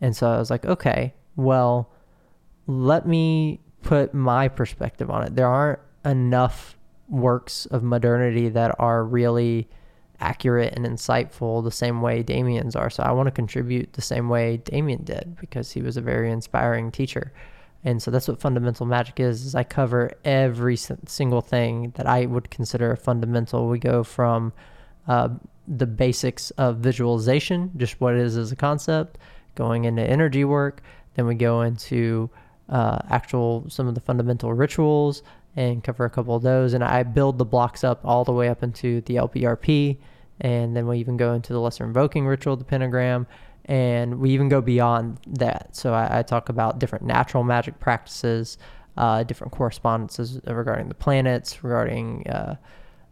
and 0.00 0.14
so 0.14 0.28
I 0.28 0.38
was 0.38 0.50
like, 0.50 0.66
okay, 0.66 1.14
well, 1.34 1.90
let 2.66 3.06
me 3.06 3.60
put 3.82 4.12
my 4.12 4.48
perspective 4.48 5.10
on 5.10 5.24
it. 5.24 5.36
There 5.36 5.48
aren't 5.48 5.80
enough 6.04 6.76
works 7.08 7.66
of 7.66 7.82
modernity 7.82 8.48
that 8.50 8.74
are 8.78 9.04
really 9.04 9.68
accurate 10.20 10.74
and 10.74 10.86
insightful 10.86 11.62
the 11.62 11.70
same 11.70 12.00
way 12.02 12.22
Damien's 12.22 12.76
are. 12.76 12.90
So 12.90 13.02
I 13.02 13.12
want 13.12 13.26
to 13.26 13.30
contribute 13.30 13.92
the 13.92 14.02
same 14.02 14.28
way 14.28 14.58
Damien 14.58 15.04
did 15.04 15.36
because 15.40 15.72
he 15.72 15.82
was 15.82 15.96
a 15.96 16.00
very 16.00 16.30
inspiring 16.30 16.90
teacher. 16.90 17.32
And 17.84 18.02
so 18.02 18.10
that's 18.10 18.26
what 18.26 18.40
fundamental 18.40 18.84
magic 18.86 19.20
is, 19.20 19.44
is 19.44 19.54
I 19.54 19.62
cover 19.62 20.10
every 20.24 20.76
single 20.76 21.40
thing 21.40 21.92
that 21.96 22.06
I 22.06 22.26
would 22.26 22.50
consider 22.50 22.90
a 22.90 22.96
fundamental. 22.96 23.68
We 23.68 23.78
go 23.78 24.02
from 24.02 24.52
uh, 25.06 25.28
the 25.68 25.86
basics 25.86 26.50
of 26.52 26.78
visualization, 26.78 27.70
just 27.76 28.00
what 28.00 28.14
it 28.14 28.20
is 28.20 28.36
as 28.36 28.50
a 28.50 28.56
concept, 28.56 29.18
going 29.54 29.84
into 29.84 30.02
energy 30.02 30.44
work. 30.44 30.82
Then 31.14 31.26
we 31.26 31.34
go 31.34 31.62
into 31.62 32.28
uh, 32.68 32.98
actual 33.08 33.64
some 33.68 33.86
of 33.86 33.94
the 33.94 34.00
fundamental 34.00 34.52
rituals 34.52 35.22
and 35.56 35.82
cover 35.82 36.04
a 36.04 36.10
couple 36.10 36.36
of 36.36 36.42
those. 36.42 36.74
And 36.74 36.84
I 36.84 37.02
build 37.02 37.38
the 37.38 37.44
blocks 37.44 37.82
up 37.82 38.00
all 38.04 38.24
the 38.24 38.32
way 38.32 38.48
up 38.48 38.62
into 38.62 39.00
the 39.02 39.16
LBRP. 39.16 39.96
And 40.40 40.76
then 40.76 40.86
we 40.86 40.98
even 40.98 41.16
go 41.16 41.32
into 41.32 41.54
the 41.54 41.60
lesser 41.60 41.84
invoking 41.84 42.26
ritual, 42.26 42.56
the 42.56 42.64
pentagram. 42.64 43.26
And 43.64 44.20
we 44.20 44.30
even 44.30 44.48
go 44.48 44.60
beyond 44.60 45.18
that. 45.26 45.74
So 45.74 45.94
I, 45.94 46.18
I 46.18 46.22
talk 46.22 46.50
about 46.50 46.78
different 46.78 47.04
natural 47.04 47.42
magic 47.42 47.80
practices, 47.80 48.58
uh, 48.96 49.24
different 49.24 49.52
correspondences 49.52 50.40
regarding 50.46 50.88
the 50.88 50.94
planets, 50.94 51.64
regarding 51.64 52.28
uh, 52.28 52.56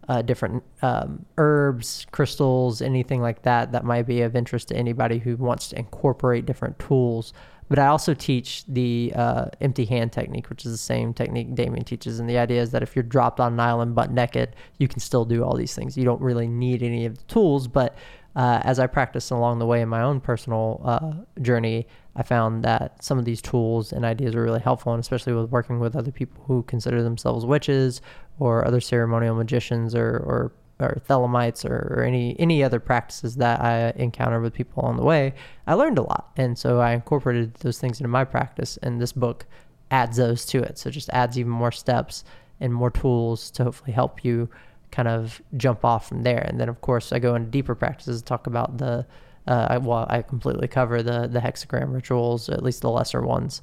uh, 0.09 0.23
different 0.23 0.63
um, 0.83 1.25
herbs, 1.39 2.07
crystals, 2.13 2.83
anything 2.83 3.23
like 3.23 3.43
that 3.43 3.73
that 3.73 3.85
might 3.85 4.07
be 4.07 4.21
of 4.21 4.37
interest 4.37 4.69
to 4.69 4.77
anybody 4.77 5.19
who 5.19 5.35
wants 5.37 5.69
to 5.69 5.79
incorporate 5.79 6.45
different 6.47 6.79
tools 6.79 7.33
but 7.75 7.83
I 7.83 7.89
also 7.89 8.15
teach 8.15 8.65
the 8.69 9.13
uh, 9.17 9.47
empty 9.61 9.85
hand 9.85 10.13
technique, 10.13 10.49
which 10.49 10.65
is 10.65 10.71
the 10.71 10.79
same 10.79 11.13
technique 11.13 11.57
Damien 11.57 11.83
teaches. 11.83 12.21
And 12.21 12.31
the 12.31 12.39
idea 12.39 12.63
is 12.63 12.71
that 12.71 12.85
if 12.85 12.95
you're 12.95 13.03
dropped 13.03 13.41
on 13.41 13.55
an 13.55 13.59
island 13.59 13.97
butt 13.97 14.13
naked, 14.13 14.55
you 14.79 14.87
can 14.87 15.01
still 15.01 15.25
do 15.25 15.43
all 15.43 15.57
these 15.57 15.75
things. 15.75 15.97
You 15.97 16.05
don't 16.05 16.21
really 16.21 16.47
need 16.47 16.85
any 16.85 17.05
of 17.05 17.19
the 17.19 17.25
tools. 17.25 17.67
But 17.67 17.97
uh, 18.37 18.61
as 18.63 18.79
I 18.79 18.87
practiced 18.87 19.33
along 19.33 19.59
the 19.59 19.67
way 19.67 19.81
in 19.81 19.89
my 19.89 20.03
own 20.03 20.21
personal 20.21 20.83
uh, 20.85 21.15
journey, 21.43 21.89
I 22.15 22.23
found 22.23 22.63
that 22.63 23.03
some 23.03 23.19
of 23.19 23.25
these 23.25 23.43
tools 23.43 23.93
and 23.93 24.05
ideas 24.05 24.37
are 24.37 24.43
really 24.45 24.61
helpful, 24.61 24.93
and 24.93 25.01
especially 25.01 25.33
with 25.33 25.51
working 25.51 25.81
with 25.81 25.97
other 25.97 26.13
people 26.13 26.45
who 26.47 26.63
consider 26.63 27.03
themselves 27.03 27.45
witches 27.45 28.01
or 28.39 28.65
other 28.65 28.81
ceremonial 28.81 29.35
magicians 29.35 29.97
or, 29.97 30.11
or 30.11 30.53
or 30.81 31.01
Thelemites 31.09 31.65
or, 31.65 31.99
or, 31.99 32.03
any 32.03 32.39
any 32.39 32.65
other 32.65 32.81
practices 32.81 33.37
that 33.37 33.61
I 33.61 33.91
encounter 33.97 34.41
with 34.41 34.55
people 34.55 34.83
on 34.83 34.97
the 34.97 35.05
way, 35.05 35.35
I 35.67 35.75
learned 35.75 35.99
a 35.99 36.03
lot, 36.03 36.33
and 36.37 36.59
so 36.59 36.81
I 36.81 36.93
incorporated 36.93 37.55
those 37.55 37.79
things 37.79 38.01
into 38.01 38.09
my 38.09 38.25
practice. 38.25 38.77
And 38.83 39.01
this 39.01 39.13
book 39.13 39.47
adds 39.91 40.17
those 40.17 40.45
to 40.47 40.63
it, 40.63 40.79
so 40.79 40.89
it 40.89 40.93
just 40.93 41.11
adds 41.11 41.39
even 41.39 41.53
more 41.53 41.73
steps 41.73 42.25
and 42.61 42.75
more 42.75 42.91
tools 42.91 43.51
to 43.53 43.65
hopefully 43.65 43.93
help 43.93 44.25
you 44.25 44.49
kind 44.91 45.09
of 45.09 45.43
jump 45.57 45.85
off 45.85 46.09
from 46.09 46.23
there. 46.23 46.39
And 46.39 46.61
then 46.61 46.69
of 46.69 46.81
course 46.81 47.13
I 47.13 47.19
go 47.19 47.35
into 47.35 47.51
deeper 47.51 47.75
practices, 47.75 48.23
talk 48.23 48.47
about 48.47 48.79
the 48.79 49.07
uh, 49.47 49.67
I, 49.71 49.79
well 49.79 50.07
I 50.09 50.23
completely 50.23 50.69
cover 50.69 51.03
the 51.03 51.27
the 51.27 51.41
hexagram 51.41 51.93
rituals, 51.93 52.49
at 52.49 52.63
least 52.63 52.83
the 52.83 52.91
lesser 52.91 53.23
ones. 53.23 53.61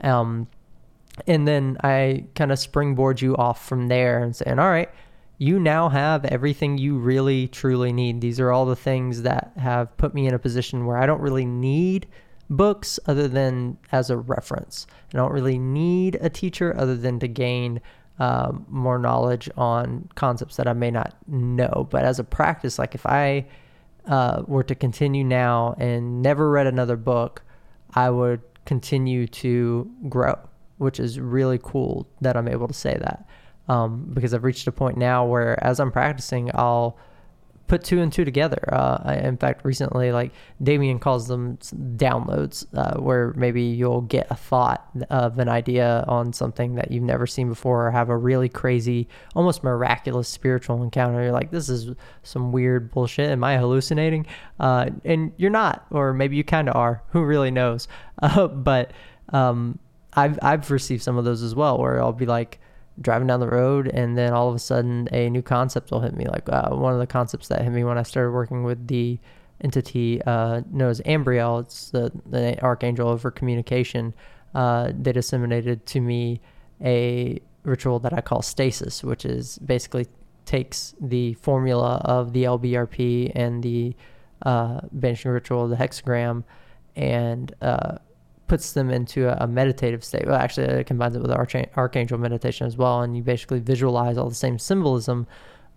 Um, 0.00 0.46
and 1.26 1.46
then 1.46 1.78
I 1.82 2.24
kind 2.34 2.52
of 2.52 2.58
springboard 2.58 3.20
you 3.20 3.36
off 3.36 3.66
from 3.66 3.88
there 3.88 4.22
and 4.22 4.34
saying, 4.34 4.58
all 4.58 4.70
right, 4.70 4.90
you 5.38 5.58
now 5.58 5.88
have 5.88 6.24
everything 6.24 6.78
you 6.78 6.96
really 6.96 7.48
truly 7.48 7.92
need. 7.92 8.20
These 8.20 8.38
are 8.38 8.52
all 8.52 8.66
the 8.66 8.76
things 8.76 9.22
that 9.22 9.52
have 9.56 9.96
put 9.96 10.14
me 10.14 10.26
in 10.26 10.34
a 10.34 10.38
position 10.38 10.86
where 10.86 10.96
I 10.96 11.06
don't 11.06 11.20
really 11.20 11.44
need 11.44 12.06
books 12.48 13.00
other 13.06 13.26
than 13.26 13.78
as 13.90 14.10
a 14.10 14.16
reference. 14.16 14.86
I 15.12 15.16
don't 15.16 15.32
really 15.32 15.58
need 15.58 16.16
a 16.20 16.30
teacher 16.30 16.74
other 16.76 16.96
than 16.96 17.18
to 17.20 17.28
gain 17.28 17.80
um, 18.18 18.64
more 18.68 18.98
knowledge 18.98 19.50
on 19.56 20.08
concepts 20.14 20.56
that 20.56 20.68
I 20.68 20.72
may 20.72 20.90
not 20.90 21.16
know. 21.26 21.88
But 21.90 22.04
as 22.04 22.20
a 22.20 22.24
practice, 22.24 22.78
like 22.78 22.94
if 22.94 23.04
I 23.04 23.46
uh, 24.06 24.42
were 24.46 24.62
to 24.62 24.74
continue 24.74 25.24
now 25.24 25.74
and 25.78 26.22
never 26.22 26.48
read 26.50 26.68
another 26.68 26.96
book, 26.96 27.42
I 27.94 28.10
would 28.10 28.40
continue 28.66 29.26
to 29.26 29.90
grow, 30.08 30.38
which 30.78 31.00
is 31.00 31.18
really 31.18 31.58
cool 31.60 32.06
that 32.20 32.36
I'm 32.36 32.48
able 32.48 32.68
to 32.68 32.74
say 32.74 32.96
that 33.00 33.26
um, 33.68 34.10
because 34.12 34.34
I've 34.34 34.44
reached 34.44 34.66
a 34.66 34.72
point 34.72 34.96
now 34.96 35.26
where 35.26 35.62
as 35.62 35.80
I'm 35.80 35.92
practicing, 35.92 36.50
I'll 36.54 36.98
put 37.66 37.82
two 37.82 38.00
and 38.00 38.12
two 38.12 38.24
together. 38.24 38.62
Uh, 38.72 38.98
I, 39.02 39.14
in 39.16 39.36
fact, 39.36 39.64
recently, 39.64 40.12
like 40.12 40.32
Damien 40.62 40.98
calls 40.98 41.28
them 41.28 41.56
downloads, 41.96 42.66
uh, 42.74 43.00
where 43.00 43.32
maybe 43.36 43.62
you'll 43.62 44.02
get 44.02 44.26
a 44.30 44.34
thought 44.34 44.86
of 45.10 45.38
an 45.38 45.48
idea 45.48 46.04
on 46.06 46.32
something 46.32 46.74
that 46.74 46.90
you've 46.90 47.02
never 47.02 47.26
seen 47.26 47.48
before, 47.48 47.86
or 47.86 47.90
have 47.90 48.10
a 48.10 48.16
really 48.16 48.48
crazy, 48.48 49.08
almost 49.34 49.64
miraculous 49.64 50.28
spiritual 50.28 50.82
encounter. 50.82 51.22
You're 51.22 51.32
like, 51.32 51.50
this 51.50 51.68
is 51.68 51.94
some 52.22 52.52
weird 52.52 52.90
bullshit. 52.90 53.30
Am 53.30 53.42
I 53.42 53.56
hallucinating? 53.56 54.26
Uh, 54.60 54.90
and 55.04 55.32
you're 55.36 55.50
not, 55.50 55.86
or 55.90 56.12
maybe 56.12 56.36
you 56.36 56.44
kind 56.44 56.68
of 56.68 56.76
are. 56.76 57.02
Who 57.10 57.24
really 57.24 57.50
knows? 57.50 57.88
Uh, 58.22 58.46
but 58.46 58.92
um, 59.34 59.78
I've 60.14 60.38
I've 60.40 60.70
received 60.70 61.02
some 61.02 61.18
of 61.18 61.24
those 61.24 61.42
as 61.42 61.54
well, 61.54 61.78
where 61.78 62.00
I'll 62.00 62.12
be 62.12 62.26
like 62.26 62.58
driving 63.00 63.26
down 63.26 63.40
the 63.40 63.48
road 63.48 63.88
and 63.88 64.16
then 64.16 64.32
all 64.32 64.48
of 64.48 64.54
a 64.54 64.58
sudden 64.58 65.08
a 65.12 65.28
new 65.28 65.42
concept 65.42 65.90
will 65.90 66.00
hit 66.00 66.14
me 66.14 66.26
like 66.26 66.48
uh, 66.48 66.68
one 66.70 66.92
of 66.92 67.00
the 67.00 67.06
concepts 67.06 67.48
that 67.48 67.62
hit 67.62 67.72
me 67.72 67.82
when 67.82 67.98
i 67.98 68.02
started 68.02 68.30
working 68.30 68.62
with 68.62 68.86
the 68.86 69.18
entity 69.60 70.22
uh, 70.22 70.60
known 70.70 70.90
as 70.90 71.00
ambriel 71.02 71.60
it's 71.60 71.90
the, 71.90 72.12
the 72.26 72.60
archangel 72.62 73.08
over 73.08 73.30
communication 73.30 74.14
uh, 74.54 74.92
they 74.96 75.12
disseminated 75.12 75.84
to 75.86 76.00
me 76.00 76.40
a 76.82 77.40
ritual 77.64 77.98
that 77.98 78.12
i 78.12 78.20
call 78.20 78.42
stasis 78.42 79.02
which 79.02 79.24
is 79.24 79.58
basically 79.58 80.06
takes 80.44 80.94
the 81.00 81.34
formula 81.34 82.00
of 82.04 82.32
the 82.32 82.44
lbrp 82.44 83.32
and 83.34 83.62
the 83.62 83.94
uh, 84.42 84.80
banishing 84.92 85.30
ritual 85.30 85.66
the 85.66 85.76
hexagram 85.76 86.44
and 86.96 87.54
uh, 87.60 87.96
puts 88.46 88.72
them 88.72 88.90
into 88.90 89.28
a, 89.28 89.44
a 89.44 89.46
meditative 89.46 90.04
state. 90.04 90.26
Well, 90.26 90.36
actually, 90.36 90.66
it 90.66 90.86
combines 90.86 91.16
it 91.16 91.22
with 91.22 91.30
arch- 91.30 91.56
archangel 91.76 92.18
meditation 92.18 92.66
as 92.66 92.76
well, 92.76 93.02
and 93.02 93.16
you 93.16 93.22
basically 93.22 93.60
visualize 93.60 94.18
all 94.18 94.28
the 94.28 94.34
same 94.34 94.58
symbolism, 94.58 95.26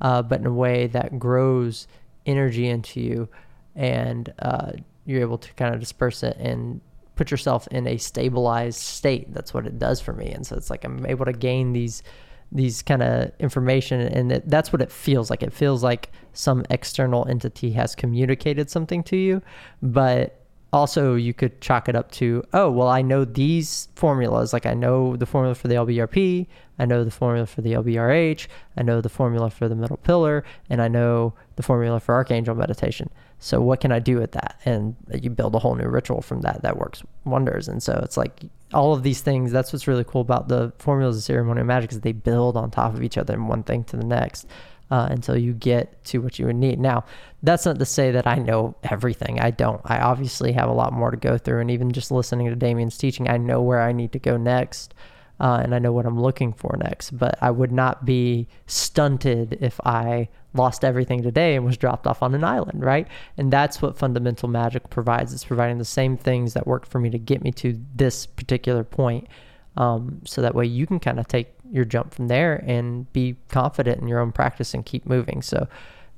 uh, 0.01 0.21
but 0.21 0.39
in 0.39 0.45
a 0.45 0.53
way 0.53 0.87
that 0.87 1.17
grows 1.17 1.87
energy 2.25 2.67
into 2.67 2.99
you, 2.99 3.29
and 3.75 4.33
uh, 4.39 4.71
you're 5.05 5.21
able 5.21 5.37
to 5.37 5.53
kind 5.53 5.73
of 5.73 5.79
disperse 5.79 6.23
it 6.23 6.35
and 6.37 6.81
put 7.15 7.31
yourself 7.31 7.67
in 7.69 7.87
a 7.87 7.97
stabilized 7.97 8.79
state. 8.79 9.33
That's 9.33 9.53
what 9.53 9.65
it 9.65 9.79
does 9.79 10.01
for 10.01 10.13
me, 10.13 10.31
and 10.31 10.45
so 10.45 10.55
it's 10.55 10.69
like 10.69 10.83
I'm 10.83 11.05
able 11.05 11.25
to 11.25 11.33
gain 11.33 11.73
these 11.73 12.03
these 12.51 12.81
kind 12.81 13.03
of 13.03 13.31
information 13.39 13.99
and 13.99 14.31
it, 14.31 14.49
that's 14.49 14.71
what 14.71 14.81
it 14.81 14.89
feels 14.89 15.29
like 15.29 15.43
it 15.43 15.51
feels 15.51 15.83
like 15.83 16.11
some 16.31 16.63
external 16.69 17.27
entity 17.27 17.71
has 17.71 17.93
communicated 17.93 18.69
something 18.69 19.03
to 19.03 19.17
you 19.17 19.41
but 19.81 20.46
also 20.73 21.15
you 21.15 21.33
could 21.33 21.59
chalk 21.61 21.87
it 21.87 21.95
up 21.95 22.11
to 22.11 22.43
oh 22.53 22.69
well 22.69 22.87
i 22.87 23.01
know 23.01 23.23
these 23.25 23.87
formulas. 23.95 24.53
Like 24.53 24.65
i 24.65 24.73
know 24.73 25.15
the 25.15 25.25
formula 25.25 25.55
for 25.55 25.67
the 25.67 25.75
lbrp 25.75 26.47
i 26.79 26.85
know 26.85 27.03
the 27.03 27.11
formula 27.11 27.45
for 27.45 27.61
the 27.61 27.73
lbrh 27.73 28.47
i 28.75 28.83
know 28.83 29.01
the 29.01 29.09
formula 29.09 29.49
for 29.49 29.67
the 29.67 29.75
middle 29.75 29.97
pillar. 29.97 30.43
And 30.69 30.81
i 30.81 30.87
know 30.87 31.33
the 31.55 31.63
formula 31.63 31.99
for 31.99 32.15
archangel 32.15 32.55
meditation 32.55 33.09
So 33.39 33.61
what 33.61 33.81
can 33.81 33.91
I 33.91 33.99
do 33.99 34.17
with 34.17 34.31
that? 34.31 34.59
And 34.65 34.95
you 35.13 35.29
build 35.29 35.53
a 35.55 35.59
whole 35.59 35.75
new 35.75 35.87
ritual 35.87 36.21
from 36.21 36.41
that 36.41 36.61
that 36.63 36.77
works 36.77 37.03
wonders. 37.23 37.67
And 37.67 37.81
so 37.83 37.99
it's 38.03 38.17
like 38.17 38.43
all 38.73 38.93
of 38.93 39.03
these 39.03 39.21
things. 39.21 39.51
That's 39.51 39.71
what's 39.71 39.87
really 39.87 40.03
cool 40.03 40.21
about 40.21 40.47
the 40.47 40.73
formulas 40.79 41.17
of 41.17 41.23
ceremonial 41.23 41.65
magic 41.65 41.91
is 41.91 42.01
they 42.01 42.13
build 42.13 42.57
on 42.57 42.71
top 42.71 42.93
of 42.93 43.03
each 43.03 43.17
other 43.17 43.33
and 43.33 43.47
one 43.47 43.63
thing 43.63 43.83
to 43.85 43.97
the 43.97 44.05
next. 44.05 44.47
Uh, 44.89 45.05
until 45.11 45.35
you 45.35 45.51
get 45.51 46.01
to 46.05 46.19
what 46.19 46.39
you 46.39 46.45
would 46.45 46.55
need. 46.55 46.79
Now, 46.79 47.03
that's 47.43 47.65
not 47.65 47.77
to 47.77 47.83
say 47.83 48.11
that 48.11 48.25
I 48.25 48.35
know 48.35 48.73
everything. 48.83 49.37
I 49.37 49.51
don't. 49.51 49.81
I 49.83 49.99
obviously 49.99 50.53
have 50.53 50.69
a 50.69 50.73
lot 50.73 50.93
more 50.93 51.11
to 51.11 51.17
go 51.17 51.37
through, 51.37 51.59
and 51.59 51.69
even 51.69 51.91
just 51.91 52.09
listening 52.09 52.47
to 52.47 52.55
Damien's 52.55 52.97
teaching, 52.97 53.27
I 53.27 53.35
know 53.35 53.61
where 53.61 53.81
I 53.81 53.91
need 53.91 54.13
to 54.13 54.19
go 54.19 54.37
next 54.37 54.93
uh, 55.39 55.59
and 55.63 55.75
I 55.75 55.79
know 55.79 55.91
what 55.91 56.05
I'm 56.05 56.19
looking 56.19 56.53
for 56.53 56.75
next. 56.77 57.11
But 57.11 57.37
I 57.41 57.51
would 57.51 57.71
not 57.71 58.05
be 58.05 58.47
stunted 58.65 59.57
if 59.61 59.79
I 59.85 60.29
lost 60.53 60.83
everything 60.83 61.21
today 61.21 61.55
and 61.55 61.65
was 61.65 61.77
dropped 61.77 62.07
off 62.07 62.23
on 62.23 62.33
an 62.33 62.43
island, 62.43 62.83
right? 62.83 63.07
And 63.37 63.51
that's 63.51 63.81
what 63.81 63.97
fundamental 63.97 64.49
magic 64.49 64.89
provides. 64.89 65.33
It's 65.33 65.43
providing 65.43 65.77
the 65.77 65.85
same 65.85 66.17
things 66.17 66.53
that 66.53 66.65
worked 66.65 66.87
for 66.87 66.99
me 66.99 67.09
to 67.11 67.19
get 67.19 67.43
me 67.43 67.51
to 67.53 67.79
this 67.95 68.25
particular 68.25 68.83
point. 68.83 69.27
Um, 69.75 70.21
so 70.25 70.41
that 70.41 70.55
way 70.55 70.65
you 70.65 70.87
can 70.87 70.99
kind 70.99 71.19
of 71.19 71.27
take 71.27 71.53
your 71.71 71.85
jump 71.85 72.13
from 72.13 72.27
there 72.27 72.63
and 72.65 73.11
be 73.13 73.35
confident 73.49 74.01
in 74.01 74.07
your 74.07 74.19
own 74.19 74.31
practice 74.31 74.73
and 74.73 74.83
keep 74.83 75.05
moving. 75.05 75.43
So 75.43 75.67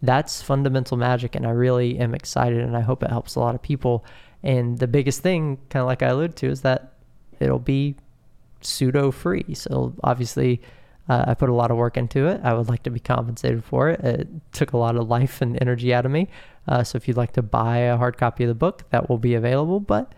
that's 0.02 0.42
fundamental 0.42 0.96
magic. 0.96 1.36
And 1.36 1.46
I 1.46 1.52
really 1.52 2.00
am 2.00 2.16
excited 2.16 2.60
and 2.60 2.78
I 2.78 2.82
hope 2.82 3.04
it 3.04 3.10
helps 3.10 3.36
a 3.36 3.42
lot 3.42 3.56
of 3.56 3.62
people. 3.62 4.06
And 4.44 4.80
the 4.80 4.88
biggest 4.88 5.22
thing, 5.22 5.58
kind 5.70 5.82
of 5.82 5.88
like 5.88 6.02
I 6.02 6.08
alluded 6.08 6.38
to, 6.38 6.48
is 6.48 6.62
that 6.62 6.94
it'll 7.42 7.60
be 7.60 7.96
pseudo 8.62 9.12
free. 9.12 9.54
So 9.54 9.94
obviously, 10.04 10.62
uh, 11.08 11.26
I 11.28 11.34
put 11.34 11.50
a 11.50 11.54
lot 11.54 11.72
of 11.72 11.78
work 11.78 11.98
into 11.98 12.28
it. 12.28 12.40
I 12.44 12.54
would 12.54 12.70
like 12.70 12.84
to 12.84 12.92
be 12.92 13.00
compensated 13.00 13.64
for 13.64 13.90
it. 13.90 14.00
It 14.02 14.28
took 14.52 14.74
a 14.74 14.78
lot 14.78 14.96
of 14.96 15.08
life 15.08 15.42
and 15.42 15.58
energy 15.60 15.94
out 15.94 16.06
of 16.06 16.12
me. 16.12 16.28
Uh, 16.68 16.84
so 16.84 16.98
if 16.98 17.08
you'd 17.08 17.18
like 17.18 17.34
to 17.34 17.42
buy 17.42 17.78
a 17.78 17.98
hard 17.98 18.18
copy 18.18 18.44
of 18.44 18.48
the 18.48 18.56
book, 18.56 18.84
that 18.92 19.10
will 19.10 19.18
be 19.18 19.34
available. 19.34 19.80
But 19.80 20.14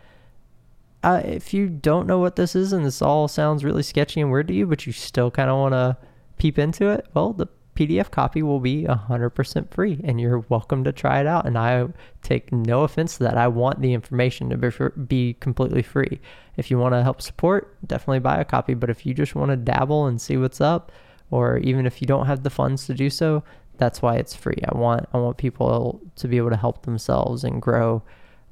uh, 1.02 1.22
if 1.24 1.54
you 1.54 1.70
don't 1.70 2.08
know 2.08 2.20
what 2.20 2.36
this 2.36 2.56
is 2.56 2.74
and 2.74 2.86
this 2.86 3.02
all 3.02 3.28
sounds 3.28 3.64
really 3.64 3.84
sketchy 3.84 4.20
and 4.20 4.32
weird 4.32 4.50
to 4.50 4.54
you, 4.54 4.68
but 4.68 4.86
you 4.86 4.92
still 4.92 5.32
kind 5.32 5.50
of 5.50 5.58
want 5.58 5.74
to 5.74 5.98
peep 6.38 6.60
into 6.60 6.90
it, 6.90 7.08
well, 7.14 7.32
the 7.34 7.48
PDF 7.82 8.12
copy 8.12 8.44
will 8.44 8.60
be 8.60 8.84
100% 8.84 9.72
free 9.72 10.00
and 10.04 10.22
you're 10.22 10.46
welcome 10.50 10.84
to 10.84 10.92
try 10.92 11.20
it 11.20 11.26
out. 11.26 11.48
And 11.48 11.58
I 11.58 11.88
take 12.22 12.52
no 12.52 12.84
offense 12.84 13.18
to 13.18 13.24
that. 13.24 13.38
I 13.38 13.48
want 13.48 13.82
the 13.82 13.94
information 13.94 14.50
to 14.52 14.58
be, 14.58 15.04
be 15.08 15.34
completely 15.40 15.82
free. 15.82 16.20
If 16.58 16.70
you 16.70 16.78
want 16.78 16.94
to 16.94 17.02
help 17.02 17.24
support, 17.24 17.76
definitely 17.88 18.20
buy 18.20 18.40
a 18.40 18.46
copy. 18.46 18.76
But 18.76 18.92
if 18.92 19.04
you 19.04 19.16
just 19.16 19.34
want 19.34 19.50
to 19.50 19.58
dabble 19.58 20.06
and 20.06 20.22
see 20.22 20.38
what's 20.38 20.62
up, 20.62 20.92
or 21.32 21.58
even 21.58 21.88
if 21.88 22.02
you 22.02 22.08
don't 22.08 22.28
have 22.28 22.44
the 22.44 22.52
funds 22.52 22.86
to 22.86 22.94
do 22.94 23.10
so, 23.10 23.44
that's 23.78 24.00
why 24.02 24.18
it's 24.18 24.36
free. 24.36 24.62
I 24.68 24.78
want 24.78 25.08
I 25.12 25.18
want 25.18 25.38
people 25.38 26.02
to 26.18 26.28
be 26.28 26.38
able 26.38 26.52
to 26.52 26.58
help 26.58 26.84
themselves 26.84 27.44
and 27.44 27.60
grow 27.60 28.04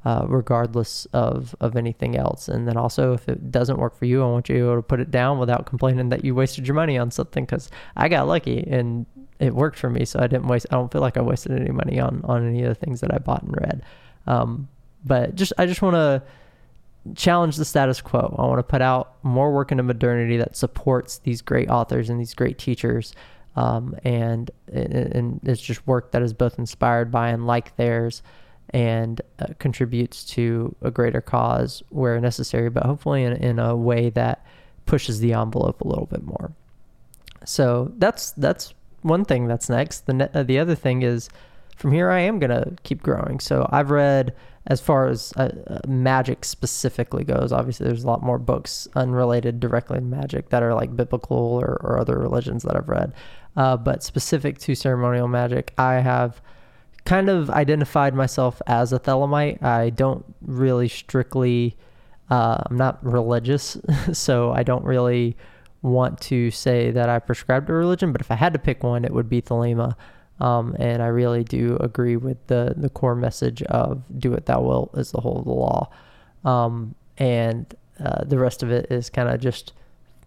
uh, 0.05 0.25
regardless 0.27 1.05
of, 1.13 1.55
of 1.59 1.75
anything 1.75 2.15
else. 2.15 2.47
And 2.47 2.67
then 2.67 2.77
also, 2.77 3.13
if 3.13 3.27
it 3.27 3.51
doesn't 3.51 3.77
work 3.77 3.97
for 3.97 4.05
you, 4.05 4.23
I 4.23 4.27
want 4.27 4.49
you 4.49 4.75
to 4.75 4.81
put 4.81 4.99
it 4.99 5.11
down 5.11 5.39
without 5.39 5.65
complaining 5.65 6.09
that 6.09 6.23
you 6.23 6.33
wasted 6.33 6.67
your 6.67 6.75
money 6.75 6.97
on 6.97 7.11
something. 7.11 7.43
Because 7.43 7.69
I 7.97 8.07
got 8.07 8.27
lucky 8.27 8.65
and 8.65 9.05
it 9.39 9.55
worked 9.55 9.79
for 9.79 9.89
me, 9.89 10.05
so 10.05 10.19
I 10.19 10.27
didn't 10.27 10.47
waste. 10.47 10.67
I 10.71 10.75
don't 10.75 10.91
feel 10.91 11.01
like 11.01 11.17
I 11.17 11.21
wasted 11.21 11.53
any 11.59 11.71
money 11.71 11.99
on 11.99 12.21
on 12.25 12.47
any 12.47 12.63
of 12.63 12.69
the 12.69 12.75
things 12.75 13.01
that 13.01 13.13
I 13.13 13.17
bought 13.17 13.43
and 13.43 13.55
read. 13.59 13.81
Um, 14.27 14.67
but 15.05 15.35
just 15.35 15.53
I 15.57 15.65
just 15.65 15.81
want 15.81 15.95
to 15.95 16.21
challenge 17.15 17.55
the 17.55 17.65
status 17.65 18.01
quo. 18.01 18.35
I 18.37 18.45
want 18.45 18.59
to 18.59 18.63
put 18.63 18.81
out 18.81 19.15
more 19.23 19.51
work 19.51 19.71
into 19.71 19.83
modernity 19.83 20.37
that 20.37 20.55
supports 20.55 21.19
these 21.19 21.41
great 21.41 21.69
authors 21.69 22.09
and 22.09 22.19
these 22.19 22.33
great 22.33 22.57
teachers. 22.57 23.13
Um, 23.55 23.95
and, 24.03 24.51
and 24.71 25.39
it's 25.43 25.61
just 25.61 25.85
work 25.87 26.11
that 26.11 26.21
is 26.21 26.33
both 26.33 26.59
inspired 26.59 27.11
by 27.11 27.29
and 27.29 27.47
like 27.47 27.75
theirs 27.77 28.21
and 28.69 29.21
uh, 29.39 29.47
contributes 29.57 30.23
to 30.23 30.75
a 30.81 30.91
greater 30.91 31.21
cause 31.21 31.81
where 31.89 32.19
necessary, 32.21 32.69
but 32.69 32.85
hopefully 32.85 33.23
in, 33.23 33.33
in 33.33 33.59
a 33.59 33.75
way 33.75 34.09
that 34.11 34.45
pushes 34.85 35.19
the 35.19 35.33
envelope 35.33 35.81
a 35.81 35.87
little 35.87 36.05
bit 36.05 36.23
more. 36.23 36.51
So 37.45 37.91
that's 37.97 38.31
that's 38.31 38.73
one 39.01 39.25
thing 39.25 39.47
that's 39.47 39.69
next. 39.69 40.05
The 40.05 40.13
ne- 40.13 40.29
uh, 40.33 40.43
the 40.43 40.59
other 40.59 40.75
thing 40.75 41.01
is 41.01 41.29
from 41.75 41.91
here 41.91 42.09
I 42.09 42.19
am 42.19 42.39
gonna 42.39 42.73
keep 42.83 43.01
growing. 43.01 43.39
So 43.39 43.67
I've 43.71 43.91
read 43.91 44.35
as 44.67 44.79
far 44.79 45.07
as 45.07 45.33
uh, 45.35 45.49
uh, 45.67 45.79
magic 45.87 46.45
specifically 46.45 47.23
goes. 47.23 47.51
Obviously, 47.51 47.87
there's 47.87 48.03
a 48.03 48.07
lot 48.07 48.21
more 48.21 48.37
books 48.37 48.87
unrelated 48.95 49.59
directly 49.59 49.97
to 49.97 50.03
magic 50.03 50.49
that 50.49 50.61
are 50.61 50.73
like 50.75 50.95
biblical 50.95 51.37
or, 51.37 51.79
or 51.81 51.99
other 51.99 52.17
religions 52.17 52.63
that 52.63 52.75
I've 52.75 52.89
read. 52.89 53.13
Uh, 53.55 53.77
but 53.77 54.03
specific 54.03 54.59
to 54.59 54.75
ceremonial 54.75 55.27
magic, 55.27 55.73
I 55.77 55.95
have 55.95 56.41
kind 57.05 57.29
of 57.29 57.49
identified 57.49 58.13
myself 58.13 58.61
as 58.67 58.93
a 58.93 58.99
Thelemite. 58.99 59.63
I 59.63 59.89
don't 59.89 60.23
really 60.41 60.87
strictly, 60.87 61.75
uh, 62.29 62.61
I'm 62.65 62.77
not 62.77 63.03
religious, 63.03 63.77
so 64.13 64.51
I 64.51 64.63
don't 64.63 64.85
really 64.85 65.35
want 65.81 66.19
to 66.21 66.51
say 66.51 66.91
that 66.91 67.09
I 67.09 67.19
prescribed 67.19 67.69
a 67.69 67.73
religion, 67.73 68.11
but 68.11 68.21
if 68.21 68.31
I 68.31 68.35
had 68.35 68.53
to 68.53 68.59
pick 68.59 68.83
one, 68.83 69.05
it 69.05 69.13
would 69.13 69.29
be 69.29 69.41
Thelema. 69.41 69.95
Um, 70.39 70.75
and 70.79 71.03
I 71.03 71.07
really 71.07 71.43
do 71.43 71.77
agree 71.81 72.15
with 72.15 72.47
the, 72.47 72.73
the 72.77 72.89
core 72.89 73.15
message 73.15 73.61
of 73.63 74.03
do 74.19 74.33
it 74.33 74.45
thou 74.45 74.61
wilt 74.61 74.97
is 74.97 75.11
the 75.11 75.19
whole 75.19 75.39
of 75.39 75.45
the 75.45 75.51
law. 75.51 75.89
Um, 76.45 76.95
and 77.17 77.73
uh, 78.03 78.23
the 78.23 78.37
rest 78.37 78.63
of 78.63 78.71
it 78.71 78.89
is 78.89 79.09
kind 79.09 79.29
of 79.29 79.39
just 79.41 79.73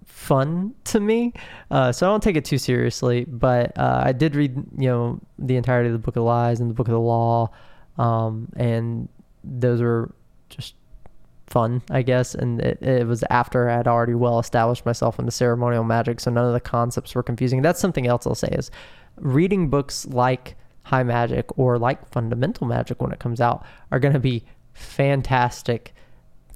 fun 0.04 0.74
to 0.84 1.00
me. 1.00 1.32
Uh, 1.70 1.92
so 1.92 2.06
I 2.06 2.10
don't 2.10 2.22
take 2.22 2.36
it 2.36 2.44
too 2.44 2.58
seriously, 2.58 3.24
but 3.24 3.76
uh, 3.78 4.02
I 4.04 4.12
did 4.12 4.36
read, 4.36 4.56
you 4.76 4.88
know, 4.88 5.20
the 5.38 5.56
entirety 5.56 5.88
of 5.88 5.94
the 5.94 5.98
Book 5.98 6.16
of 6.16 6.24
Lies 6.24 6.60
and 6.60 6.68
the 6.68 6.74
Book 6.74 6.88
of 6.88 6.92
the 6.92 7.00
Law, 7.00 7.50
um, 7.98 8.48
and 8.56 9.08
those 9.44 9.80
were 9.80 10.14
just 10.48 10.74
fun, 11.52 11.82
I 11.90 12.02
guess. 12.02 12.34
And 12.34 12.60
it, 12.60 12.82
it 12.82 13.06
was 13.06 13.22
after 13.30 13.68
I 13.68 13.76
had 13.76 13.86
already 13.86 14.14
well 14.14 14.38
established 14.38 14.86
myself 14.86 15.18
in 15.18 15.26
the 15.26 15.30
ceremonial 15.30 15.84
magic, 15.84 16.18
so 16.18 16.30
none 16.30 16.46
of 16.46 16.54
the 16.54 16.60
concepts 16.60 17.14
were 17.14 17.22
confusing. 17.22 17.62
That's 17.62 17.78
something 17.78 18.06
else 18.06 18.26
I'll 18.26 18.34
say 18.34 18.48
is 18.48 18.70
reading 19.16 19.68
books 19.68 20.06
like 20.06 20.56
High 20.84 21.04
Magick 21.04 21.44
or 21.56 21.78
like 21.78 22.10
Fundamental 22.10 22.66
Magick 22.66 23.00
when 23.00 23.12
it 23.12 23.20
comes 23.20 23.40
out 23.40 23.64
are 23.90 24.00
going 24.00 24.14
to 24.14 24.18
be 24.18 24.44
fantastic 24.72 25.94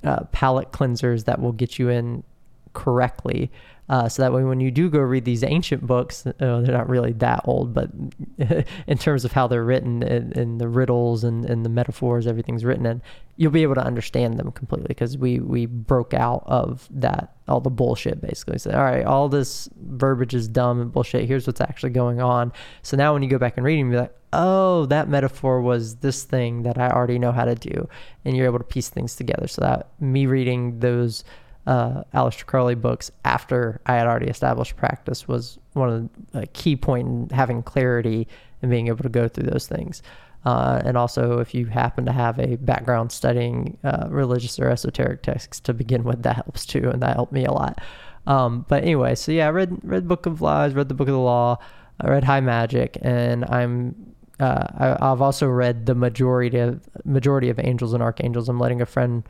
uh, 0.02 0.24
palate 0.32 0.72
cleansers 0.72 1.26
that 1.26 1.40
will 1.40 1.52
get 1.52 1.78
you 1.78 1.90
in 1.90 2.24
correctly. 2.72 3.52
Uh, 3.88 4.08
so 4.08 4.22
that 4.22 4.32
way, 4.32 4.42
when 4.42 4.60
you 4.60 4.70
do 4.70 4.90
go 4.90 4.98
read 4.98 5.24
these 5.24 5.44
ancient 5.44 5.86
books, 5.86 6.26
uh, 6.26 6.32
they're 6.38 6.76
not 6.76 6.88
really 6.88 7.12
that 7.12 7.40
old, 7.44 7.72
but 7.72 7.90
in 8.86 8.98
terms 8.98 9.24
of 9.24 9.32
how 9.32 9.46
they're 9.46 9.64
written 9.64 10.02
and, 10.02 10.36
and 10.36 10.60
the 10.60 10.68
riddles 10.68 11.22
and, 11.22 11.44
and, 11.44 11.64
the 11.64 11.68
metaphors, 11.68 12.26
everything's 12.26 12.64
written 12.64 12.84
in, 12.84 13.00
you'll 13.36 13.52
be 13.52 13.62
able 13.62 13.76
to 13.76 13.84
understand 13.84 14.38
them 14.38 14.50
completely 14.50 14.88
because 14.88 15.16
we 15.16 15.38
we 15.38 15.66
broke 15.66 16.14
out 16.14 16.42
of 16.46 16.88
that 16.90 17.34
all 17.46 17.60
the 17.60 17.70
bullshit 17.70 18.20
basically. 18.20 18.58
So 18.58 18.72
all 18.72 18.82
right, 18.82 19.04
all 19.04 19.28
this 19.28 19.68
verbiage 19.76 20.34
is 20.34 20.48
dumb 20.48 20.80
and 20.80 20.90
bullshit. 20.90 21.26
Here's 21.26 21.46
what's 21.46 21.60
actually 21.60 21.90
going 21.90 22.20
on. 22.20 22.52
So 22.82 22.96
now 22.96 23.12
when 23.12 23.22
you 23.22 23.28
go 23.28 23.38
back 23.38 23.56
and 23.56 23.64
read 23.64 23.78
them, 23.78 23.92
you're 23.92 24.00
like, 24.02 24.14
oh, 24.32 24.86
that 24.86 25.08
metaphor 25.08 25.60
was 25.60 25.96
this 25.96 26.24
thing 26.24 26.64
that 26.64 26.76
I 26.76 26.88
already 26.88 27.18
know 27.18 27.30
how 27.30 27.44
to 27.44 27.54
do, 27.54 27.88
and 28.24 28.36
you're 28.36 28.46
able 28.46 28.58
to 28.58 28.64
piece 28.64 28.88
things 28.88 29.14
together. 29.14 29.46
So 29.46 29.62
that 29.62 29.90
me 30.00 30.26
reading 30.26 30.80
those 30.80 31.22
uh, 31.66 32.04
Aleister 32.14 32.46
Crowley 32.46 32.74
books 32.74 33.10
after 33.24 33.80
I 33.86 33.94
had 33.94 34.06
already 34.06 34.28
established 34.28 34.76
practice 34.76 35.26
was 35.26 35.58
one 35.72 35.90
of 35.90 36.08
the 36.32 36.46
key 36.48 36.76
point 36.76 37.08
in 37.08 37.28
having 37.36 37.62
clarity 37.62 38.28
and 38.62 38.70
being 38.70 38.88
able 38.88 39.02
to 39.02 39.08
go 39.08 39.28
through 39.28 39.50
those 39.50 39.66
things. 39.66 40.02
Uh, 40.44 40.80
and 40.84 40.96
also, 40.96 41.40
if 41.40 41.54
you 41.54 41.66
happen 41.66 42.06
to 42.06 42.12
have 42.12 42.38
a 42.38 42.54
background 42.56 43.10
studying 43.10 43.76
uh, 43.82 44.06
religious 44.08 44.60
or 44.60 44.68
esoteric 44.68 45.22
texts 45.22 45.58
to 45.58 45.74
begin 45.74 46.04
with, 46.04 46.22
that 46.22 46.36
helps 46.36 46.64
too, 46.64 46.88
and 46.88 47.02
that 47.02 47.16
helped 47.16 47.32
me 47.32 47.44
a 47.44 47.52
lot. 47.52 47.80
Um, 48.28 48.64
but 48.68 48.82
anyway, 48.82 49.16
so 49.16 49.32
yeah, 49.32 49.48
I 49.48 49.50
read 49.50 49.76
read 49.82 50.06
Book 50.06 50.26
of 50.26 50.40
Lies, 50.40 50.74
read 50.74 50.88
the 50.88 50.94
Book 50.94 51.08
of 51.08 51.14
the 51.14 51.20
Law, 51.20 51.58
I 52.00 52.08
read 52.08 52.24
High 52.24 52.40
Magick, 52.40 52.96
and 53.02 53.44
I'm 53.46 54.14
uh, 54.38 54.96
I, 55.00 55.08
have 55.08 55.22
also 55.22 55.48
read 55.48 55.86
the 55.86 55.94
majority 55.94 56.58
of 56.58 56.80
majority 57.04 57.48
of 57.48 57.58
Angels 57.58 57.92
and 57.92 58.02
Archangels. 58.02 58.48
I'm 58.48 58.60
letting 58.60 58.80
a 58.80 58.86
friend 58.86 59.24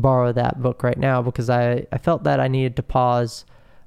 borrow 0.00 0.32
that 0.32 0.62
book 0.62 0.82
right 0.82 0.98
now 0.98 1.22
because 1.22 1.50
I, 1.50 1.86
I 1.92 1.98
felt 1.98 2.24
that 2.24 2.40
I 2.40 2.48
needed 2.48 2.76
to 2.76 2.82
pause 2.82 3.44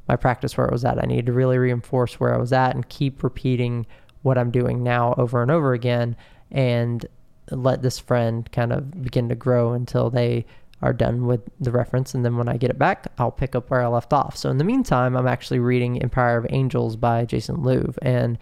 my 0.08 0.16
practice 0.16 0.58
where 0.58 0.68
it 0.68 0.72
was 0.72 0.86
at. 0.86 1.02
I 1.02 1.08
needed 1.08 1.28
to 1.28 1.34
really 1.34 1.58
reinforce 1.58 2.20
where 2.20 2.34
I 2.34 2.38
was 2.38 2.54
at 2.54 2.76
and 2.76 2.88
keep 2.90 3.24
repeating 3.24 3.86
what 4.22 4.38
I'm 4.38 4.52
doing 4.52 4.84
now 4.84 5.16
over 5.18 5.42
and 5.42 5.50
over 5.50 5.74
again 5.74 6.16
and 6.52 7.06
let 7.50 7.82
this 7.82 8.00
friend 8.00 8.50
kind 8.52 8.72
of 8.72 9.04
begin 9.04 9.30
to 9.30 9.36
grow 9.36 9.74
until 9.74 10.10
they 10.10 10.46
are 10.82 10.94
done 10.94 11.28
with 11.28 11.42
the 11.60 11.72
reference. 11.72 12.14
And 12.14 12.26
then 12.26 12.38
when 12.38 12.50
I 12.50 12.58
get 12.58 12.72
it 12.72 12.80
back, 12.80 13.08
I'll 13.18 13.32
pick 13.32 13.56
up 13.56 13.70
where 13.70 13.82
I 13.82 13.88
left 13.88 14.14
off. 14.14 14.36
So 14.36 14.50
in 14.50 14.58
the 14.58 14.64
meantime, 14.64 15.16
I'm 15.16 15.28
actually 15.28 15.60
reading 15.60 16.02
Empire 16.02 16.38
of 16.38 16.48
Angels 16.50 16.96
by 16.96 17.26
Jason 17.26 17.58
Louv. 17.58 17.98
And 18.02 18.38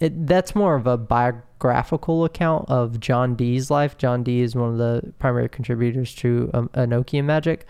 it, 0.00 0.26
that's 0.26 0.54
more 0.54 0.74
of 0.76 0.86
a 0.86 0.96
biographical 0.96 2.24
account 2.24 2.68
of 2.68 3.00
John 3.00 3.34
Dee's 3.34 3.70
life. 3.70 3.98
John 3.98 4.22
Dee 4.22 4.40
is 4.42 4.54
one 4.54 4.70
of 4.70 4.78
the 4.78 5.12
primary 5.18 5.48
contributors 5.48 6.14
to 6.16 6.50
um, 6.54 6.68
Enochian 6.74 7.24
magic. 7.24 7.66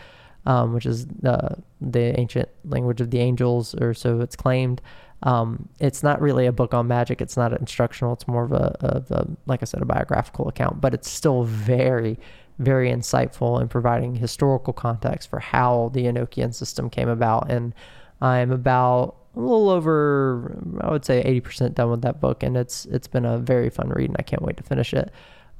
um, 0.48 0.72
which 0.72 0.86
is 0.86 1.06
the 1.06 1.62
the 1.80 2.18
ancient 2.18 2.48
language 2.64 3.00
of 3.00 3.10
the 3.10 3.18
angels, 3.18 3.74
or 3.74 3.94
so 3.94 4.20
it's 4.20 4.34
claimed. 4.34 4.80
Um, 5.22 5.68
it's 5.78 6.02
not 6.02 6.20
really 6.20 6.46
a 6.46 6.52
book 6.52 6.72
on 6.74 6.86
magic. 6.88 7.20
It's 7.20 7.36
not 7.36 7.52
instructional. 7.52 8.12
It's 8.14 8.26
more 8.28 8.44
of 8.44 8.52
a, 8.52 8.76
of 8.80 9.10
a, 9.10 9.28
like 9.46 9.62
I 9.62 9.64
said, 9.64 9.82
a 9.82 9.84
biographical 9.84 10.48
account, 10.48 10.80
but 10.80 10.94
it's 10.94 11.10
still 11.10 11.42
very, 11.42 12.18
very 12.60 12.88
insightful 12.88 13.60
in 13.60 13.66
providing 13.68 14.14
historical 14.14 14.72
context 14.72 15.28
for 15.28 15.40
how 15.40 15.90
the 15.92 16.04
Enochian 16.04 16.54
system 16.54 16.88
came 16.88 17.08
about. 17.08 17.50
And 17.50 17.74
I'm 18.20 18.52
about 18.52 19.16
a 19.38 19.40
little 19.40 19.70
over, 19.70 20.58
I 20.80 20.90
would 20.90 21.04
say, 21.04 21.22
80% 21.22 21.74
done 21.74 21.90
with 21.90 22.02
that 22.02 22.20
book, 22.20 22.42
and 22.42 22.56
it's 22.56 22.86
it's 22.86 23.06
been 23.06 23.24
a 23.24 23.38
very 23.38 23.70
fun 23.70 23.88
read, 23.90 24.10
and 24.10 24.16
I 24.18 24.22
can't 24.22 24.42
wait 24.42 24.56
to 24.56 24.62
finish 24.62 24.92
it. 24.92 25.12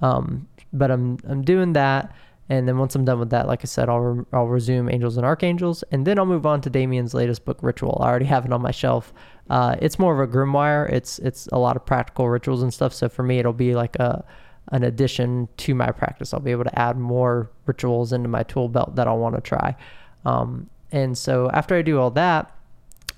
Um, 0.03 0.49
but 0.73 0.91
I'm 0.91 1.19
I'm 1.29 1.43
doing 1.43 1.73
that. 1.75 2.15
And 2.51 2.67
then 2.67 2.79
once 2.79 2.95
I'm 2.95 3.05
done 3.05 3.19
with 3.19 3.29
that, 3.31 3.47
like 3.47 3.61
I 3.63 3.67
said, 3.67 3.91
I'll, 3.91 4.01
re- 4.01 4.25
I'll 4.33 4.47
resume 4.47 4.89
Angels 4.89 5.19
and 5.19 5.27
Archangels, 5.27 5.85
and 5.93 6.07
then 6.07 6.19
I'll 6.19 6.25
move 6.25 6.47
on 6.47 6.63
to 6.63 6.71
Damien's 6.71 7.13
latest 7.13 7.45
book, 7.45 7.59
Ritual. 7.61 7.99
I 8.01 8.09
already 8.09 8.25
have 8.25 8.47
it 8.47 8.53
on 8.55 8.63
my 8.63 8.71
shelf. 8.71 9.13
Uh, 9.51 9.77
it's 9.83 9.99
more 9.99 10.15
of 10.15 10.29
a 10.29 10.33
grimoire. 10.33 10.91
It's 10.91 11.19
it's 11.19 11.47
a 11.49 11.59
lot 11.59 11.77
of 11.77 11.85
practical 11.85 12.29
rituals 12.29 12.63
and 12.63 12.73
stuff. 12.73 12.95
So 12.95 13.09
for 13.09 13.23
me, 13.23 13.39
it'll 13.39 13.53
be 13.53 13.75
like 13.75 13.97
a 13.97 14.25
an 14.73 14.83
addition 14.83 15.49
to 15.59 15.75
my 15.75 15.91
practice. 15.91 16.35
I'll 16.35 16.41
be 16.41 16.51
able 16.51 16.65
to 16.65 16.79
add 16.79 16.99
more 16.99 17.51
rituals 17.67 18.13
into 18.13 18.29
my 18.29 18.43
tool 18.43 18.69
belt 18.69 18.97
that 18.97 19.07
I'll 19.07 19.19
want 19.19 19.35
to 19.35 19.41
try. 19.41 19.77
Um, 20.25 20.69
and 20.93 21.17
so 21.17 21.51
after 21.51 21.75
I 21.75 21.83
do 21.83 21.99
all 21.99 22.11
that, 22.13 22.55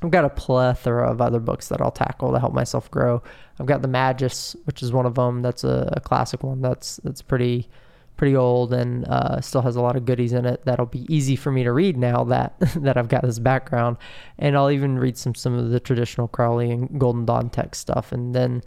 I've 0.03 0.11
got 0.11 0.25
a 0.25 0.31
plethora 0.31 1.11
of 1.11 1.21
other 1.21 1.41
books 1.41 1.69
that 1.69 1.81
I'll 1.81 1.91
tackle 1.91 2.33
to 2.33 2.39
help 2.39 2.55
myself 2.55 2.91
grow. 2.91 3.23
I've 3.59 3.67
got 3.67 3.83
the 3.83 3.89
Magus, 3.89 4.57
which 4.65 4.83
is 4.83 4.93
one 4.93 5.07
of 5.07 5.15
them. 5.15 5.43
That's 5.43 5.65
a, 5.65 5.93
a 5.97 6.01
classic 6.01 6.43
one. 6.43 6.63
That's 6.63 6.97
that's 7.05 7.23
pretty 7.23 7.69
pretty 8.17 8.37
old 8.37 8.75
and 8.75 9.07
uh, 9.07 9.41
still 9.41 9.63
has 9.63 9.77
a 9.77 9.81
lot 9.81 9.97
of 9.97 10.05
goodies 10.05 10.35
in 10.35 10.45
it 10.45 10.63
that'll 10.67 10.85
be 10.85 11.07
easy 11.09 11.35
for 11.35 11.51
me 11.51 11.65
to 11.65 11.73
read 11.73 11.97
now 11.97 12.23
that 12.23 12.55
that 12.77 12.99
I've 12.99 13.09
got 13.09 13.23
this 13.23 13.39
background. 13.39 13.97
And 14.39 14.57
I'll 14.57 14.71
even 14.71 14.99
read 14.99 15.17
some 15.17 15.35
some 15.35 15.59
of 15.59 15.71
the 15.71 15.81
traditional 15.81 16.29
Crowley 16.29 16.71
and 16.71 17.01
Golden 17.01 17.25
Dawn 17.25 17.51
text 17.51 17.81
stuff. 17.81 18.13
And 18.13 18.35
then 18.35 18.63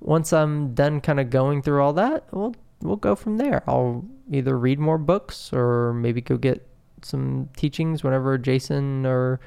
once 0.00 0.32
I'm 0.32 0.74
done 0.74 1.00
kind 1.00 1.20
of 1.20 1.30
going 1.30 1.62
through 1.62 1.82
all 1.82 1.92
that, 1.94 2.24
we'll 2.32 2.54
we'll 2.80 2.96
go 2.96 3.14
from 3.14 3.38
there. 3.38 3.62
I'll 3.66 4.04
either 4.30 4.58
read 4.58 4.78
more 4.78 4.98
books 4.98 5.52
or 5.52 5.92
maybe 5.94 6.20
go 6.20 6.36
get 6.36 6.66
some 7.02 7.48
teachings 7.56 8.04
whenever 8.04 8.38
Jason 8.38 9.06
or 9.06 9.40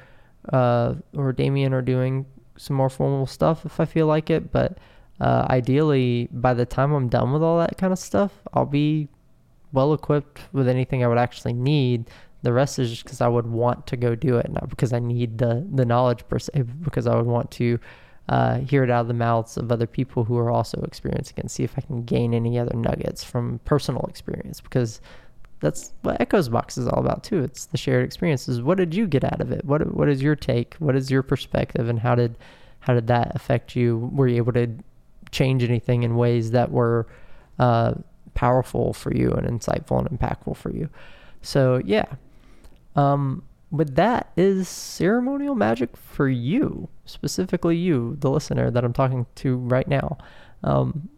uh, 0.52 0.94
or 1.14 1.32
Damien 1.32 1.72
are 1.72 1.82
doing 1.82 2.26
some 2.56 2.76
more 2.76 2.88
formal 2.88 3.26
stuff 3.26 3.66
if 3.66 3.80
I 3.80 3.84
feel 3.84 4.06
like 4.06 4.30
it. 4.30 4.52
But 4.52 4.78
uh, 5.20 5.46
ideally, 5.50 6.28
by 6.32 6.54
the 6.54 6.66
time 6.66 6.92
I'm 6.92 7.08
done 7.08 7.32
with 7.32 7.42
all 7.42 7.58
that 7.58 7.78
kind 7.78 7.92
of 7.92 7.98
stuff, 7.98 8.32
I'll 8.52 8.66
be 8.66 9.08
well 9.72 9.92
equipped 9.92 10.40
with 10.52 10.68
anything 10.68 11.04
I 11.04 11.08
would 11.08 11.18
actually 11.18 11.52
need. 11.52 12.10
The 12.42 12.52
rest 12.52 12.78
is 12.78 12.90
just 12.90 13.04
because 13.04 13.20
I 13.20 13.28
would 13.28 13.46
want 13.46 13.86
to 13.88 13.96
go 13.96 14.14
do 14.14 14.36
it, 14.36 14.50
not 14.50 14.68
because 14.68 14.92
I 14.92 14.98
need 14.98 15.38
the 15.38 15.66
the 15.72 15.84
knowledge 15.84 16.26
per 16.28 16.38
se, 16.38 16.62
because 16.82 17.06
I 17.06 17.16
would 17.16 17.26
want 17.26 17.50
to 17.52 17.78
uh, 18.28 18.58
hear 18.58 18.82
it 18.82 18.90
out 18.90 19.02
of 19.02 19.08
the 19.08 19.14
mouths 19.14 19.56
of 19.56 19.70
other 19.70 19.86
people 19.86 20.24
who 20.24 20.36
are 20.36 20.50
also 20.50 20.80
experiencing 20.82 21.34
it 21.36 21.40
and 21.40 21.50
see 21.50 21.62
if 21.62 21.74
I 21.76 21.80
can 21.80 22.02
gain 22.04 22.34
any 22.34 22.58
other 22.58 22.76
nuggets 22.76 23.22
from 23.22 23.60
personal 23.64 24.04
experience 24.08 24.60
because 24.60 25.00
that's 25.66 25.92
what 26.02 26.20
Echos 26.20 26.50
Box 26.50 26.78
is 26.78 26.86
all 26.86 27.00
about 27.00 27.24
too. 27.24 27.42
It's 27.42 27.66
the 27.66 27.76
shared 27.76 28.04
experiences. 28.04 28.62
What 28.62 28.78
did 28.78 28.94
you 28.94 29.06
get 29.06 29.24
out 29.24 29.40
of 29.40 29.50
it? 29.50 29.64
What 29.64 29.94
what 29.94 30.08
is 30.08 30.22
your 30.22 30.36
take? 30.36 30.74
What 30.78 30.94
is 30.94 31.10
your 31.10 31.22
perspective 31.22 31.88
and 31.88 31.98
how 31.98 32.14
did 32.14 32.38
how 32.80 32.94
did 32.94 33.08
that 33.08 33.34
affect 33.34 33.74
you? 33.74 34.10
Were 34.12 34.28
you 34.28 34.36
able 34.36 34.52
to 34.52 34.68
change 35.30 35.62
anything 35.62 36.02
in 36.02 36.16
ways 36.16 36.52
that 36.52 36.70
were 36.70 37.06
uh, 37.58 37.94
powerful 38.34 38.92
for 38.92 39.12
you 39.14 39.32
and 39.32 39.46
insightful 39.46 39.98
and 39.98 40.08
impactful 40.08 40.56
for 40.56 40.70
you. 40.70 40.88
So 41.42 41.80
yeah, 41.84 42.06
um, 42.94 43.42
with 43.70 43.96
that 43.96 44.30
is 44.36 44.68
ceremonial 44.68 45.54
magic 45.54 45.96
for 45.96 46.28
you, 46.28 46.88
specifically 47.04 47.76
you, 47.76 48.16
the 48.20 48.30
listener 48.30 48.70
that 48.70 48.84
I'm 48.84 48.92
talking 48.92 49.26
to 49.36 49.56
right 49.56 49.88
now. 49.88 50.18
Um, 50.62 51.08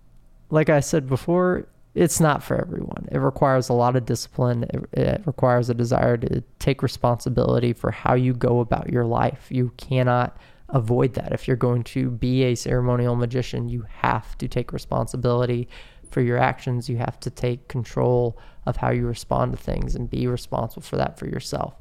like 0.51 0.71
I 0.71 0.81
said 0.81 1.09
before, 1.09 1.67
it's 1.95 2.21
not 2.21 2.43
for 2.43 2.61
everyone. 2.61 3.09
It 3.11 3.19
requires 3.19 3.69
a 3.69 3.73
lot 3.73 3.97
of 3.97 4.07
discipline. 4.07 4.65
It, 4.65 4.85
it, 4.93 5.23
requires 5.27 5.71
a 5.71 5.75
desire 5.75 6.17
to 6.19 6.43
take 6.59 6.83
responsibility 6.83 7.73
for 7.73 7.91
how 7.91 8.15
you 8.15 8.35
go 8.35 8.61
about 8.61 8.91
your 8.91 9.05
life. 9.05 9.47
You 9.51 9.73
cannot 9.77 10.37
avoid 10.69 11.15
that. 11.15 11.33
If 11.33 11.49
you're 11.49 11.57
going 11.57 11.85
to 11.85 12.11
be 12.11 12.45
a 12.45 12.55
ceremonial 12.55 13.17
magician, 13.17 13.69
you 13.69 13.87
have 13.89 14.37
to 14.39 14.49
take 14.49 14.73
responsibility 14.73 15.69
for 16.11 16.21
your 16.21 16.39
actions. 16.39 16.89
You 16.89 16.99
have 16.99 17.19
to 17.21 17.31
take 17.31 17.69
control 17.69 18.39
of 18.67 18.77
how 18.77 18.91
you 18.91 19.07
respond 19.07 19.53
to 19.53 19.59
things 19.59 19.95
and 19.95 20.11
be 20.11 20.27
responsible 20.27 20.83
for 20.83 20.97
that 20.97 21.19
for 21.19 21.27
yourself. 21.27 21.75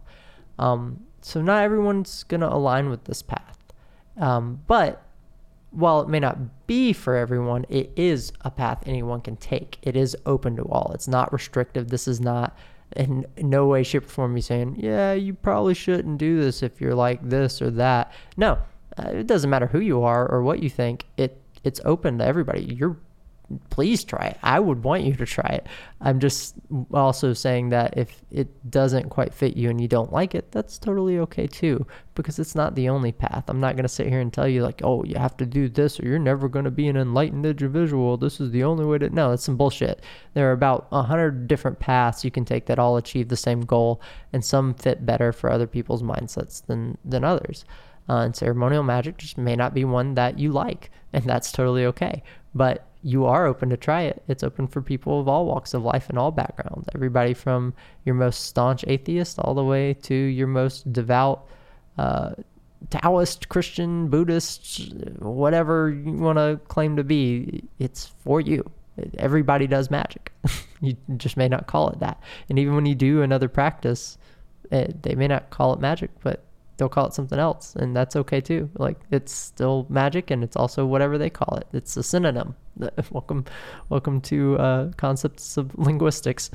Um, 0.58 1.02
so, 1.22 1.42
not 1.42 1.64
everyone's 1.64 2.24
going 2.24 2.42
to 2.42 2.52
align 2.52 2.90
with 2.90 3.04
this 3.04 3.22
path. 3.22 3.58
Um, 4.18 4.62
but 4.68 5.07
while 5.72 6.02
it 6.02 6.10
may 6.10 6.20
not 6.20 6.68
be 6.68 6.94
for 6.94 7.16
everyone, 7.16 7.66
it 7.70 7.92
is 7.96 8.32
a 8.42 8.52
path 8.52 8.84
anyone 8.86 9.22
can 9.22 9.38
take. 9.38 9.78
It 9.82 9.96
is 9.96 10.16
open 10.26 10.56
to 10.56 10.64
all. 10.64 10.92
It's 10.94 11.08
not 11.08 11.32
restrictive. 11.34 11.90
This 11.90 12.08
is 12.08 12.20
not 12.20 12.58
in 12.96 13.26
no 13.38 13.68
way, 13.68 13.84
shape, 13.84 14.06
or 14.06 14.08
form 14.08 14.34
me 14.34 14.42
saying, 14.42 14.78
yeah, 14.80 15.14
you 15.14 15.34
probably 15.34 15.74
shouldn't 15.74 16.18
do 16.18 16.40
this 16.40 16.64
if 16.64 16.80
you're 16.80 16.96
like 16.96 17.28
this 17.28 17.62
or 17.62 17.70
that. 17.72 18.14
No, 18.38 18.60
uh, 18.98 19.10
it 19.10 19.28
doesn't 19.28 19.50
matter 19.50 19.68
who 19.68 19.80
you 19.80 20.04
are 20.04 20.30
or 20.30 20.42
what 20.42 20.64
you 20.64 20.70
think. 20.70 21.06
It 21.18 21.42
it's 21.64 21.82
open 21.84 22.20
to 22.20 22.26
everybody. 22.26 22.64
You're 22.64 22.98
please 23.70 24.04
try 24.04 24.28
it. 24.28 24.38
I 24.44 24.60
would 24.60 24.84
want 24.84 25.04
you 25.04 25.14
to 25.16 25.26
try 25.26 25.50
it. 25.50 25.68
I'm 26.02 26.20
just 26.20 26.56
also 26.94 27.34
saying 27.34 27.70
that 27.70 27.98
if 27.98 28.22
it 28.30 28.70
doesn't 28.70 29.10
quite 29.10 29.34
fit 29.34 29.56
you 29.56 29.70
and 29.70 29.80
you 29.80 29.88
don't 29.88 30.12
like 30.12 30.36
it, 30.36 30.52
that's 30.52 30.78
totally 30.78 31.18
okay 31.20 31.48
too, 31.48 31.86
because 32.16 32.40
it's 32.40 32.56
not 32.56 32.76
the 32.76 32.90
only 32.90 33.12
path. 33.12 33.46
I'm 33.48 33.60
not 33.60 33.76
going 33.76 33.84
to 33.84 33.90
sit 33.90 34.08
here 34.08 34.20
and 34.20 34.32
tell 34.32 34.48
you, 34.48 34.64
like, 34.64 34.82
oh, 34.84 35.04
you 35.04 35.16
have 35.16 35.38
to 35.38 35.46
do 35.46 35.70
this 35.70 36.00
or 36.00 36.06
you're 36.06 36.20
never 36.20 36.50
going 36.50 36.66
to 36.66 36.72
be 36.72 36.88
an 36.88 36.98
enlightened 36.98 37.46
individual. 37.46 38.18
This 38.18 38.40
is 38.40 38.52
the 38.52 38.64
only 38.64 38.86
way 38.86 38.98
to. 38.98 39.10
No, 39.10 39.30
that's 39.30 39.44
some 39.44 39.58
bullshit. 39.58 40.02
There 40.34 40.50
are 40.50 40.54
about 40.54 40.88
a 40.92 41.04
hundred 41.04 41.48
different 41.48 41.80
paths 41.80 42.26
you 42.26 42.32
can 42.32 42.46
take 42.46 42.66
that 42.66 42.80
all 42.80 42.98
achieve 42.98 43.30
the 43.30 43.38
same 43.38 43.62
goal, 43.62 44.02
and 44.34 44.44
some 44.44 44.74
fit 44.74 45.06
better 45.06 45.32
for 45.32 45.50
other 45.50 45.68
people's 45.68 46.04
mindsets 46.04 46.66
than, 46.66 46.98
than 47.06 47.24
others. 47.24 47.66
Uh, 48.10 48.20
and 48.20 48.36
ceremonial 48.36 48.84
magic 48.84 49.18
just 49.18 49.38
may 49.38 49.56
not 49.56 49.74
be 49.74 49.84
one 49.84 50.14
that 50.14 50.40
you 50.40 50.52
like, 50.52 50.92
and 51.12 51.26
that's 51.26 51.52
totally 51.52 51.86
okay. 51.86 52.24
But 52.56 52.87
you 53.04 53.26
are 53.26 53.46
open 53.46 53.70
to 53.70 53.78
try 53.78 54.04
it. 54.04 54.24
It's 54.28 54.44
open 54.44 54.68
for 54.68 54.82
people 54.82 55.20
of 55.20 55.28
all 55.28 55.46
walks 55.46 55.74
of 55.74 55.84
life 55.84 56.10
and 56.10 56.18
all 56.18 56.32
backgrounds. 56.32 56.88
Everybody 56.96 57.34
from 57.34 57.74
your 58.06 58.16
most 58.16 58.46
staunch 58.46 58.84
atheist 58.88 59.40
all 59.40 59.54
the 59.54 59.64
way 59.64 59.94
to 59.94 60.14
your 60.14 60.48
most 60.48 60.92
devout 60.92 61.48
uh, 61.98 62.32
Taoist, 62.90 63.50
Christian, 63.50 64.08
Buddhist, 64.08 64.94
whatever 65.20 65.90
you 65.90 66.14
want 66.14 66.38
to 66.38 66.60
claim 66.68 66.96
to 66.96 67.04
be. 67.04 67.64
It's 67.80 68.06
for 68.06 68.40
you. 68.40 68.70
Everybody 69.18 69.68
does 69.68 69.92
magic. 69.92 70.32
you 70.82 70.96
just 71.18 71.38
may 71.38 71.48
not 71.48 71.68
call 71.68 71.90
it 71.90 72.00
that. 72.00 72.22
And 72.50 72.60
even 72.60 72.76
when 72.76 72.86
you 72.86 72.96
do 72.96 73.22
another 73.22 73.48
practice, 73.48 74.18
it, 74.72 74.90
eh, 74.90 74.94
they 75.02 75.16
may 75.16 75.28
not 75.28 75.50
call 75.50 75.74
it 75.74 75.80
magic, 75.80 76.12
but 76.22 76.44
they'll 76.78 76.90
call 76.90 77.08
it 77.08 77.14
something 77.14 77.40
else 77.40 77.76
and 77.76 77.96
that's 77.96 78.16
okay 78.16 78.40
too. 78.40 78.70
Like 78.78 79.00
it's 79.12 79.32
still 79.32 79.86
magic 79.90 80.32
and 80.32 80.44
it's 80.44 80.56
also 80.56 80.86
whatever 80.86 81.18
they 81.18 81.30
call 81.30 81.58
it. 81.58 81.68
It's 81.74 81.98
a 81.98 82.04
synonym. 82.04 82.56
Welcome 83.12 83.46
welcome 83.90 84.22
to 84.22 84.58
uh, 84.60 84.92
concepts 84.98 85.58
of 85.58 85.76
linguistics. 85.78 86.52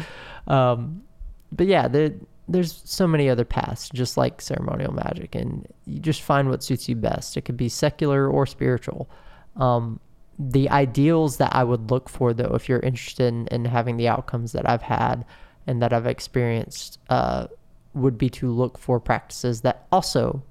Um, 0.46 1.02
but 1.50 1.66
yeah 1.66 1.88
there, 1.88 2.12
there's 2.48 2.80
so 2.84 3.06
many 3.06 3.28
other 3.28 3.44
paths 3.44 3.90
just 3.92 4.16
like 4.16 4.40
ceremonial 4.40 4.92
magic 4.92 5.34
and 5.34 5.66
you 5.84 5.98
just 5.98 6.22
find 6.22 6.48
what 6.48 6.62
suits 6.62 6.88
you 6.88 6.94
best. 6.96 7.36
It 7.36 7.42
could 7.42 7.56
be 7.56 7.68
secular 7.68 8.28
or 8.28 8.46
spiritual. 8.46 9.10
Um, 9.56 10.00
the 10.38 10.68
ideals 10.70 11.36
that 11.36 11.54
i 11.54 11.62
would 11.62 11.90
look 11.90 12.08
for 12.08 12.32
though 12.32 12.54
if 12.54 12.68
you're 12.68 12.80
interested 12.80 13.26
in, 13.26 13.46
in 13.48 13.64
having 13.66 13.98
the 13.98 14.08
outcomes 14.08 14.52
that 14.52 14.68
i've 14.68 14.82
had 14.82 15.24
and 15.66 15.82
that 15.82 15.92
i've 15.92 16.06
experienced 16.06 16.98
uh, 17.10 17.46
would 17.94 18.18
be 18.18 18.30
to 18.30 18.50
look 18.50 18.78
for 18.78 18.98
practices 18.98 19.60
that 19.62 19.86
also 19.92 20.42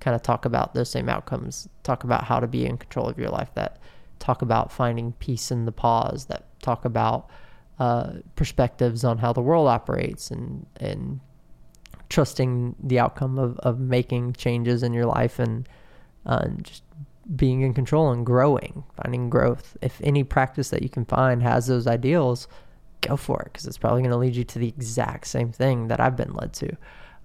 kind 0.00 0.14
of 0.14 0.22
talk 0.22 0.44
about 0.44 0.74
those 0.74 0.90
same 0.90 1.08
outcomes, 1.08 1.68
talk 1.82 2.04
about 2.04 2.24
how 2.24 2.38
to 2.38 2.46
be 2.46 2.64
in 2.64 2.76
control 2.76 3.08
of 3.08 3.18
your 3.18 3.30
life, 3.30 3.50
that 3.54 3.78
talk 4.18 4.42
about 4.42 4.70
finding 4.70 5.12
peace 5.14 5.50
in 5.50 5.64
the 5.64 5.72
pause, 5.72 6.26
that 6.26 6.46
talk 6.60 6.84
about 6.84 7.28
uh, 7.78 8.14
perspectives 8.36 9.04
on 9.04 9.18
how 9.18 9.32
the 9.32 9.40
world 9.40 9.68
operates 9.68 10.30
and 10.30 10.66
and 10.76 11.20
trusting 12.08 12.76
the 12.82 12.98
outcome 12.98 13.38
of, 13.38 13.58
of 13.58 13.80
making 13.80 14.32
changes 14.32 14.82
in 14.82 14.92
your 14.92 15.06
life 15.06 15.38
and, 15.38 15.68
uh, 16.24 16.40
and 16.42 16.64
just 16.64 16.82
being 17.34 17.62
in 17.62 17.74
control 17.74 18.12
and 18.12 18.24
growing, 18.24 18.84
finding 19.02 19.28
growth. 19.28 19.76
If 19.82 20.00
any 20.04 20.22
practice 20.22 20.70
that 20.70 20.82
you 20.82 20.88
can 20.88 21.04
find 21.04 21.42
has 21.42 21.66
those 21.66 21.86
ideals, 21.86 22.46
go 23.00 23.16
for 23.16 23.42
it 23.42 23.52
because 23.52 23.66
it's 23.66 23.78
probably 23.78 24.02
going 24.02 24.10
to 24.10 24.16
lead 24.16 24.36
you 24.36 24.44
to 24.44 24.58
the 24.58 24.68
exact 24.68 25.26
same 25.26 25.52
thing 25.52 25.88
that 25.88 26.00
I've 26.00 26.16
been 26.16 26.34
led 26.34 26.52
to. 26.54 26.76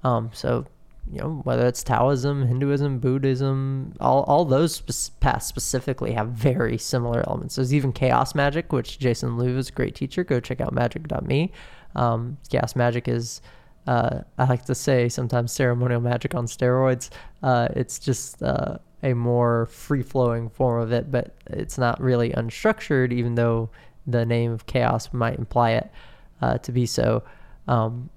Um, 0.04 0.30
so, 0.34 0.66
you 1.12 1.20
know, 1.20 1.42
whether 1.44 1.68
it's 1.68 1.84
Taoism, 1.84 2.46
Hinduism, 2.48 3.00
Buddhism, 3.00 3.94
all, 4.00 4.24
all 4.24 4.46
those 4.46 4.76
spe- 4.76 5.20
paths 5.20 5.48
specifically 5.48 6.14
have 6.14 6.30
very 6.30 6.78
similar 6.78 7.24
elements. 7.28 7.56
There's 7.56 7.74
even 7.74 7.92
chaos 7.92 8.36
magic, 8.36 8.72
which 8.72 9.00
Jason 9.00 9.32
Louv 9.32 9.58
is 9.58 9.70
a 9.70 9.74
great 9.74 9.96
teacher. 9.96 10.24
Go 10.24 10.40
check 10.40 10.62
out 10.62 10.74
magick.me. 10.74 11.52
Um, 11.96 12.38
chaos 12.50 12.76
magic 12.76 13.08
is 13.08 13.42
uh, 13.88 14.22
I 14.38 14.46
like 14.46 14.66
to 14.66 14.76
say 14.76 15.10
sometimes 15.10 15.52
ceremonial 15.52 16.02
magic 16.02 16.36
on 16.36 16.46
steroids. 16.46 17.10
Uh, 17.42 17.68
it's 17.76 17.98
just 17.98 18.42
uh, 18.44 18.78
a 19.04 19.14
more 19.14 19.66
free 19.68 20.04
flowing 20.04 20.50
form 20.50 20.82
of 20.82 20.92
it, 20.92 21.12
but 21.12 21.36
it's 21.48 21.78
not 21.78 22.00
really 22.00 22.30
unstructured, 22.32 23.12
even 23.12 23.36
though 23.36 23.70
the 24.08 24.26
name 24.26 24.52
of 24.52 24.66
chaos 24.66 25.10
might 25.14 25.38
imply 25.38 25.72
it 25.72 25.92
uh, 26.42 26.58
to 26.60 26.72
be 26.72 26.86
so. 26.86 27.24
Um, 27.68 28.10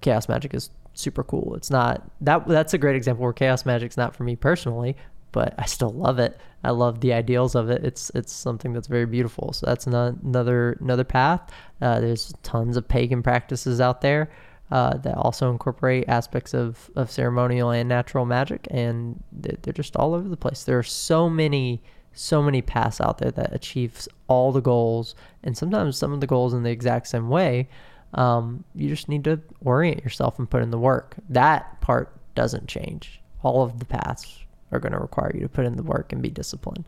chaos 0.00 0.28
magic 0.28 0.54
is 0.54 0.70
super 0.94 1.24
cool. 1.24 1.54
It's 1.54 1.70
not 1.70 2.02
that 2.20 2.46
that's 2.46 2.74
a 2.74 2.78
great 2.78 2.96
example 2.96 3.24
where 3.24 3.32
chaos 3.32 3.64
magic's 3.66 3.96
not 3.96 4.14
for 4.14 4.24
me 4.24 4.36
personally, 4.36 4.96
but 5.32 5.54
I 5.58 5.66
still 5.66 5.90
love 5.90 6.18
it. 6.18 6.38
I 6.64 6.70
love 6.70 7.00
the 7.00 7.12
ideals 7.12 7.54
of 7.54 7.70
it. 7.70 7.84
It's 7.84 8.10
it's 8.14 8.32
something 8.32 8.72
that's 8.72 8.86
very 8.86 9.06
beautiful. 9.06 9.52
So 9.52 9.66
that's 9.66 9.86
another 9.86 10.78
another 10.80 11.04
path. 11.04 11.50
Uh, 11.80 12.00
there's 12.00 12.32
tons 12.42 12.76
of 12.76 12.86
pagan 12.86 13.22
practices 13.22 13.80
out 13.80 14.00
there 14.00 14.30
uh, 14.70 14.96
that 14.98 15.14
also 15.16 15.50
incorporate 15.50 16.08
aspects 16.08 16.54
of, 16.54 16.90
of 16.96 17.10
ceremonial 17.10 17.70
and 17.70 17.88
natural 17.88 18.24
magic, 18.24 18.66
and 18.70 19.22
they're 19.32 19.72
just 19.72 19.96
all 19.96 20.14
over 20.14 20.28
the 20.28 20.36
place. 20.36 20.64
There 20.64 20.78
are 20.78 20.82
so 20.82 21.28
many 21.28 21.82
so 22.12 22.42
many 22.42 22.62
paths 22.62 23.00
out 23.00 23.18
there 23.18 23.30
that 23.30 23.54
achieves 23.54 24.08
all 24.28 24.52
the 24.52 24.60
goals, 24.60 25.14
and 25.42 25.56
sometimes 25.56 25.96
some 25.96 26.12
of 26.12 26.20
the 26.20 26.26
goals 26.26 26.54
in 26.54 26.62
the 26.62 26.70
exact 26.70 27.06
same 27.06 27.28
way. 27.28 27.68
Um, 28.14 28.64
you 28.74 28.88
just 28.88 29.08
need 29.08 29.24
to 29.24 29.40
orient 29.64 30.04
yourself 30.04 30.38
and 30.38 30.48
put 30.48 30.62
in 30.62 30.70
the 30.70 30.78
work. 30.78 31.16
That 31.30 31.80
part 31.80 32.14
doesn't 32.34 32.68
change. 32.68 33.20
All 33.42 33.62
of 33.62 33.78
the 33.78 33.86
paths 33.86 34.40
are 34.70 34.80
going 34.80 34.92
to 34.92 34.98
require 34.98 35.32
you 35.34 35.40
to 35.40 35.48
put 35.48 35.64
in 35.64 35.76
the 35.76 35.82
work 35.82 36.12
and 36.12 36.20
be 36.20 36.30
disciplined. 36.30 36.84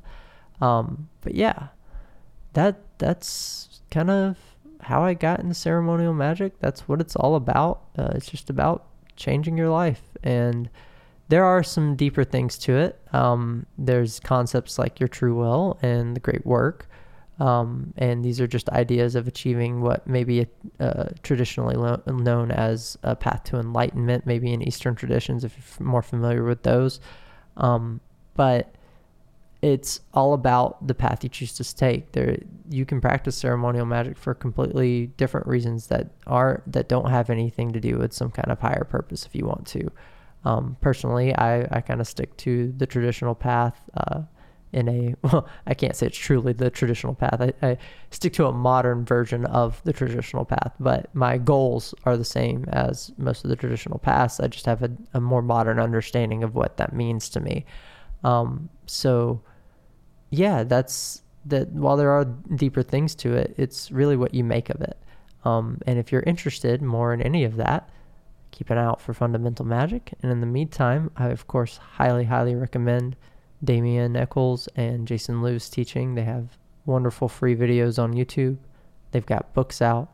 Um, 0.60 1.08
but 1.22 1.34
yeah, 1.34 1.68
that 2.52 2.80
that's 2.98 3.80
kind 3.90 4.10
of 4.10 4.36
how 4.80 5.02
I 5.02 5.14
got 5.14 5.40
into 5.40 5.54
ceremonial 5.54 6.12
magic. 6.12 6.58
That's 6.60 6.86
what 6.88 7.00
it's 7.00 7.16
all 7.16 7.36
about. 7.36 7.82
Uh, 7.96 8.12
it's 8.14 8.30
just 8.30 8.50
about 8.50 8.86
changing 9.16 9.56
your 9.56 9.70
life, 9.70 10.02
and 10.22 10.68
there 11.28 11.44
are 11.44 11.62
some 11.62 11.96
deeper 11.96 12.24
things 12.24 12.58
to 12.58 12.76
it. 12.76 13.00
Um, 13.12 13.66
there's 13.78 14.20
concepts 14.20 14.78
like 14.78 15.00
your 15.00 15.08
true 15.08 15.34
will 15.34 15.78
and 15.82 16.14
the 16.14 16.20
great 16.20 16.44
work. 16.44 16.88
Um, 17.40 17.92
and 17.96 18.24
these 18.24 18.40
are 18.40 18.46
just 18.46 18.68
ideas 18.68 19.16
of 19.16 19.26
achieving 19.26 19.80
what 19.80 20.06
may 20.06 20.22
be 20.22 20.46
uh, 20.78 21.06
traditionally 21.22 21.74
lo- 21.74 22.00
known 22.06 22.52
as 22.52 22.96
a 23.02 23.16
path 23.16 23.42
to 23.44 23.58
enlightenment, 23.58 24.24
maybe 24.26 24.52
in 24.52 24.62
Eastern 24.62 24.94
traditions, 24.94 25.44
if 25.44 25.56
you're 25.56 25.88
more 25.88 26.02
familiar 26.02 26.44
with 26.44 26.62
those. 26.62 27.00
Um, 27.56 28.00
but 28.34 28.74
it's 29.62 30.00
all 30.12 30.34
about 30.34 30.86
the 30.86 30.94
path 30.94 31.24
you 31.24 31.30
choose 31.30 31.54
to 31.54 31.74
take. 31.74 32.12
There, 32.12 32.36
you 32.68 32.84
can 32.84 33.00
practice 33.00 33.34
ceremonial 33.36 33.86
magic 33.86 34.18
for 34.18 34.34
completely 34.34 35.06
different 35.16 35.46
reasons 35.46 35.86
that 35.86 36.10
are 36.26 36.62
that 36.66 36.88
don't 36.88 37.08
have 37.08 37.30
anything 37.30 37.72
to 37.72 37.80
do 37.80 37.96
with 37.96 38.12
some 38.12 38.30
kind 38.30 38.50
of 38.50 38.60
higher 38.60 38.84
purpose. 38.84 39.24
If 39.24 39.34
you 39.34 39.46
want 39.46 39.66
to, 39.68 39.90
um, 40.44 40.76
personally, 40.80 41.34
I, 41.34 41.66
I 41.70 41.80
kind 41.80 42.00
of 42.00 42.06
stick 42.06 42.36
to 42.38 42.72
the 42.76 42.86
traditional 42.86 43.34
path. 43.34 43.80
Uh, 43.94 44.22
in 44.74 44.88
a 44.88 45.14
well, 45.22 45.48
I 45.66 45.74
can't 45.74 45.96
say 45.96 46.06
it's 46.08 46.18
truly 46.18 46.52
the 46.52 46.68
traditional 46.68 47.14
path. 47.14 47.40
I, 47.40 47.52
I, 47.66 47.78
stick 48.10 48.32
to 48.34 48.46
a 48.46 48.52
modern 48.52 49.04
version 49.04 49.46
of 49.46 49.80
the 49.84 49.92
traditional 49.92 50.44
path, 50.44 50.72
but 50.78 51.14
my 51.14 51.38
goals 51.38 51.94
are 52.04 52.16
the 52.16 52.24
same 52.24 52.64
as 52.68 53.12
most 53.16 53.44
of 53.44 53.50
the 53.50 53.56
traditional 53.56 53.98
paths. 53.98 54.40
I 54.40 54.48
just 54.48 54.66
have 54.66 54.82
a, 54.82 54.90
a 55.14 55.20
more 55.20 55.42
modern 55.42 55.78
understanding 55.78 56.42
of 56.42 56.54
what 56.54 56.76
that 56.76 56.92
means 56.92 57.28
to 57.30 57.40
me. 57.40 57.64
Um, 58.24 58.68
so, 58.86 59.42
yeah, 60.30 60.64
that's 60.64 61.22
that. 61.46 61.68
While 61.70 61.96
there 61.96 62.10
are 62.10 62.24
deeper 62.24 62.82
things 62.82 63.14
to 63.16 63.34
it, 63.34 63.54
it's 63.56 63.90
really 63.90 64.16
what 64.16 64.34
you 64.34 64.44
make 64.44 64.70
of 64.70 64.80
it. 64.80 64.98
Um, 65.44 65.78
and 65.86 65.98
if 65.98 66.10
you're 66.10 66.22
interested 66.22 66.82
more 66.82 67.12
in 67.12 67.20
any 67.20 67.44
of 67.44 67.56
that, 67.56 67.88
keep 68.54 68.70
an 68.70 68.78
eye 68.78 68.84
out 68.84 69.00
for 69.00 69.12
fundamental 69.12 69.64
magic. 69.64 70.14
And 70.22 70.30
in 70.30 70.40
the 70.40 70.46
meantime, 70.46 71.10
I 71.16 71.28
of 71.28 71.46
course 71.46 71.76
highly, 71.76 72.24
highly 72.24 72.54
recommend 72.54 73.16
Damien 73.62 74.16
Echols 74.16 74.68
and 74.76 75.08
Jason 75.08 75.42
Louv's 75.42 75.68
teaching. 75.68 76.14
They 76.14 76.24
have 76.24 76.56
wonderful 76.86 77.28
free 77.28 77.56
videos 77.56 78.02
on 78.02 78.14
YouTube. 78.14 78.58
They've 79.10 79.26
got 79.26 79.52
books 79.54 79.82
out. 79.82 80.10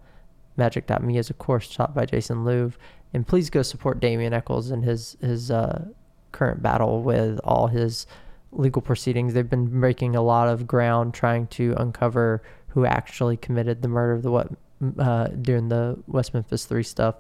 Magick.me 0.59 1.19
is 1.19 1.31
a 1.31 1.35
course 1.35 1.75
taught 1.75 1.95
by 1.95 2.07
Jason 2.07 2.45
Liu. 2.45 2.73
And 3.13 3.27
please 3.27 3.51
go 3.51 3.63
support 3.63 4.01
Damien 4.01 4.33
Echols 4.33 4.71
in 4.71 4.83
his 4.83 5.17
his 5.21 5.51
uh, 5.51 5.87
current 6.33 6.63
battle 6.63 7.03
with 7.03 7.41
all 7.45 7.67
his 7.67 8.07
legal 8.53 8.83
proceedings. 8.83 9.35
They've 9.35 9.49
been 9.49 9.81
breaking 9.81 10.17
a 10.17 10.23
lot 10.23 10.49
of 10.49 10.67
ground 10.67 11.13
trying 11.13 11.47
to 11.49 11.75
uncover 11.77 12.43
who 12.69 12.85
actually 12.87 13.37
committed 13.37 13.83
the 13.83 13.89
murder 13.89 14.13
of 14.13 14.23
the 14.23 14.31
what 14.31 14.51
uh, 14.99 15.29
during 15.29 15.69
the 15.69 15.99
West 16.07 16.33
Memphis 16.35 16.65
Three 16.65 16.83
stuff 16.83 17.17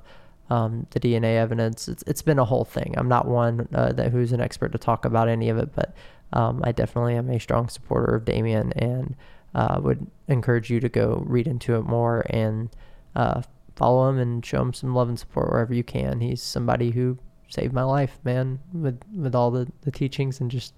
um, 0.51 0.87
the 0.91 1.01
DNA 1.01 1.37
evidence. 1.37 1.89
It's, 1.89 2.03
it's 2.07 2.23
been 2.23 2.39
a 2.39 2.45
whole 2.45 2.65
thing. 2.65 2.95
I'm 2.97 3.09
not 3.09 3.27
one 3.27 3.69
uh, 3.73 3.93
that 3.93 4.13
who's 4.13 4.33
an 4.33 4.41
expert 4.41 4.73
to 4.73 4.79
talk 4.79 5.05
about 5.05 5.29
any 5.29 5.49
of 5.49 5.59
it, 5.59 5.75
but 5.75 5.95
um, 6.33 6.61
I 6.65 6.73
definitely 6.73 7.15
am 7.15 7.31
a 7.31 7.41
strong 7.41 7.69
supporter 7.69 8.15
of 8.15 8.25
Damien 8.25 8.73
and 8.75 9.17
uh, 9.55 9.81
would 9.83 10.07
encourage 10.29 10.71
you 10.71 10.81
to 10.81 10.89
go 10.89 11.23
read 11.27 11.47
into 11.47 11.77
it 11.77 11.83
more 11.83 12.25
and 12.31 12.69
uh, 13.17 13.43
follow 13.77 14.09
him 14.09 14.19
and 14.19 14.45
show 14.45 14.61
him 14.61 14.73
some 14.73 14.95
love 14.95 15.09
and 15.09 15.19
support 15.19 15.51
wherever 15.51 15.73
you 15.73 15.85
can. 15.85 16.21
He's 16.21 16.43
somebody 16.43 16.91
who 16.91 17.19
saved 17.49 17.73
my 17.73 17.83
life, 17.83 18.19
man, 18.25 18.61
with 18.73 19.01
with 19.15 19.35
all 19.35 19.51
the, 19.51 19.71
the 19.83 19.91
teachings 19.91 20.41
and 20.41 20.51
just 20.51 20.75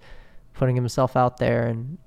putting 0.53 0.75
himself 0.75 1.15
out 1.15 1.37
there 1.37 1.67
and 1.67 1.97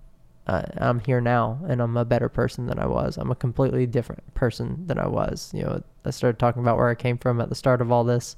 uh, 0.47 0.63
I'm 0.77 1.01
here 1.01 1.21
now 1.21 1.59
and 1.69 1.81
I'm 1.81 1.97
a 1.97 2.05
better 2.05 2.29
person 2.29 2.67
than 2.67 2.79
I 2.79 2.87
was. 2.87 3.17
I'm 3.17 3.31
a 3.31 3.37
completely 3.37 3.87
different 3.87 4.35
person 4.35 4.87
than 4.87 4.99
I 4.99 5.09
was. 5.09 5.51
You 5.53 5.65
know, 5.65 5.83
I 6.05 6.11
started 6.11 6.39
talking 6.39 6.63
about 6.63 6.77
where 6.77 6.89
I 6.89 6.95
came 6.95 7.19
from 7.19 7.41
at 7.41 7.49
the 7.49 7.55
start 7.55 7.81
of 7.81 7.91
all 7.91 8.05
this. 8.05 8.37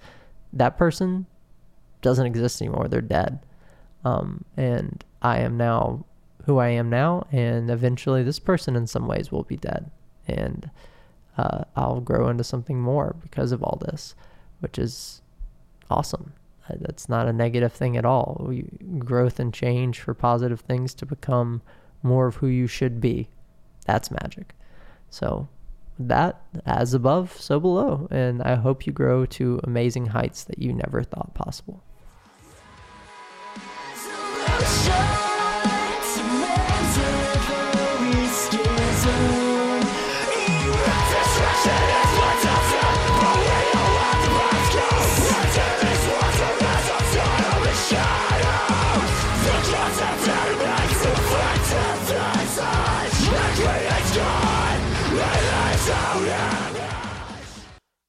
That 0.52 0.78
person 0.78 1.26
doesn't 2.00 2.26
exist 2.26 2.62
anymore. 2.62 2.88
They're 2.88 3.00
dead. 3.02 3.40
Um, 4.04 4.44
and 4.56 5.04
I 5.20 5.40
am 5.40 5.56
now 5.56 6.06
who 6.44 6.58
I 6.58 6.68
am 6.68 6.88
now. 6.88 7.26
And 7.30 7.70
eventually, 7.70 8.22
this 8.22 8.38
person 8.38 8.74
in 8.74 8.86
some 8.86 9.06
ways 9.06 9.30
will 9.30 9.42
be 9.42 9.56
dead. 9.56 9.90
And 10.26 10.70
uh, 11.36 11.64
I'll 11.76 12.00
grow 12.00 12.28
into 12.28 12.44
something 12.44 12.80
more 12.80 13.16
because 13.20 13.52
of 13.52 13.62
all 13.62 13.78
this, 13.84 14.14
which 14.60 14.78
is 14.78 15.20
awesome. 15.90 16.32
Uh, 16.70 16.76
that's 16.80 17.08
not 17.08 17.28
a 17.28 17.32
negative 17.34 17.72
thing 17.74 17.98
at 17.98 18.06
all. 18.06 18.42
We, 18.48 18.62
growth 18.98 19.38
and 19.38 19.52
change 19.52 20.00
for 20.00 20.14
positive 20.14 20.60
things 20.60 20.94
to 20.94 21.06
become 21.06 21.60
more 22.02 22.26
of 22.26 22.36
who 22.36 22.46
you 22.46 22.66
should 22.66 23.00
be. 23.00 23.28
That's 23.86 24.10
magic. 24.10 24.54
So, 25.10 25.48
that, 25.98 26.40
as 26.64 26.94
above, 26.94 27.32
so 27.40 27.58
below. 27.58 28.08
And 28.10 28.42
I 28.42 28.54
hope 28.54 28.86
you 28.86 28.92
grow 28.92 29.26
to 29.26 29.60
amazing 29.64 30.06
heights 30.06 30.44
that 30.44 30.58
you 30.58 30.72
never 30.72 31.02
thought 31.02 31.34
possible. 31.34 31.82